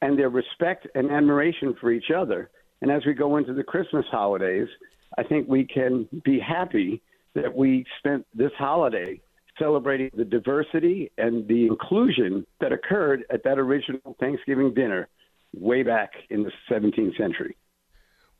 and 0.00 0.18
their 0.18 0.28
respect 0.28 0.86
and 0.94 1.10
admiration 1.10 1.74
for 1.80 1.90
each 1.90 2.10
other. 2.14 2.50
And 2.80 2.90
as 2.90 3.02
we 3.06 3.14
go 3.14 3.36
into 3.36 3.54
the 3.54 3.62
Christmas 3.62 4.04
holidays, 4.10 4.68
I 5.16 5.22
think 5.22 5.48
we 5.48 5.64
can 5.64 6.08
be 6.24 6.40
happy 6.40 7.02
that 7.34 7.54
we 7.54 7.84
spent 7.98 8.26
this 8.34 8.50
holiday 8.58 9.20
celebrating 9.58 10.10
the 10.14 10.24
diversity 10.24 11.10
and 11.18 11.46
the 11.46 11.66
inclusion 11.66 12.46
that 12.60 12.72
occurred 12.72 13.24
at 13.30 13.44
that 13.44 13.58
original 13.58 14.16
Thanksgiving 14.18 14.74
dinner 14.74 15.08
way 15.54 15.82
back 15.82 16.10
in 16.30 16.42
the 16.42 16.50
17th 16.70 17.16
century. 17.16 17.56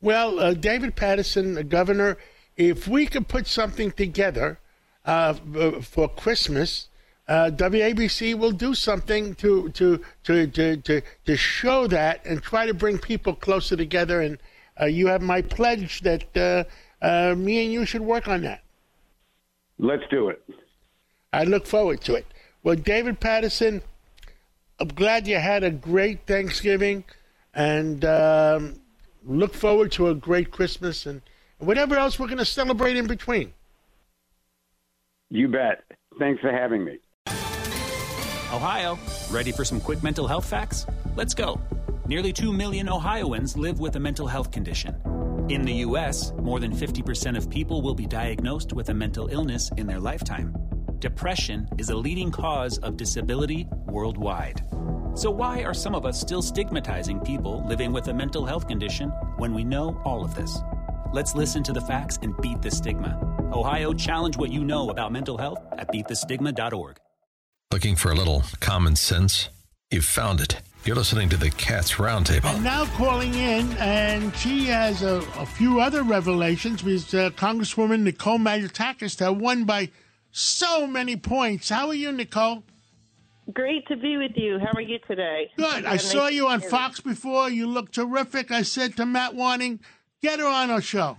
Well, 0.00 0.40
uh, 0.40 0.54
David 0.54 0.96
Paterson, 0.96 1.54
the 1.54 1.62
governor, 1.62 2.16
if 2.56 2.86
we 2.86 3.06
could 3.06 3.28
put 3.28 3.46
something 3.46 3.90
together 3.92 4.58
uh, 5.04 5.34
for 5.80 6.08
Christmas, 6.08 6.88
uh, 7.28 7.50
WABC 7.54 8.34
will 8.34 8.52
do 8.52 8.74
something 8.74 9.34
to, 9.36 9.70
to, 9.70 10.02
to, 10.24 10.46
to, 10.48 10.76
to, 10.76 11.02
to 11.24 11.36
show 11.36 11.86
that 11.86 12.24
and 12.26 12.42
try 12.42 12.66
to 12.66 12.74
bring 12.74 12.98
people 12.98 13.34
closer 13.34 13.76
together. 13.76 14.20
And 14.20 14.38
uh, 14.80 14.86
you 14.86 15.06
have 15.06 15.22
my 15.22 15.42
pledge 15.42 16.00
that 16.02 16.36
uh, 16.36 16.64
uh, 17.04 17.34
me 17.34 17.64
and 17.64 17.72
you 17.72 17.84
should 17.86 18.02
work 18.02 18.28
on 18.28 18.42
that. 18.42 18.62
Let's 19.78 20.04
do 20.10 20.28
it. 20.28 20.42
I 21.32 21.44
look 21.44 21.66
forward 21.66 22.00
to 22.02 22.14
it. 22.14 22.26
Well, 22.62 22.76
David 22.76 23.18
Paterson, 23.18 23.82
I'm 24.78 24.88
glad 24.88 25.26
you 25.26 25.36
had 25.36 25.64
a 25.64 25.70
great 25.70 26.26
Thanksgiving, 26.26 27.04
and 27.54 28.04
um, 28.04 28.80
look 29.24 29.54
forward 29.54 29.90
to 29.92 30.08
a 30.08 30.14
great 30.14 30.50
Christmas 30.50 31.06
and 31.06 31.22
whatever 31.62 31.96
else 31.96 32.18
we're 32.18 32.26
going 32.26 32.38
to 32.38 32.44
celebrate 32.44 32.96
in 32.96 33.06
between. 33.06 33.52
You 35.30 35.48
bet. 35.48 35.84
Thanks 36.18 36.40
for 36.40 36.52
having 36.52 36.84
me. 36.84 36.98
Ohio, 38.52 38.98
ready 39.30 39.50
for 39.50 39.64
some 39.64 39.80
quick 39.80 40.02
mental 40.02 40.26
health 40.26 40.44
facts? 40.44 40.84
Let's 41.16 41.32
go. 41.32 41.58
Nearly 42.06 42.32
2 42.32 42.52
million 42.52 42.88
Ohioans 42.88 43.56
live 43.56 43.80
with 43.80 43.96
a 43.96 44.00
mental 44.00 44.26
health 44.26 44.50
condition. 44.50 44.94
In 45.48 45.62
the 45.62 45.72
U.S., 45.86 46.32
more 46.32 46.60
than 46.60 46.74
50% 46.74 47.36
of 47.36 47.48
people 47.48 47.80
will 47.80 47.94
be 47.94 48.06
diagnosed 48.06 48.72
with 48.72 48.90
a 48.90 48.94
mental 48.94 49.28
illness 49.28 49.70
in 49.76 49.86
their 49.86 49.98
lifetime. 49.98 50.54
Depression 50.98 51.68
is 51.78 51.88
a 51.88 51.96
leading 51.96 52.30
cause 52.30 52.78
of 52.78 52.96
disability 52.96 53.66
worldwide. 53.86 54.62
So, 55.14 55.30
why 55.30 55.62
are 55.62 55.74
some 55.74 55.94
of 55.94 56.06
us 56.06 56.20
still 56.20 56.42
stigmatizing 56.42 57.20
people 57.20 57.64
living 57.66 57.92
with 57.92 58.08
a 58.08 58.14
mental 58.14 58.46
health 58.46 58.68
condition 58.68 59.08
when 59.36 59.52
we 59.54 59.64
know 59.64 60.00
all 60.04 60.24
of 60.24 60.34
this? 60.34 60.58
Let's 61.12 61.34
listen 61.34 61.62
to 61.64 61.74
the 61.74 61.80
facts 61.82 62.18
and 62.22 62.34
beat 62.40 62.62
the 62.62 62.70
stigma. 62.70 63.18
Ohio, 63.52 63.92
challenge 63.92 64.38
what 64.38 64.50
you 64.50 64.64
know 64.64 64.88
about 64.88 65.12
mental 65.12 65.36
health 65.36 65.58
at 65.72 65.92
beatthestigma.org. 65.92 66.96
Looking 67.70 67.96
for 67.96 68.10
a 68.10 68.14
little 68.14 68.44
common 68.60 68.96
sense? 68.96 69.50
You've 69.90 70.06
found 70.06 70.40
it. 70.40 70.62
You're 70.86 70.96
listening 70.96 71.28
to 71.28 71.36
the 71.36 71.50
Cats 71.50 71.92
Roundtable. 71.96 72.54
And 72.54 72.64
now 72.64 72.86
calling 72.96 73.34
in, 73.34 73.70
and 73.74 74.34
she 74.36 74.64
has 74.68 75.02
a, 75.02 75.22
a 75.36 75.44
few 75.44 75.80
other 75.80 76.02
revelations 76.02 76.80
because 76.80 77.12
uh, 77.12 77.28
Congresswoman 77.36 78.00
Nicole 78.04 78.38
Malliotakis 78.38 79.18
that 79.18 79.36
won 79.36 79.64
by 79.64 79.90
so 80.30 80.86
many 80.86 81.16
points. 81.16 81.68
How 81.68 81.88
are 81.88 81.94
you, 81.94 82.10
Nicole? 82.10 82.64
Great 83.52 83.86
to 83.88 83.96
be 83.96 84.16
with 84.16 84.32
you. 84.34 84.58
How 84.58 84.72
are 84.74 84.80
you 84.80 84.98
today? 85.06 85.50
Good. 85.58 85.84
I 85.84 85.98
saw 85.98 86.28
you 86.28 86.48
on 86.48 86.62
Fox 86.62 87.00
before. 87.00 87.50
You 87.50 87.66
look 87.66 87.92
terrific. 87.92 88.50
I 88.50 88.62
said 88.62 88.96
to 88.96 89.04
Matt 89.04 89.34
Wanting, 89.34 89.80
get 90.22 90.38
her 90.38 90.46
on 90.46 90.70
our 90.70 90.80
show. 90.80 91.16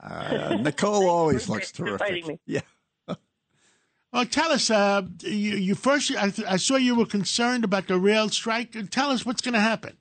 Uh, 0.00 0.56
Nicole 0.60 1.08
always 1.08 1.48
looks 1.48 1.72
terrific. 1.72 2.38
Yeah. 2.46 2.60
Well, 4.12 4.24
tell 4.24 4.50
us. 4.50 4.70
Uh, 4.70 5.02
you, 5.20 5.56
you, 5.56 5.74
first, 5.74 6.10
I, 6.16 6.32
I, 6.48 6.56
saw 6.56 6.76
you 6.76 6.94
were 6.94 7.04
concerned 7.04 7.64
about 7.64 7.86
the 7.86 7.98
rail 7.98 8.30
strike. 8.30 8.74
Tell 8.90 9.10
us 9.10 9.26
what's 9.26 9.42
going 9.42 9.52
to 9.52 9.60
happen. 9.60 9.98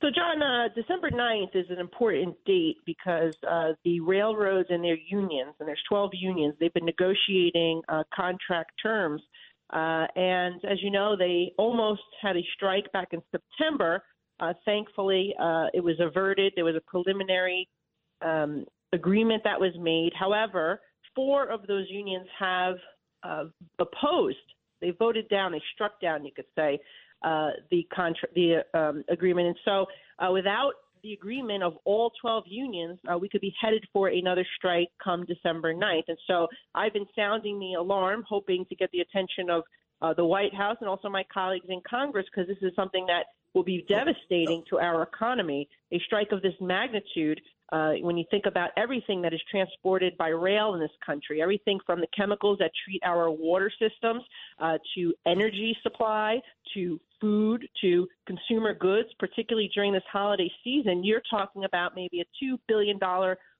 So, 0.00 0.08
John, 0.12 0.42
uh, 0.42 0.68
December 0.74 1.10
9th 1.10 1.54
is 1.54 1.66
an 1.68 1.78
important 1.78 2.34
date 2.46 2.78
because 2.86 3.34
uh, 3.48 3.74
the 3.84 4.00
railroads 4.00 4.68
and 4.70 4.82
their 4.82 4.96
unions, 4.96 5.54
and 5.60 5.68
there's 5.68 5.82
12 5.88 6.10
unions, 6.14 6.54
they've 6.58 6.72
been 6.72 6.86
negotiating 6.86 7.82
uh, 7.88 8.02
contract 8.12 8.72
terms. 8.82 9.22
Uh, 9.72 10.06
and 10.16 10.60
as 10.64 10.82
you 10.82 10.90
know, 10.90 11.16
they 11.16 11.52
almost 11.58 12.02
had 12.20 12.36
a 12.36 12.42
strike 12.54 12.90
back 12.92 13.08
in 13.12 13.20
September. 13.30 14.02
Uh, 14.40 14.54
thankfully, 14.64 15.34
it 15.72 15.84
was 15.84 15.96
averted. 16.00 16.52
There 16.56 16.64
was 16.64 16.76
a 16.76 16.90
preliminary 16.90 17.68
um, 18.22 18.64
agreement 18.92 19.42
that 19.44 19.60
was 19.60 19.72
made. 19.78 20.12
However, 20.18 20.80
four 21.14 21.46
of 21.46 21.66
those 21.66 21.86
unions 21.88 22.26
have 22.38 22.76
uh, 23.22 23.44
opposed. 23.78 24.36
They 24.80 24.90
voted 24.90 25.28
down. 25.28 25.52
They 25.52 25.62
struck 25.74 26.00
down, 26.00 26.24
you 26.24 26.32
could 26.34 26.46
say, 26.56 26.78
uh, 27.22 27.50
the 27.70 27.86
contract, 27.94 28.34
the 28.34 28.64
um, 28.74 29.04
agreement. 29.08 29.48
And 29.48 29.56
so, 29.64 29.86
uh, 30.18 30.32
without 30.32 30.72
the 31.02 31.12
agreement 31.12 31.62
of 31.62 31.74
all 31.84 32.12
12 32.20 32.44
unions, 32.46 32.98
uh, 33.10 33.16
we 33.16 33.28
could 33.28 33.40
be 33.40 33.54
headed 33.60 33.84
for 33.92 34.08
another 34.08 34.46
strike 34.56 34.88
come 35.02 35.24
December 35.26 35.74
9th. 35.74 36.04
And 36.08 36.18
so, 36.26 36.48
I've 36.74 36.92
been 36.92 37.06
sounding 37.14 37.58
the 37.58 37.74
alarm, 37.74 38.24
hoping 38.28 38.64
to 38.66 38.74
get 38.74 38.90
the 38.92 39.00
attention 39.00 39.50
of 39.50 39.62
uh, 40.02 40.14
the 40.14 40.24
White 40.24 40.54
House 40.54 40.76
and 40.80 40.88
also 40.88 41.10
my 41.10 41.24
colleagues 41.32 41.66
in 41.68 41.82
Congress, 41.88 42.26
because 42.34 42.48
this 42.48 42.56
is 42.62 42.74
something 42.74 43.04
that 43.06 43.24
will 43.54 43.64
be 43.64 43.84
devastating 43.88 44.62
to 44.70 44.78
our 44.78 45.02
economy. 45.02 45.68
A 45.92 46.00
strike 46.06 46.32
of 46.32 46.42
this 46.42 46.54
magnitude 46.60 47.40
uh, 47.72 47.92
when 48.00 48.16
you 48.16 48.24
think 48.30 48.46
about 48.46 48.70
everything 48.76 49.22
that 49.22 49.32
is 49.32 49.40
transported 49.50 50.16
by 50.18 50.28
rail 50.28 50.74
in 50.74 50.80
this 50.80 50.90
country, 51.04 51.40
everything 51.40 51.78
from 51.86 52.00
the 52.00 52.06
chemicals 52.16 52.58
that 52.58 52.70
treat 52.84 53.00
our 53.04 53.30
water 53.30 53.70
systems 53.78 54.22
uh, 54.58 54.76
to 54.94 55.14
energy 55.26 55.76
supply 55.82 56.40
to 56.74 57.00
food 57.20 57.68
to 57.80 58.08
consumer 58.26 58.74
goods, 58.74 59.08
particularly 59.18 59.70
during 59.74 59.92
this 59.92 60.02
holiday 60.10 60.50
season, 60.64 61.04
you're 61.04 61.22
talking 61.30 61.64
about 61.64 61.94
maybe 61.94 62.20
a 62.20 62.44
$2 62.44 62.58
billion 62.66 62.98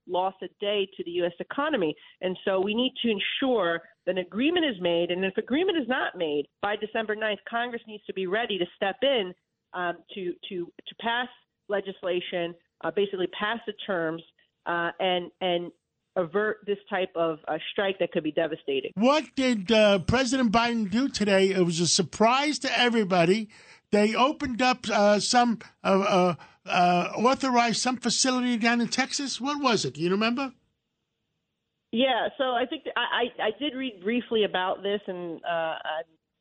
loss 0.09 0.35
a 0.43 0.49
day 0.61 0.89
to 0.97 1.05
the 1.05 1.11
U.S. 1.13 1.33
economy. 1.39 1.95
And 2.21 2.37
so 2.45 2.61
we 2.61 2.75
need 2.75 2.95
to 3.03 3.11
ensure 3.11 3.81
that 4.07 4.13
an 4.13 4.19
agreement 4.19 4.67
is 4.67 4.81
made. 4.81 5.11
And 5.11 5.25
if 5.25 5.37
agreement 5.37 5.79
is 5.79 5.87
not 5.87 6.17
made 6.17 6.47
by 6.63 6.75
December 6.75 7.15
9th, 7.15 7.39
Congress 7.49 7.83
needs 7.87 8.05
to 8.07 8.15
be 8.15 8.27
ready 8.27 8.59
to 8.59 8.67
step 8.77 8.97
in 9.03 9.33
um, 9.75 9.99
to, 10.15 10.33
to, 10.49 10.67
to 10.67 10.95
pass 11.01 11.29
legislation 11.69 12.55
uh, 12.83 12.91
basically 12.91 13.27
pass 13.29 13.59
the 13.67 13.73
terms 13.87 14.23
uh, 14.67 14.91
and 14.99 15.31
and 15.41 15.71
avert 16.17 16.59
this 16.67 16.79
type 16.89 17.11
of 17.15 17.39
uh, 17.47 17.57
strike 17.73 17.99
that 18.01 18.11
could 18.13 18.25
be 18.25 18.33
devastating. 18.33 18.91
What 18.95 19.25
did 19.37 19.71
uh, 19.71 20.01
President 20.01 20.51
Biden 20.51 20.91
do 20.91 21.09
today? 21.09 21.51
It 21.51 21.65
was 21.65 21.81
a 21.81 21.87
surprise 21.87 22.59
to 22.61 22.79
everybody. 22.79 23.49
They 23.93 24.15
opened 24.15 24.61
up 24.61 24.87
uh, 24.93 25.21
some 25.21 25.59
uh, 25.83 26.35
authorized 26.67 27.81
some 27.81 27.97
facility 27.97 28.57
down 28.57 28.81
in 28.81 28.89
Texas. 28.89 29.41
What 29.41 29.63
was 29.63 29.85
it? 29.85 29.95
Do 29.95 30.01
you 30.01 30.11
remember? 30.11 30.53
Yeah, 31.93 32.29
so 32.39 32.45
I 32.45 32.67
think 32.67 32.85
I, 32.97 33.01
I, 33.01 33.47
I 33.47 33.51
did 33.59 33.75
read 33.75 34.01
briefly 34.03 34.45
about 34.45 34.83
this, 34.83 35.01
and 35.09 35.41
uh, 35.45 35.75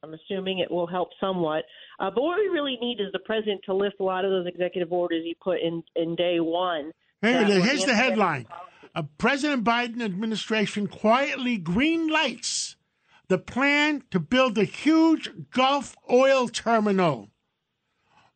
I'm 0.03 0.13
assuming 0.13 0.59
it 0.59 0.71
will 0.71 0.87
help 0.87 1.09
somewhat. 1.19 1.65
Uh, 1.99 2.09
but 2.09 2.23
what 2.23 2.37
we 2.37 2.47
really 2.47 2.77
need 2.81 2.99
is 3.01 3.07
the 3.11 3.19
president 3.19 3.61
to 3.65 3.73
lift 3.73 3.99
a 3.99 4.03
lot 4.03 4.25
of 4.25 4.31
those 4.31 4.47
executive 4.47 4.91
orders 4.93 5.23
he 5.23 5.35
put 5.41 5.59
in 5.59 5.83
in 5.95 6.15
day 6.15 6.39
one. 6.39 6.91
Here, 7.21 7.43
here's 7.45 7.85
the 7.85 7.95
headline: 7.95 8.47
A 8.95 9.03
President 9.03 9.63
Biden 9.63 10.01
administration 10.01 10.87
quietly 10.87 11.57
green 11.57 12.07
lights 12.07 12.77
the 13.27 13.37
plan 13.37 14.03
to 14.11 14.19
build 14.19 14.57
a 14.57 14.63
huge 14.63 15.29
Gulf 15.51 15.95
oil 16.09 16.47
terminal. 16.47 17.29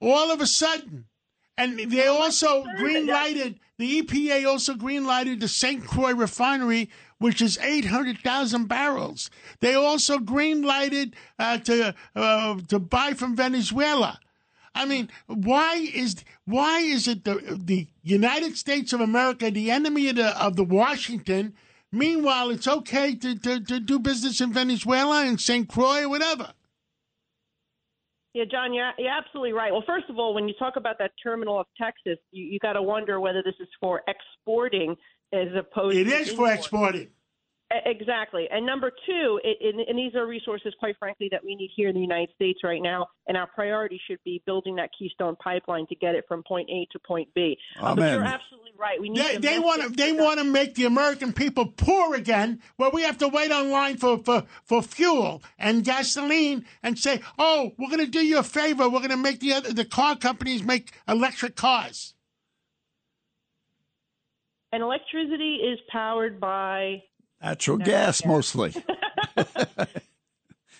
All 0.01 0.31
of 0.31 0.41
a 0.41 0.45
sudden, 0.45 1.05
and 1.57 1.79
they 1.79 2.07
also 2.07 2.65
green 2.77 3.07
lighted 3.07 3.59
the 3.79 4.01
EPA 4.01 4.47
also 4.47 4.75
green 4.75 5.05
lighted 5.05 5.39
the 5.39 5.47
St. 5.47 5.85
Croix 5.85 6.13
refinery, 6.13 6.89
which 7.23 7.41
is 7.41 7.57
800,000 7.59 8.67
barrels. 8.67 9.31
They 9.61 9.75
also 9.75 10.19
green 10.19 10.61
lighted 10.61 11.15
uh, 11.39 11.57
to 11.59 11.95
uh, 12.17 12.59
to 12.67 12.79
buy 12.79 13.13
from 13.13 13.37
Venezuela. 13.37 14.19
I 14.75 14.83
mean, 14.83 15.07
why 15.27 15.75
is 15.75 16.25
why 16.43 16.79
is 16.79 17.07
it 17.07 17.23
the 17.23 17.57
the 17.63 17.87
United 18.01 18.57
States 18.57 18.91
of 18.91 18.99
America 18.99 19.49
the 19.49 19.71
enemy 19.71 20.09
of 20.09 20.17
the 20.17 20.37
of 20.37 20.57
the 20.57 20.65
Washington? 20.65 21.53
Meanwhile, 21.93 22.49
it's 22.49 22.67
okay 22.67 23.15
to, 23.15 23.39
to, 23.39 23.59
to 23.61 23.79
do 23.79 23.99
business 23.99 24.41
in 24.41 24.51
Venezuela 24.51 25.23
and 25.23 25.39
St. 25.39 25.69
Croix 25.69 26.03
or 26.03 26.09
whatever. 26.09 26.51
Yeah, 28.33 28.45
John, 28.51 28.73
you're, 28.73 28.91
you're 28.97 29.13
absolutely 29.13 29.53
right. 29.53 29.71
Well, 29.71 29.83
first 29.85 30.09
of 30.09 30.17
all, 30.17 30.33
when 30.33 30.47
you 30.47 30.55
talk 30.57 30.75
about 30.75 30.97
that 30.97 31.11
terminal 31.21 31.59
of 31.59 31.67
Texas, 31.79 32.17
you, 32.31 32.45
you 32.45 32.59
got 32.59 32.73
to 32.73 32.81
wonder 32.81 33.19
whether 33.19 33.43
this 33.43 33.53
is 33.59 33.67
for 33.79 34.01
exporting 34.07 34.95
as 35.33 35.49
opposed 35.57 35.97
it 35.97 36.05
to. 36.05 36.09
It 36.09 36.21
is 36.21 36.31
for 36.31 36.51
exporting. 36.51 37.09
Exactly. 37.85 38.47
And 38.51 38.67
number 38.67 38.91
two, 39.07 39.39
it, 39.43 39.57
and, 39.61 39.79
and 39.79 39.97
these 39.97 40.13
are 40.13 40.27
resources, 40.27 40.75
quite 40.79 40.95
frankly, 40.99 41.27
that 41.31 41.43
we 41.43 41.55
need 41.55 41.71
here 41.75 41.89
in 41.89 41.95
the 41.95 42.01
United 42.01 42.29
States 42.35 42.59
right 42.63 42.81
now. 42.81 43.07
And 43.27 43.35
our 43.35 43.47
priority 43.47 43.99
should 44.07 44.19
be 44.23 44.43
building 44.45 44.75
that 44.75 44.91
Keystone 44.97 45.35
pipeline 45.37 45.87
to 45.87 45.95
get 45.95 46.13
it 46.13 46.25
from 46.27 46.43
point 46.43 46.69
A 46.69 46.87
to 46.91 46.99
point 46.99 47.29
B. 47.33 47.57
Uh, 47.79 47.95
but 47.95 48.11
you're 48.11 48.23
absolutely 48.23 48.73
right. 48.77 49.01
We 49.01 49.09
need 49.09 49.21
they, 49.21 49.37
they 49.37 49.59
want 49.59 49.81
to 49.81 49.89
they 49.89 50.11
want 50.11 50.39
to 50.39 50.43
make 50.43 50.75
the 50.75 50.85
American 50.85 51.33
people 51.33 51.65
poor 51.65 52.13
again, 52.13 52.61
where 52.77 52.91
we 52.91 53.01
have 53.01 53.17
to 53.19 53.27
wait 53.27 53.49
online 53.49 53.97
for, 53.97 54.19
for, 54.19 54.43
for 54.63 54.83
fuel 54.83 55.41
and 55.57 55.83
gasoline 55.83 56.65
and 56.83 56.99
say, 56.99 57.21
oh, 57.39 57.71
we're 57.79 57.89
going 57.89 58.05
to 58.05 58.11
do 58.11 58.23
you 58.23 58.37
a 58.37 58.43
favor. 58.43 58.87
We're 58.87 58.99
going 58.99 59.09
to 59.09 59.17
make 59.17 59.39
the 59.39 59.53
other, 59.53 59.73
the 59.73 59.85
car 59.85 60.15
companies 60.15 60.63
make 60.63 60.91
electric 61.07 61.55
cars. 61.55 62.13
And 64.73 64.83
electricity 64.83 65.55
is 65.55 65.79
powered 65.89 66.39
by 66.39 67.03
Natural 67.41 67.77
gas, 67.77 68.25
mostly. 68.25 68.73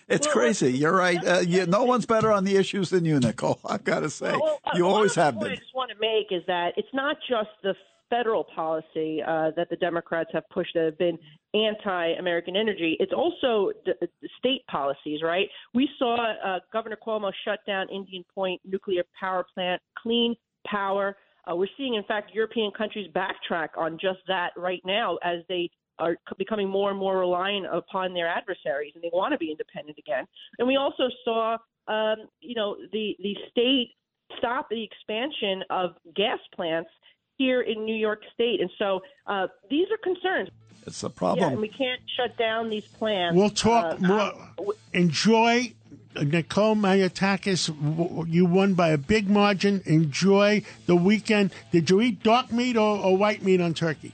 It's 0.10 0.28
well, 0.28 0.36
crazy. 0.36 0.74
You're 0.74 0.96
right. 0.96 1.26
Uh, 1.26 1.39
you, 1.39 1.66
no 1.66 1.86
one's 1.86 2.06
better 2.06 2.30
on 2.32 2.44
the 2.44 2.58
issues 2.58 2.89
than 2.89 3.06
you, 3.06 3.20
Nicole. 3.22 3.60
I've 3.66 3.86
got 3.86 4.02
to 4.02 4.10
say, 4.10 4.32
well, 4.32 4.60
you 4.76 4.86
always 4.86 5.16
have 5.16 5.39
been. 5.39 5.54
I 5.54 5.56
just 5.56 5.74
want 5.74 5.91
to 5.91 5.98
make 6.00 6.28
is 6.30 6.46
that 6.46 6.74
it's 6.76 6.94
not 6.94 7.16
just 7.28 7.50
the 7.64 7.74
federal 8.10 8.44
policy 8.44 9.24
uh, 9.26 9.52
that 9.56 9.70
the 9.70 9.78
Democrats 9.78 10.30
have 10.34 10.44
pushed 10.50 10.74
that 10.76 10.84
have 10.84 10.98
been 10.98 11.18
anti-American 11.54 12.56
energy. 12.56 12.98
It's 13.00 13.14
also 13.14 13.72
the, 13.86 13.94
the 14.02 14.30
state 14.38 14.68
policies, 14.70 15.22
right? 15.24 15.48
We 15.74 15.89
saw 15.98 16.18
uh, 16.46 16.60
Governor 16.72 16.98
Cuomo 17.06 17.32
shut 17.46 17.60
down 17.66 17.88
Indian 17.89 18.26
Point 18.36 18.62
nuclear 18.66 19.04
power 19.20 19.46
plant, 19.54 19.82
clean 19.98 20.36
power. 20.68 21.16
Uh, 21.50 21.56
we're 21.56 21.68
seeing, 21.78 21.96
in 21.96 22.04
fact, 22.04 22.32
European 22.34 22.72
countries 22.72 23.10
backtrack 23.14 23.70
on 23.78 23.98
just 24.00 24.20
that 24.28 24.52
right 24.56 24.82
now 24.86 25.18
as 25.24 25.39
they 25.50 25.70
are 26.00 26.18
becoming 26.38 26.68
more 26.68 26.89
and 26.89 27.00
more 27.00 27.20
reliant 27.20 27.68
upon 27.72 28.14
their 28.14 28.28
adversaries, 28.28 28.94
and 28.96 29.04
they 29.04 29.12
want 29.14 29.32
to 29.32 29.38
be 29.38 29.52
independent 29.52 29.98
again. 29.98 30.26
And 30.58 30.68
we 30.68 30.76
also 30.76 31.04
saw, 31.24 31.58
um, 31.88 32.28
you 32.41 32.56
know, 32.56 32.78
the 32.91 33.16
the 33.20 33.36
state 33.52 33.91
stop 34.38 34.70
the 34.70 34.84
expansion 34.84 35.64
of 35.70 35.96
gas 36.16 36.39
plants 36.56 36.89
here 37.38 37.62
in 37.62 37.86
New 37.86 37.96
York 37.96 38.22
State. 38.34 38.62
And 38.62 38.70
so 38.78 39.02
uh, 39.28 39.48
these 39.70 39.88
are 39.91 39.98
concerns. 39.98 40.50
It's 40.86 41.04
a 41.04 41.10
problem. 41.10 41.46
Yeah, 41.46 41.52
and 41.52 41.62
we 41.62 41.70
can't 41.70 42.02
shut 42.18 42.38
down 42.38 42.70
these 42.70 42.86
plants. 42.86 43.38
We'll 43.38 43.50
talk 43.50 44.02
uh, 44.02 44.08
more. 44.08 44.74
Enjoy. 44.94 45.74
Nicole 46.16 46.76
Malliotakis, 46.76 48.28
you 48.32 48.45
won 48.45 48.74
by 48.74 48.89
a 48.89 48.97
big 48.97 49.30
margin. 49.30 49.82
Enjoy 49.86 50.64
the 50.86 50.95
weekend. 50.95 51.53
Did 51.72 51.89
you 51.89 52.01
eat 52.01 52.24
dark 52.24 52.51
meat 52.51 52.78
or, 52.78 52.97
or 52.97 53.18
white 53.18 53.43
meat 53.43 53.61
on 53.61 53.74
turkey? 53.74 54.14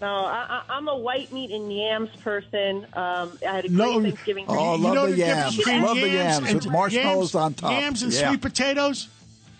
No, 0.00 0.08
I, 0.08 0.64
am 0.68 0.88
a 0.88 0.96
white 0.96 1.32
meat 1.32 1.52
and 1.52 1.72
yams 1.72 2.10
person. 2.16 2.84
Um, 2.94 3.38
I 3.46 3.52
had 3.52 3.64
a 3.66 3.68
great 3.68 3.78
no, 3.78 4.02
Thanksgiving. 4.02 4.46
Oh, 4.48 4.74
love 4.74 4.94
know 4.94 5.06
the, 5.06 5.12
the 5.12 5.18
yams. 5.18 5.64
Love 5.64 5.96
the 5.96 6.08
yams 6.08 6.54
with 6.54 6.66
marshmallows 6.66 7.34
yams, 7.34 7.34
on 7.36 7.54
top. 7.54 7.70
Yams 7.70 8.02
and 8.02 8.12
yeah. 8.12 8.28
sweet 8.28 8.42
potatoes. 8.42 9.08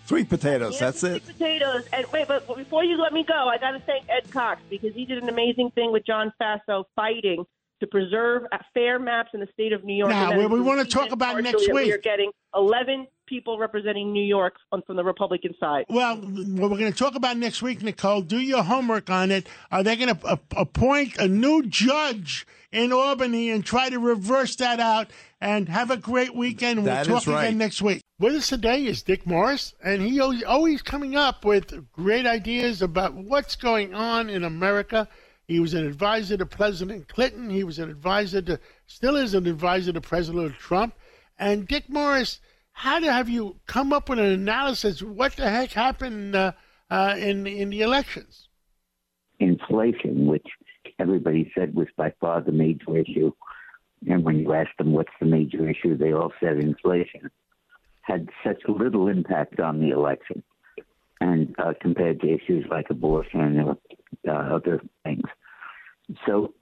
Sweet 0.05 0.27
potatoes. 0.27 0.77
That's 0.77 1.01
it. 1.05 1.23
Sweet 1.23 1.37
potatoes. 1.37 1.85
And 1.93 2.05
wait, 2.11 2.27
but 2.27 2.45
before 2.57 2.83
you 2.83 2.97
let 3.01 3.13
me 3.13 3.23
go, 3.23 3.47
I 3.47 3.57
got 3.57 3.71
to 3.71 3.79
thank 3.79 4.05
Ed 4.09 4.29
Cox 4.31 4.61
because 4.69 4.93
he 4.93 5.05
did 5.05 5.23
an 5.23 5.29
amazing 5.29 5.71
thing 5.71 5.93
with 5.93 6.05
John 6.05 6.33
Faso 6.41 6.83
fighting 6.93 7.45
to 7.83 7.87
preserve 7.87 8.43
fair 8.73 8.97
maps 8.97 9.31
in 9.33 9.41
the 9.41 9.47
state 9.53 9.73
of 9.73 9.83
New 9.83 9.93
York. 9.93 10.09
Now, 10.09 10.37
we, 10.37 10.45
we 10.45 10.61
want 10.61 10.79
to 10.79 10.85
talk 10.85 11.11
about 11.11 11.41
next 11.43 11.67
week. 11.67 11.87
We're 11.87 11.97
getting 11.97 12.31
11 12.55 13.07
people 13.27 13.59
representing 13.59 14.13
New 14.13 14.23
York 14.23 14.55
on, 14.71 14.81
from 14.83 14.95
the 14.95 15.03
Republican 15.03 15.53
side. 15.59 15.85
Well, 15.89 16.15
what 16.15 16.71
we're 16.71 16.77
going 16.77 16.91
to 16.91 16.97
talk 16.97 17.15
about 17.15 17.35
next 17.37 17.61
week, 17.61 17.81
Nicole, 17.81 18.21
do 18.21 18.39
your 18.39 18.63
homework 18.63 19.09
on 19.09 19.31
it. 19.31 19.47
Are 19.69 19.83
they 19.83 19.97
going 19.97 20.15
to 20.15 20.39
appoint 20.55 21.17
a 21.17 21.27
new 21.27 21.63
judge 21.63 22.47
in 22.71 22.93
Albany 22.93 23.49
and 23.49 23.65
try 23.65 23.89
to 23.89 23.99
reverse 23.99 24.55
that 24.57 24.79
out? 24.79 25.11
And 25.41 25.67
have 25.67 25.91
a 25.91 25.97
great 25.97 26.33
weekend. 26.33 26.85
We'll 26.85 27.03
talk 27.03 27.27
right. 27.27 27.47
again 27.47 27.57
next 27.57 27.81
week. 27.81 28.01
With 28.17 28.33
us 28.35 28.47
today 28.47 28.85
is 28.85 29.01
Dick 29.01 29.27
Morris, 29.27 29.73
and 29.83 30.01
he 30.01 30.21
always 30.21 30.81
coming 30.81 31.17
up 31.17 31.43
with 31.43 31.91
great 31.91 32.25
ideas 32.25 32.81
about 32.81 33.13
what's 33.13 33.57
going 33.57 33.93
on 33.93 34.29
in 34.29 34.45
America. 34.45 35.09
He 35.47 35.59
was 35.59 35.73
an 35.73 35.85
advisor 35.85 36.37
to 36.37 36.45
President 36.45 37.07
Clinton. 37.07 37.49
He 37.49 37.63
was 37.63 37.79
an 37.79 37.89
advisor 37.89 38.41
to, 38.43 38.59
still 38.87 39.15
is 39.15 39.33
an 39.33 39.47
advisor 39.47 39.91
to 39.91 40.01
President 40.01 40.55
Trump. 40.55 40.95
And 41.37 41.67
Dick 41.67 41.89
Morris, 41.89 42.39
how 42.71 42.99
do 42.99 43.05
have 43.05 43.29
you 43.29 43.57
come 43.65 43.93
up 43.93 44.09
with 44.09 44.19
an 44.19 44.25
analysis? 44.25 45.01
What 45.01 45.35
the 45.35 45.49
heck 45.49 45.71
happened 45.71 46.35
uh, 46.35 46.53
uh, 46.89 47.15
in 47.17 47.45
in 47.45 47.69
the 47.69 47.81
elections? 47.81 48.47
Inflation, 49.39 50.27
which 50.27 50.47
everybody 50.99 51.51
said 51.55 51.75
was 51.75 51.87
by 51.97 52.13
far 52.19 52.41
the 52.41 52.51
major 52.51 52.97
issue, 52.97 53.31
and 54.07 54.23
when 54.23 54.39
you 54.39 54.53
asked 54.53 54.77
them 54.77 54.93
what's 54.93 55.11
the 55.19 55.25
major 55.25 55.69
issue, 55.69 55.97
they 55.97 56.13
all 56.13 56.31
said 56.39 56.57
inflation 56.57 57.29
had 58.03 58.29
such 58.45 58.61
little 58.67 59.07
impact 59.07 59.59
on 59.59 59.79
the 59.79 59.89
election, 59.89 60.43
and 61.21 61.55
uh, 61.57 61.73
compared 61.81 62.19
to 62.21 62.33
issues 62.33 62.65
like 62.69 62.89
abortion 62.89 63.59
or 63.61 63.77
uh, 64.27 64.31
other 64.31 64.81
things. 65.03 65.23
So 66.25 66.53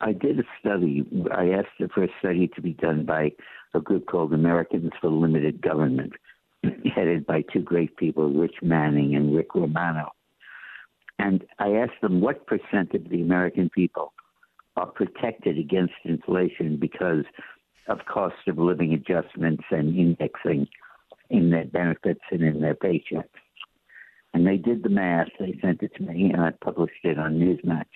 I 0.00 0.12
did 0.12 0.38
a 0.38 0.44
study. 0.60 1.04
I 1.32 1.50
asked 1.50 1.92
for 1.92 2.04
a 2.04 2.08
study 2.20 2.48
to 2.54 2.62
be 2.62 2.72
done 2.72 3.04
by 3.04 3.32
a 3.74 3.80
group 3.80 4.06
called 4.06 4.32
Americans 4.32 4.92
for 5.00 5.10
Limited 5.10 5.60
Government, 5.60 6.12
headed 6.94 7.26
by 7.26 7.42
two 7.52 7.60
great 7.60 7.96
people, 7.96 8.32
Rich 8.32 8.56
Manning 8.62 9.16
and 9.16 9.34
Rick 9.34 9.54
Romano. 9.54 10.12
And 11.18 11.44
I 11.58 11.72
asked 11.72 12.00
them 12.00 12.20
what 12.20 12.46
percent 12.46 12.94
of 12.94 13.08
the 13.08 13.22
American 13.22 13.70
people 13.70 14.12
are 14.76 14.86
protected 14.86 15.58
against 15.58 15.94
inflation 16.04 16.76
because 16.76 17.24
of 17.88 17.98
cost 18.06 18.36
of 18.46 18.58
living 18.58 18.92
adjustments 18.92 19.64
and 19.70 19.96
indexing 19.96 20.68
in 21.30 21.50
their 21.50 21.64
benefits 21.64 22.20
and 22.30 22.42
in 22.42 22.60
their 22.60 22.76
paychecks. 22.76 23.24
And 24.34 24.46
they 24.46 24.56
did 24.56 24.82
the 24.82 24.88
math. 24.88 25.28
They 25.38 25.58
sent 25.62 25.82
it 25.82 25.94
to 25.96 26.02
me, 26.02 26.30
and 26.32 26.42
I 26.42 26.50
published 26.50 27.04
it 27.04 27.18
on 27.18 27.38
Newsmax. 27.38 27.86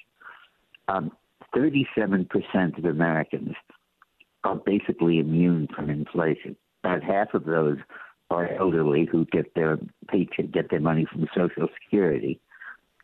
Um, 0.89 1.13
37% 1.55 2.79
of 2.79 2.85
Americans 2.85 3.55
are 4.45 4.57
basically 4.57 5.19
immune 5.19 5.69
from 5.75 5.91
inflation. 5.91 6.57
About 6.83 7.03
half 7.03 7.35
of 7.35 7.45
those 7.45 7.79
are 8.31 8.49
elderly 8.55 9.05
who 9.05 9.27
get 9.27 9.55
their 9.55 9.79
paycheck, 10.09 10.51
get 10.51 10.71
their 10.71 10.81
money 10.81 11.07
from 11.11 11.29
Social 11.37 11.69
Security, 11.85 12.41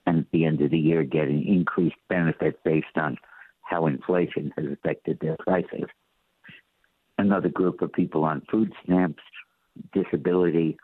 and 0.07 0.21
at 0.21 0.31
the 0.33 0.47
end 0.47 0.63
of 0.63 0.71
the 0.71 0.79
year 0.79 1.05
get 1.05 1.29
an 1.29 1.45
increased 1.47 1.97
benefit 2.09 2.63
based 2.65 2.97
on 2.97 3.19
how 3.61 3.87
inflation 3.87 4.53
has 4.57 4.67
affected 4.73 5.21
their 5.21 5.37
prices 5.37 5.85
another 7.19 7.49
group 7.49 7.83
of 7.83 7.93
people 7.93 8.25
on 8.25 8.43
food 8.51 8.73
stamps, 8.85 9.23
disability, 9.93 10.79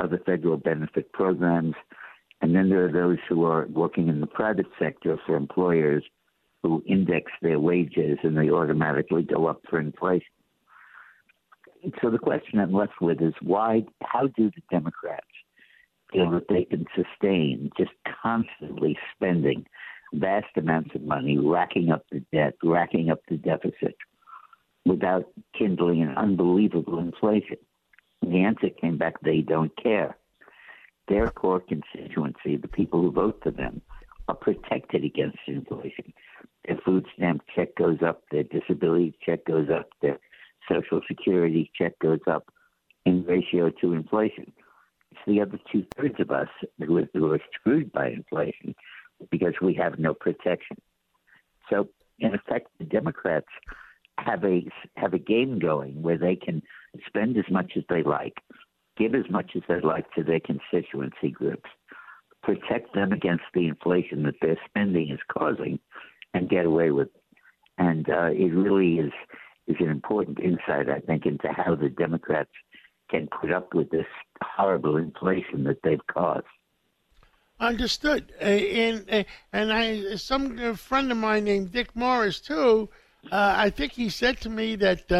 other 0.00 0.20
federal 0.24 0.56
benefit 0.56 1.12
programs. 1.12 1.74
And 2.40 2.54
then 2.54 2.70
there 2.70 2.84
are 2.86 2.92
those 2.92 3.18
who 3.28 3.44
are 3.44 3.66
working 3.66 4.08
in 4.08 4.20
the 4.20 4.26
private 4.26 4.66
sector 4.78 5.18
for 5.26 5.36
employers 5.36 6.04
who 6.62 6.82
index 6.86 7.30
their 7.42 7.58
wages 7.58 8.18
and 8.22 8.36
they 8.36 8.50
automatically 8.50 9.22
go 9.22 9.46
up 9.46 9.60
for 9.68 9.78
inflation. 9.78 10.26
So 12.02 12.10
the 12.10 12.18
question 12.18 12.58
I'm 12.58 12.72
left 12.72 13.00
with 13.00 13.22
is 13.22 13.32
why, 13.40 13.84
how 14.02 14.26
do 14.26 14.50
the 14.50 14.62
Democrats 14.70 15.26
feel 16.12 16.30
that 16.32 16.48
they 16.48 16.64
can 16.64 16.84
sustain 16.94 17.70
just 17.78 17.92
constantly 18.22 18.98
spending 19.14 19.64
vast 20.12 20.48
amounts 20.56 20.94
of 20.94 21.02
money, 21.02 21.38
racking 21.38 21.90
up 21.90 22.04
the 22.10 22.22
debt, 22.32 22.54
racking 22.62 23.10
up 23.10 23.20
the 23.28 23.36
deficit, 23.36 23.96
without 24.84 25.24
kindling 25.56 26.02
an 26.02 26.14
unbelievable 26.16 26.98
inflation? 26.98 27.56
The 28.30 28.44
answer 28.44 28.68
came 28.70 28.96
back 28.96 29.20
they 29.22 29.40
don't 29.40 29.72
care. 29.76 30.16
Their 31.08 31.26
core 31.26 31.58
constituency, 31.58 32.56
the 32.56 32.68
people 32.68 33.02
who 33.02 33.10
vote 33.10 33.40
for 33.42 33.50
them, 33.50 33.82
are 34.28 34.36
protected 34.36 35.04
against 35.04 35.38
inflation. 35.48 36.12
Their 36.64 36.78
food 36.84 37.06
stamp 37.16 37.42
check 37.52 37.74
goes 37.74 37.98
up, 38.06 38.22
their 38.30 38.44
disability 38.44 39.18
check 39.26 39.44
goes 39.46 39.68
up, 39.68 39.88
their 40.00 40.20
social 40.70 41.00
security 41.08 41.72
check 41.76 41.98
goes 41.98 42.20
up 42.28 42.52
in 43.04 43.24
ratio 43.24 43.70
to 43.80 43.94
inflation. 43.94 44.52
It's 45.10 45.20
the 45.26 45.40
other 45.40 45.58
two 45.72 45.84
thirds 45.96 46.20
of 46.20 46.30
us 46.30 46.48
who 46.78 47.32
are, 47.32 47.40
screwed 47.58 47.90
by 47.90 48.10
inflation 48.10 48.76
because 49.32 49.54
we 49.60 49.74
have 49.74 49.98
no 49.98 50.14
protection. 50.14 50.76
So, 51.68 51.88
in 52.20 52.32
effect, 52.34 52.68
the 52.78 52.84
Democrats 52.84 53.48
have 54.18 54.44
a 54.44 54.68
have 54.96 55.14
a 55.14 55.18
game 55.18 55.58
going 55.58 56.02
where 56.02 56.18
they 56.18 56.36
can 56.36 56.62
spend 57.06 57.36
as 57.36 57.50
much 57.50 57.72
as 57.76 57.84
they 57.88 58.02
like, 58.02 58.38
give 58.96 59.14
as 59.14 59.30
much 59.30 59.52
as 59.56 59.62
they 59.68 59.80
like 59.80 60.12
to 60.14 60.22
their 60.22 60.40
constituency 60.40 61.30
groups, 61.30 61.70
protect 62.42 62.94
them 62.94 63.12
against 63.12 63.44
the 63.54 63.66
inflation 63.66 64.22
that 64.24 64.34
their 64.40 64.56
spending 64.68 65.10
is 65.10 65.20
causing, 65.32 65.78
and 66.34 66.48
get 66.48 66.64
away 66.64 66.90
with 66.90 67.08
it. 67.08 67.22
And 67.78 68.08
uh, 68.08 68.30
it 68.32 68.52
really 68.52 68.98
is 68.98 69.12
is 69.66 69.76
an 69.78 69.88
important 69.88 70.40
insight, 70.40 70.88
I 70.90 70.98
think, 71.00 71.26
into 71.26 71.48
how 71.48 71.76
the 71.76 71.88
Democrats 71.88 72.50
can 73.08 73.28
put 73.40 73.52
up 73.52 73.72
with 73.72 73.90
this 73.90 74.06
horrible 74.42 74.96
inflation 74.96 75.64
that 75.64 75.78
they've 75.84 76.06
caused. 76.12 76.46
Understood. 77.60 78.32
Uh, 78.40 78.44
and 78.44 79.10
uh, 79.10 79.24
and 79.52 79.72
I 79.72 80.16
some 80.16 80.74
friend 80.74 81.10
of 81.10 81.18
mine 81.18 81.44
named 81.44 81.72
Dick 81.72 81.94
Morris 81.94 82.40
too 82.40 82.88
uh, 83.30 83.54
I 83.56 83.70
think 83.70 83.92
he 83.92 84.08
said 84.08 84.40
to 84.42 84.48
me 84.48 84.76
that 84.76 85.10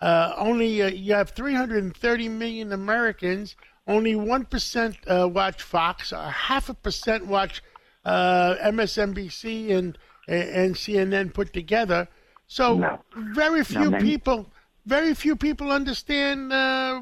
uh, 0.00 0.04
uh, 0.04 0.34
only 0.38 0.82
uh, 0.82 0.88
you 0.88 1.14
have 1.14 1.30
330 1.30 2.28
million 2.28 2.72
Americans. 2.72 3.56
Only 3.86 4.14
one 4.14 4.44
percent 4.44 4.96
uh, 5.06 5.28
watch 5.28 5.62
Fox. 5.62 6.10
half 6.10 6.68
a 6.68 6.74
percent 6.74 7.26
watch 7.26 7.62
uh, 8.04 8.54
MSNBC 8.64 9.76
and 9.76 9.98
and 10.28 10.74
CNN 10.74 11.34
put 11.34 11.52
together. 11.52 12.08
So 12.46 12.76
no. 12.78 13.00
very 13.14 13.64
few 13.64 13.90
no, 13.90 13.98
people, 13.98 14.50
very 14.86 15.14
few 15.14 15.34
people 15.36 15.72
understand 15.72 16.50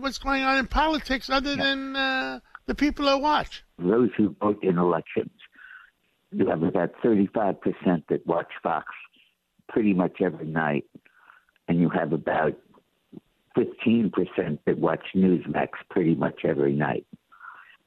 what's 0.02 0.18
going 0.18 0.42
on 0.42 0.58
in 0.58 0.66
politics, 0.66 1.28
other 1.28 1.56
no. 1.56 1.64
than 1.64 1.92
the 2.66 2.74
people 2.74 3.08
who 3.08 3.18
watch. 3.18 3.64
Those 3.78 4.10
who 4.16 4.34
vote 4.40 4.62
in 4.62 4.78
elections, 4.78 5.30
you 6.30 6.46
have 6.46 6.62
about 6.62 6.92
35 7.02 7.60
percent 7.60 8.04
that 8.08 8.26
watch 8.26 8.52
Fox 8.62 8.86
pretty 9.68 9.92
much 9.92 10.20
every 10.22 10.46
night, 10.46 10.84
and 11.66 11.80
you 11.80 11.90
have 11.90 12.12
about 12.12 12.56
15% 13.58 14.58
that 14.66 14.78
watch 14.78 15.04
Newsmax 15.14 15.68
pretty 15.90 16.14
much 16.14 16.44
every 16.44 16.72
night. 16.72 17.06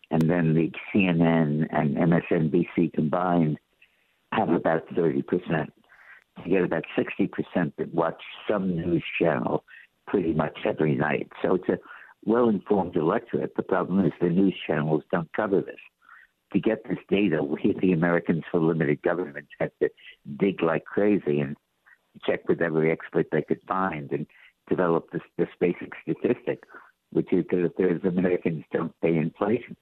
And 0.09 0.29
then 0.29 0.53
the 0.53 0.71
CNN 0.93 1.67
and 1.71 1.95
MSNBC 1.95 2.93
combined 2.93 3.57
have 4.33 4.49
about 4.49 4.87
30%. 4.89 5.23
You 6.45 6.51
get 6.51 6.63
about 6.63 6.83
60% 6.97 7.73
that 7.77 7.93
watch 7.93 8.21
some 8.49 8.75
news 8.75 9.03
channel 9.19 9.63
pretty 10.07 10.33
much 10.33 10.57
every 10.65 10.95
night. 10.95 11.29
So 11.41 11.55
it's 11.55 11.69
a 11.69 11.77
well 12.25 12.49
informed 12.49 12.95
electorate. 12.95 13.55
The 13.55 13.63
problem 13.63 14.05
is 14.05 14.11
the 14.19 14.29
news 14.29 14.55
channels 14.67 15.03
don't 15.11 15.31
cover 15.33 15.61
this. 15.61 15.79
To 16.53 16.59
get 16.59 16.83
this 16.83 16.99
data, 17.09 17.41
we, 17.41 17.75
the 17.81 17.93
Americans 17.93 18.43
for 18.51 18.59
Limited 18.59 19.01
Government, 19.01 19.47
have 19.59 19.71
to 19.81 19.89
dig 20.37 20.61
like 20.61 20.83
crazy. 20.83 21.39
And 21.39 21.55
check 22.25 22.47
with 22.49 22.61
every 22.61 22.91
expert 22.91 23.27
they 23.31 23.41
could 23.41 23.61
find 23.67 24.11
and 24.11 24.27
develop 24.69 25.11
this, 25.11 25.21
this 25.37 25.49
basic 25.59 25.91
statistic. 26.03 26.63
which 27.11 27.31
is 27.33 27.45
that 27.51 27.63
a 27.63 27.69
third 27.69 28.05
of 28.05 28.17
Americans 28.17 28.63
don't 28.71 28.93
pay 29.01 29.15
inflation. 29.15 29.75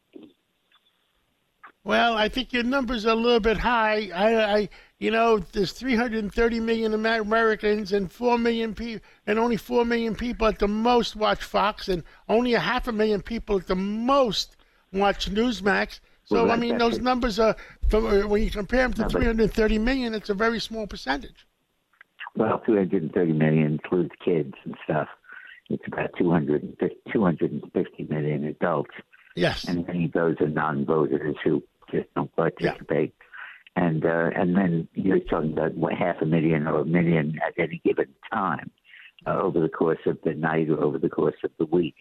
Well, 1.84 2.17
I 2.17 2.27
think 2.27 2.51
your 2.51 2.63
numbers 2.63 3.05
are 3.05 3.13
a 3.13 3.15
little 3.15 3.39
bit 3.39 3.57
high. 3.57 4.09
I, 4.13 4.57
I 4.57 4.69
you 4.99 5.11
know, 5.11 5.39
there's 5.39 5.71
330 5.71 6.59
million 6.59 6.93
Americans 6.93 7.93
and 7.93 8.11
four 8.11 8.38
million 8.38 8.75
people, 8.75 9.05
and 9.25 9.39
only 9.39 9.55
four 9.57 9.86
million 9.86 10.13
people 10.13 10.45
at 10.47 10.59
the 10.59 10.67
most 10.67 11.15
watch 11.15 11.43
Fox, 11.43 11.88
and 11.88 12.03
only 12.27 12.53
a 12.53 12.59
half 12.59 12.88
a 12.88 12.91
million 12.91 13.21
people 13.21 13.57
at 13.57 13.67
the 13.67 13.75
most 13.75 14.57
watch 14.91 15.32
Newsmax. 15.32 15.99
So 16.25 16.43
well, 16.43 16.51
I 16.51 16.57
mean, 16.57 16.77
those 16.77 16.99
numbers 16.99 17.39
are 17.39 17.55
when 17.91 18.43
you 18.43 18.51
compare 18.51 18.84
them 18.84 18.93
to 18.93 19.01
no, 19.03 19.09
330 19.09 19.80
million, 19.80 20.13
it's 20.13 20.30
a 20.30 20.36
very 20.36 20.59
small 20.59 20.86
percentage. 20.86 21.47
Well, 22.39 22.63
230 22.65 23.33
million 23.33 23.73
includes 23.73 24.11
kids 24.23 24.53
and 24.63 24.73
stuff. 24.85 25.09
It's 25.69 25.83
about 25.85 26.11
250, 26.17 26.95
250 27.11 28.03
million 28.09 28.45
adults. 28.45 28.95
Yes. 29.35 29.65
And 29.65 29.85
many 29.85 30.05
of 30.05 30.13
those 30.13 30.37
are 30.39 30.47
non-voters 30.47 31.35
who 31.43 31.61
just 31.91 32.07
don't 32.15 32.33
participate. 32.37 33.13
Yeah. 33.19 33.83
And 33.83 34.05
uh, 34.05 34.29
and 34.35 34.55
then 34.55 34.87
you're 34.93 35.19
talking 35.19 35.51
about 35.51 35.75
what, 35.75 35.93
half 35.93 36.21
a 36.21 36.25
million 36.25 36.65
or 36.65 36.79
a 36.79 36.85
million 36.85 37.37
at 37.45 37.61
any 37.61 37.81
given 37.83 38.07
time 38.31 38.71
uh, 39.27 39.37
over 39.41 39.59
the 39.59 39.69
course 39.69 39.99
of 40.05 40.17
the 40.23 40.33
night 40.33 40.69
or 40.69 40.81
over 40.81 40.97
the 40.97 41.09
course 41.09 41.37
of 41.43 41.51
the 41.59 41.65
week. 41.65 41.95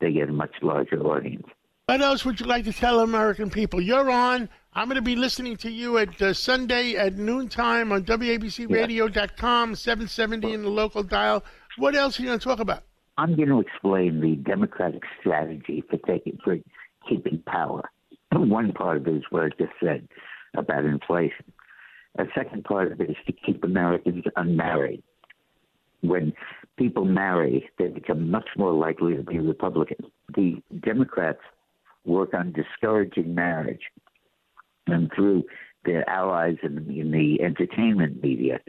They 0.00 0.12
get 0.12 0.28
a 0.28 0.32
much 0.32 0.54
larger 0.62 1.00
audience. 1.00 1.46
What 1.90 2.02
else 2.02 2.24
would 2.24 2.38
you 2.38 2.46
like 2.46 2.64
to 2.66 2.72
tell 2.72 3.00
American 3.00 3.50
people? 3.50 3.80
You're 3.80 4.12
on. 4.12 4.48
I'm 4.74 4.86
going 4.86 4.94
to 4.94 5.02
be 5.02 5.16
listening 5.16 5.56
to 5.56 5.68
you 5.68 5.98
at 5.98 6.22
uh, 6.22 6.32
Sunday 6.32 6.94
at 6.94 7.18
noontime 7.18 7.90
on 7.90 8.04
WABCRadio.com, 8.04 9.74
770 9.74 10.52
in 10.52 10.62
the 10.62 10.68
local 10.68 11.02
dial. 11.02 11.42
What 11.78 11.96
else 11.96 12.16
are 12.16 12.22
you 12.22 12.28
going 12.28 12.38
to 12.38 12.44
talk 12.44 12.60
about? 12.60 12.84
I'm 13.18 13.34
going 13.34 13.48
to 13.48 13.58
explain 13.58 14.20
the 14.20 14.36
Democratic 14.36 15.02
strategy 15.18 15.82
for 15.90 15.96
taking 16.06 16.38
for 16.44 16.58
keeping 17.08 17.42
power. 17.44 17.90
One 18.32 18.70
part 18.70 18.98
of 18.98 19.08
it 19.08 19.16
is 19.16 19.24
what 19.30 19.42
I 19.42 19.48
just 19.58 19.72
said 19.82 20.06
about 20.56 20.84
inflation. 20.84 21.52
A 22.20 22.26
second 22.36 22.62
part 22.62 22.92
of 22.92 23.00
it 23.00 23.10
is 23.10 23.16
to 23.26 23.32
keep 23.32 23.64
Americans 23.64 24.22
unmarried. 24.36 25.02
When 26.02 26.34
people 26.76 27.04
marry, 27.04 27.68
they 27.80 27.88
become 27.88 28.30
much 28.30 28.50
more 28.56 28.72
likely 28.72 29.16
to 29.16 29.24
be 29.24 29.40
Republican. 29.40 29.96
The 30.36 30.62
Democrats 30.84 31.40
work 32.04 32.34
on 32.34 32.52
discouraging 32.52 33.34
marriage, 33.34 33.82
and 34.86 35.10
through 35.14 35.44
their 35.84 36.08
allies 36.08 36.56
in, 36.62 36.78
in 36.90 37.10
the 37.10 37.42
entertainment 37.42 38.22
media, 38.22 38.60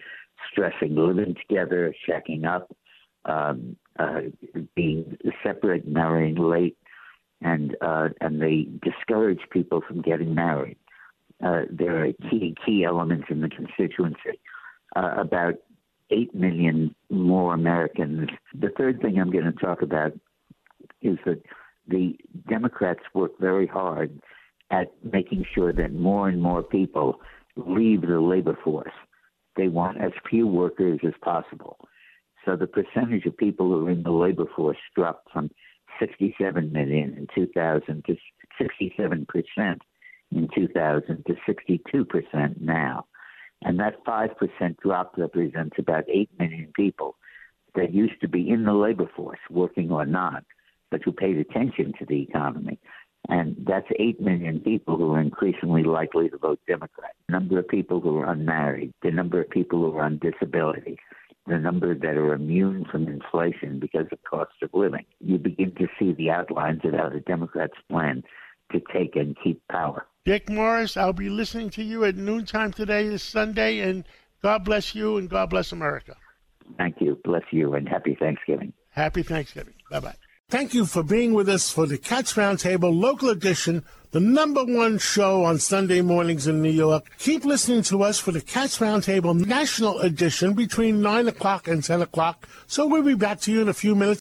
stressing 0.51 0.95
living 0.95 1.35
together, 1.35 1.93
checking 2.05 2.45
up, 2.45 2.75
um, 3.25 3.75
uh, 3.99 4.21
being 4.75 5.17
separate, 5.43 5.87
marrying 5.87 6.35
late, 6.35 6.77
and 7.41 7.75
uh, 7.81 8.09
and 8.19 8.41
they 8.41 8.67
discourage 8.81 9.41
people 9.51 9.81
from 9.85 10.01
getting 10.01 10.33
married. 10.33 10.77
Uh, 11.43 11.61
there 11.69 12.05
are 12.05 12.13
key 12.29 12.55
key 12.65 12.83
elements 12.83 13.25
in 13.29 13.41
the 13.41 13.49
constituency. 13.49 14.39
Uh, 14.95 15.15
about 15.17 15.55
eight 16.11 16.33
million 16.35 16.93
more 17.09 17.53
Americans. 17.53 18.29
The 18.53 18.69
third 18.77 19.01
thing 19.01 19.19
I'm 19.19 19.31
going 19.31 19.45
to 19.45 19.51
talk 19.51 19.81
about 19.81 20.13
is 21.01 21.17
that 21.25 21.41
the 21.87 22.15
Democrats 22.47 23.01
work 23.13 23.31
very 23.39 23.67
hard 23.67 24.21
at 24.69 24.91
making 25.03 25.45
sure 25.53 25.73
that 25.73 25.93
more 25.93 26.29
and 26.29 26.41
more 26.41 26.63
people 26.63 27.19
leave 27.55 28.01
the 28.01 28.19
labor 28.19 28.57
force. 28.63 28.93
They 29.57 29.67
want 29.67 30.01
as 30.01 30.11
few 30.29 30.47
workers 30.47 30.99
as 31.05 31.13
possible. 31.21 31.77
So 32.45 32.55
the 32.55 32.67
percentage 32.67 33.25
of 33.25 33.37
people 33.37 33.67
who 33.67 33.87
are 33.87 33.91
in 33.91 34.03
the 34.03 34.11
labor 34.11 34.45
force 34.55 34.77
dropped 34.95 35.31
from 35.31 35.51
67 35.99 36.71
million 36.71 37.15
in 37.17 37.27
2000 37.35 38.05
to 38.05 38.15
67 38.57 39.27
percent 39.27 39.81
in 40.31 40.47
2000 40.55 41.25
to 41.27 41.35
62 41.45 42.05
percent 42.05 42.61
now. 42.61 43.05
And 43.63 43.79
that 43.79 44.03
5% 44.05 44.77
drop 44.79 45.13
represents 45.17 45.75
about 45.77 46.05
8 46.09 46.29
million 46.39 46.71
people 46.75 47.17
that 47.75 47.93
used 47.93 48.19
to 48.21 48.27
be 48.27 48.49
in 48.49 48.63
the 48.63 48.73
labor 48.73 49.09
force, 49.15 49.39
working 49.49 49.91
or 49.91 50.05
not, 50.05 50.43
but 50.91 51.01
who 51.03 51.11
paid 51.11 51.37
attention 51.37 51.93
to 51.97 52.05
the 52.05 52.21
economy. 52.21 52.77
And 53.29 53.55
that's 53.67 53.87
8 53.97 54.19
million 54.19 54.59
people 54.59 54.97
who 54.97 55.13
are 55.13 55.21
increasingly 55.21 55.83
likely 55.83 56.29
to 56.29 56.37
vote 56.37 56.59
Democrat. 56.67 57.11
The 57.27 57.33
number 57.33 57.59
of 57.59 57.67
people 57.67 57.99
who 57.99 58.17
are 58.17 58.31
unmarried, 58.31 58.93
the 59.01 59.11
number 59.11 59.41
of 59.41 59.49
people 59.49 59.79
who 59.79 59.97
are 59.97 60.03
on 60.03 60.19
disability, 60.19 60.97
the 61.47 61.57
number 61.57 61.95
that 61.95 62.17
are 62.17 62.33
immune 62.33 62.85
from 62.91 63.07
inflation 63.07 63.79
because 63.79 64.07
of 64.11 64.19
cost 64.23 64.51
of 64.61 64.69
living. 64.73 65.05
You 65.19 65.37
begin 65.37 65.73
to 65.75 65.87
see 65.99 66.13
the 66.13 66.29
outlines 66.29 66.81
of 66.83 66.93
how 66.93 67.09
the 67.09 67.19
Democrats 67.19 67.73
plan 67.89 68.23
to 68.71 68.81
take 68.93 69.15
and 69.15 69.37
keep 69.43 69.61
power. 69.69 70.05
Dick 70.25 70.49
Morris, 70.49 70.97
I'll 70.97 71.13
be 71.13 71.29
listening 71.29 71.69
to 71.71 71.83
you 71.83 72.05
at 72.05 72.15
noontime 72.15 72.71
today, 72.71 73.07
this 73.07 73.23
Sunday, 73.23 73.79
and 73.79 74.05
God 74.41 74.63
bless 74.63 74.95
you 74.95 75.17
and 75.17 75.29
God 75.29 75.49
bless 75.49 75.71
America. 75.71 76.15
Thank 76.77 76.97
you. 77.01 77.19
Bless 77.23 77.43
you 77.51 77.73
and 77.73 77.87
happy 77.87 78.15
Thanksgiving. 78.19 78.73
Happy 78.89 79.23
Thanksgiving. 79.23 79.73
Bye 79.89 79.99
bye. 79.99 80.15
Thank 80.51 80.73
you 80.73 80.85
for 80.85 81.01
being 81.01 81.33
with 81.33 81.47
us 81.47 81.71
for 81.71 81.85
the 81.85 81.97
Cats 81.97 82.33
Roundtable 82.33 82.93
local 82.93 83.29
edition, 83.29 83.85
the 84.11 84.19
number 84.19 84.65
one 84.65 84.97
show 84.97 85.45
on 85.45 85.59
Sunday 85.59 86.01
mornings 86.01 86.45
in 86.45 86.61
New 86.61 86.69
York. 86.69 87.09
Keep 87.19 87.45
listening 87.45 87.83
to 87.83 88.03
us 88.03 88.19
for 88.19 88.33
the 88.33 88.41
Cats 88.41 88.79
Roundtable 88.79 89.33
national 89.33 90.01
edition 90.01 90.51
between 90.53 91.01
9 91.01 91.29
o'clock 91.29 91.69
and 91.69 91.81
10 91.81 92.01
o'clock. 92.01 92.49
So 92.67 92.85
we'll 92.85 93.01
be 93.01 93.13
back 93.13 93.39
to 93.41 93.51
you 93.53 93.61
in 93.61 93.69
a 93.69 93.73
few 93.73 93.95
minutes. 93.95 94.19